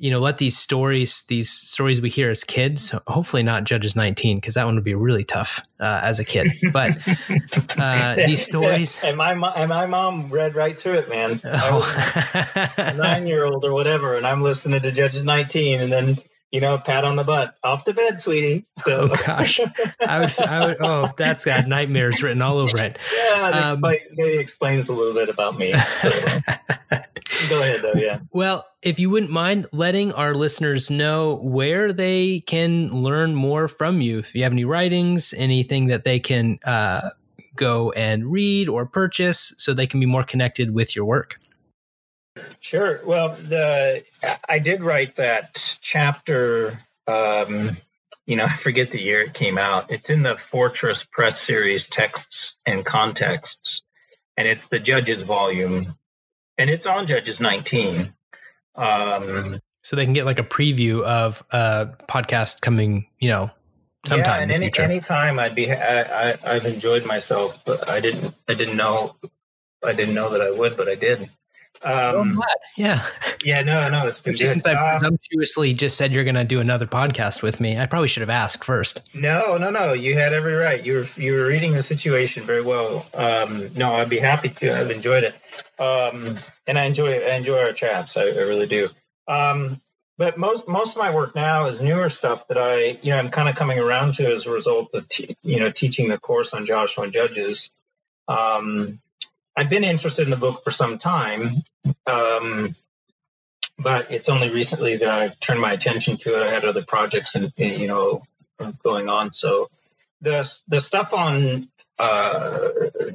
you 0.00 0.10
know, 0.10 0.18
let 0.18 0.38
these 0.38 0.56
stories, 0.56 1.24
these 1.28 1.50
stories 1.50 2.00
we 2.00 2.08
hear 2.08 2.30
as 2.30 2.42
kids, 2.42 2.94
hopefully 3.06 3.42
not 3.42 3.64
Judges 3.64 3.94
19, 3.94 4.38
because 4.38 4.54
that 4.54 4.64
one 4.64 4.74
would 4.74 4.82
be 4.82 4.94
really 4.94 5.24
tough 5.24 5.60
uh, 5.78 6.00
as 6.02 6.18
a 6.18 6.24
kid. 6.24 6.50
But 6.72 6.96
uh, 7.78 8.14
these 8.14 8.42
stories. 8.42 8.98
and 9.04 9.18
my 9.18 9.34
mom, 9.34 9.52
and 9.54 9.68
my 9.68 9.86
mom 9.86 10.30
read 10.30 10.54
right 10.54 10.80
through 10.80 10.94
it, 10.94 11.10
man. 11.10 11.38
Oh. 11.44 12.72
a 12.78 12.94
nine 12.94 13.26
year 13.26 13.44
old 13.44 13.62
or 13.62 13.74
whatever, 13.74 14.16
and 14.16 14.26
I'm 14.26 14.40
listening 14.40 14.80
to 14.80 14.90
Judges 14.90 15.26
19, 15.26 15.82
and 15.82 15.92
then 15.92 16.16
you 16.50 16.60
know, 16.60 16.78
pat 16.78 17.04
on 17.04 17.16
the 17.16 17.22
butt, 17.22 17.54
off 17.62 17.84
to 17.84 17.94
bed, 17.94 18.18
sweetie. 18.18 18.66
So, 18.78 19.08
oh 19.12 19.16
gosh, 19.24 19.60
I 20.04 20.20
would, 20.20 20.40
I 20.40 20.66
would, 20.66 20.76
oh, 20.80 21.10
that's 21.16 21.44
got 21.44 21.68
nightmares 21.68 22.22
written 22.22 22.42
all 22.42 22.58
over 22.58 22.78
it. 22.82 22.98
Yeah, 23.14 23.48
it 23.48 23.54
um, 23.54 23.70
explain, 23.70 23.98
maybe 24.14 24.38
explains 24.38 24.88
a 24.88 24.92
little 24.92 25.14
bit 25.14 25.28
about 25.28 25.56
me. 25.56 25.72
So, 25.72 26.10
go 27.50 27.62
ahead, 27.62 27.82
though. 27.82 27.94
Yeah. 27.94 28.20
Well, 28.32 28.66
if 28.80 28.98
you 28.98 29.10
wouldn't 29.10 29.32
mind 29.32 29.66
letting 29.72 30.12
our 30.12 30.34
listeners 30.34 30.90
know 30.90 31.34
where 31.42 31.92
they 31.92 32.40
can 32.40 32.90
learn 32.90 33.34
more 33.34 33.68
from 33.68 34.00
you, 34.00 34.20
if 34.20 34.34
you 34.34 34.44
have 34.44 34.52
any 34.52 34.64
writings, 34.64 35.34
anything 35.36 35.88
that 35.88 36.04
they 36.04 36.20
can 36.20 36.58
uh, 36.64 37.10
go 37.56 37.90
and 37.92 38.30
read 38.30 38.68
or 38.68 38.86
purchase, 38.86 39.52
so 39.58 39.74
they 39.74 39.86
can 39.86 40.00
be 40.00 40.06
more 40.06 40.24
connected 40.24 40.72
with 40.72 40.96
your 40.96 41.04
work. 41.04 41.38
Sure. 42.60 43.00
Well, 43.04 43.36
the 43.36 44.04
I 44.48 44.58
did 44.58 44.82
write 44.82 45.16
that 45.16 45.78
chapter. 45.80 46.78
Um, 47.06 47.76
you 48.26 48.36
know, 48.36 48.44
I 48.48 48.52
forget 48.52 48.90
the 48.90 49.00
year 49.00 49.22
it 49.22 49.34
came 49.34 49.58
out. 49.58 49.90
It's 49.90 50.10
in 50.10 50.22
the 50.22 50.36
Fortress 50.36 51.04
Press 51.04 51.40
series, 51.40 51.88
Texts 51.88 52.56
and 52.64 52.84
Contexts, 52.84 53.82
and 54.36 54.46
it's 54.46 54.68
the 54.68 54.78
Judges 54.78 55.24
volume, 55.24 55.96
and 56.60 56.68
it's 56.68 56.86
on 56.86 57.06
Judges 57.06 57.40
19. 57.40 58.12
Um, 58.74 59.60
so 59.82 59.96
they 59.96 60.04
can 60.04 60.12
get 60.12 60.26
like 60.26 60.38
a 60.38 60.44
preview 60.44 61.02
of 61.02 61.42
a 61.50 61.88
podcast 62.06 62.60
coming, 62.60 63.06
you 63.18 63.30
know, 63.30 63.50
sometime 64.04 64.26
yeah, 64.26 64.42
and 64.42 64.42
in 64.42 64.48
the 64.48 64.54
any, 64.54 64.64
future. 64.66 64.82
Anytime 64.82 65.38
I'd 65.38 65.54
be, 65.54 65.72
I, 65.72 66.32
I, 66.32 66.38
I've 66.44 66.66
enjoyed 66.66 67.06
myself, 67.06 67.64
but 67.64 67.88
I 67.88 68.00
didn't, 68.00 68.34
I 68.46 68.54
didn't 68.54 68.76
know, 68.76 69.16
I 69.82 69.94
didn't 69.94 70.14
know 70.14 70.30
that 70.32 70.42
I 70.42 70.50
would, 70.50 70.76
but 70.76 70.88
I 70.88 70.96
did. 70.96 71.30
Um. 71.82 72.42
Yeah. 72.76 73.06
Yeah, 73.44 73.62
no, 73.62 73.88
no, 73.88 74.06
it's 74.06 74.18
been 74.20 74.34
good. 74.34 74.46
since 74.48 74.66
I 74.66 74.74
Uh, 74.74 74.92
presumptuously 74.92 75.72
just 75.72 75.96
said 75.96 76.12
you're 76.12 76.24
going 76.24 76.34
to 76.34 76.44
do 76.44 76.60
another 76.60 76.86
podcast 76.86 77.42
with 77.42 77.58
me. 77.58 77.78
I 77.78 77.86
probably 77.86 78.08
should 78.08 78.20
have 78.20 78.30
asked 78.30 78.64
first. 78.64 79.08
No, 79.14 79.56
no, 79.56 79.70
no. 79.70 79.94
You 79.94 80.14
had 80.14 80.32
every 80.34 80.54
right. 80.54 80.84
You 80.84 80.94
were 80.98 81.06
you 81.16 81.32
were 81.32 81.46
reading 81.46 81.72
the 81.72 81.82
situation 81.82 82.44
very 82.44 82.62
well. 82.62 83.06
Um, 83.14 83.70
no, 83.74 83.94
I'd 83.94 84.10
be 84.10 84.18
happy 84.18 84.50
to. 84.50 84.78
I've 84.78 84.90
enjoyed 84.90 85.24
it, 85.24 85.34
um, 85.78 86.38
and 86.66 86.78
I 86.78 86.84
enjoy 86.84 87.18
I 87.18 87.34
enjoy 87.34 87.58
our 87.60 87.72
chats. 87.72 88.16
I, 88.16 88.24
I 88.24 88.40
really 88.42 88.66
do. 88.66 88.90
Um, 89.26 89.80
but 90.18 90.36
most 90.36 90.68
most 90.68 90.90
of 90.90 90.96
my 90.98 91.14
work 91.14 91.34
now 91.34 91.68
is 91.68 91.80
newer 91.80 92.10
stuff 92.10 92.46
that 92.48 92.58
I 92.58 92.98
you 93.00 93.10
know 93.12 93.18
I'm 93.18 93.30
kind 93.30 93.48
of 93.48 93.56
coming 93.56 93.78
around 93.78 94.14
to 94.14 94.26
as 94.34 94.46
a 94.46 94.50
result 94.50 94.90
of 94.92 95.08
te- 95.08 95.36
you 95.42 95.60
know 95.60 95.70
teaching 95.70 96.08
the 96.10 96.18
course 96.18 96.52
on 96.52 96.66
Joshua 96.66 97.04
and 97.04 97.12
Judges. 97.12 97.70
Um, 98.28 99.00
I've 99.56 99.70
been 99.70 99.84
interested 99.84 100.24
in 100.24 100.30
the 100.30 100.36
book 100.36 100.62
for 100.62 100.70
some 100.70 100.98
time. 100.98 101.62
Um, 102.06 102.74
but 103.78 104.10
it's 104.10 104.28
only 104.28 104.50
recently 104.50 104.98
that 104.98 105.08
I've 105.08 105.40
turned 105.40 105.60
my 105.60 105.72
attention 105.72 106.18
to 106.18 106.36
it. 106.36 106.46
I 106.46 106.50
had 106.50 106.64
other 106.64 106.84
projects 106.84 107.34
and, 107.34 107.52
and, 107.56 107.80
you 107.80 107.86
know 107.86 108.22
going 108.82 109.08
on. 109.08 109.32
So 109.32 109.68
the 110.20 110.48
the 110.68 110.80
stuff 110.80 111.14
on 111.14 111.68
uh, 111.98 112.68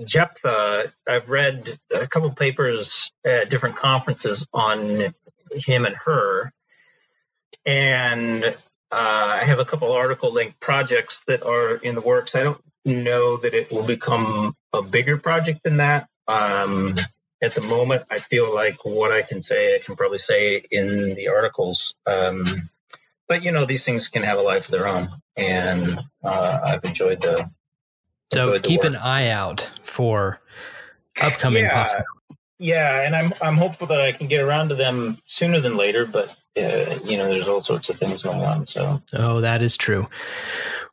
Jephthah, 0.04 0.92
I've 1.08 1.30
read 1.30 1.80
a 1.94 2.08
couple 2.08 2.32
papers 2.32 3.12
at 3.24 3.50
different 3.50 3.76
conferences 3.76 4.48
on 4.54 5.14
him 5.52 5.86
and 5.86 5.96
her, 6.06 6.52
and 7.66 8.44
uh, 8.44 8.56
I 8.92 9.44
have 9.46 9.60
a 9.60 9.66
couple 9.66 9.92
article 9.92 10.34
length 10.34 10.60
projects 10.60 11.24
that 11.28 11.44
are 11.44 11.76
in 11.76 11.96
the 11.96 12.02
works. 12.02 12.36
I 12.36 12.44
don't 12.44 12.62
know 12.86 13.38
that 13.38 13.54
it 13.54 13.72
will 13.72 13.84
become 13.84 14.56
a 14.74 14.82
bigger 14.82 15.18
project 15.18 15.62
than 15.64 15.78
that. 15.78 16.08
Um, 16.28 16.96
at 17.42 17.54
the 17.54 17.62
moment, 17.62 18.04
I 18.10 18.20
feel 18.20 18.54
like 18.54 18.84
what 18.84 19.12
I 19.12 19.22
can 19.22 19.42
say, 19.42 19.76
I 19.76 19.80
can 19.80 19.96
probably 19.96 20.20
say 20.20 20.64
in 20.72 21.16
the 21.16 21.28
articles. 21.30 21.96
Um, 22.06 22.70
but 23.28 23.44
you 23.44 23.52
know, 23.52 23.66
these 23.66 23.86
things 23.86 24.08
can 24.08 24.24
have 24.24 24.38
a 24.38 24.42
life 24.42 24.66
of 24.66 24.72
their 24.72 24.88
own, 24.88 25.10
and 25.36 26.00
uh, 26.24 26.60
I've 26.64 26.84
enjoyed 26.86 27.22
the. 27.22 27.50
So 28.34 28.48
enjoyed 28.48 28.64
the 28.64 28.68
keep 28.68 28.84
work. 28.84 28.94
an 28.94 28.96
eye 28.98 29.30
out 29.30 29.70
for 29.84 30.40
upcoming 31.22 31.64
Yeah. 31.66 31.74
possibilities. 31.74 32.10
Yeah, 32.58 33.02
and 33.02 33.16
I'm 33.16 33.34
I'm 33.42 33.58
hopeful 33.58 33.88
that 33.88 34.00
I 34.00 34.14
can 34.14 34.28
get 34.28 34.42
around 34.42 34.70
to 34.70 34.76
them 34.76 35.18
sooner 35.26 35.60
than 35.60 35.76
later. 35.76 36.06
But 36.06 36.30
uh, 36.58 37.00
you 37.04 37.18
know, 37.18 37.30
there's 37.30 37.48
all 37.50 37.62
sorts 37.62 37.90
of 37.90 37.98
things 38.00 38.24
going 38.24 38.42
on. 38.44 38.66
So 38.66 39.02
Oh, 39.14 39.42
that 39.42 39.62
is 39.62 39.76
true. 39.76 40.08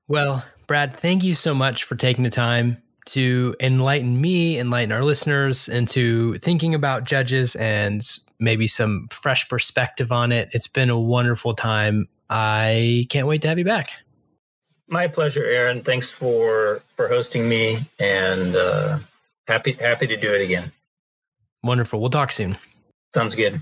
Well, 0.08 0.44
Brad, 0.66 0.96
thank 0.96 1.22
you 1.22 1.34
so 1.34 1.54
much 1.54 1.84
for 1.84 1.94
taking 1.94 2.24
the 2.24 2.30
time 2.30 2.82
to 3.06 3.54
enlighten 3.60 4.20
me, 4.20 4.58
enlighten 4.58 4.92
our 4.92 5.02
listeners 5.02 5.68
into 5.68 6.34
thinking 6.38 6.74
about 6.74 7.06
judges 7.06 7.56
and 7.56 8.02
maybe 8.38 8.66
some 8.66 9.08
fresh 9.10 9.48
perspective 9.48 10.12
on 10.12 10.32
it. 10.32 10.48
It's 10.52 10.66
been 10.66 10.90
a 10.90 10.98
wonderful 10.98 11.54
time. 11.54 12.08
I 12.30 13.06
can't 13.10 13.26
wait 13.26 13.42
to 13.42 13.48
have 13.48 13.58
you 13.58 13.64
back. 13.64 13.90
my 14.88 15.08
pleasure, 15.08 15.44
Aaron. 15.44 15.82
Thanks 15.82 16.10
for 16.10 16.82
for 16.96 17.08
hosting 17.08 17.48
me, 17.48 17.84
and 17.98 18.54
uh, 18.54 18.98
happy 19.46 19.72
happy 19.72 20.06
to 20.06 20.16
do 20.16 20.32
it 20.32 20.42
again. 20.42 20.72
Wonderful. 21.62 22.00
We'll 22.00 22.10
talk 22.10 22.32
soon. 22.32 22.56
Sounds 23.14 23.34
good. 23.34 23.60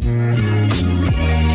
Thank 0.00 1.42
you. 1.42 1.47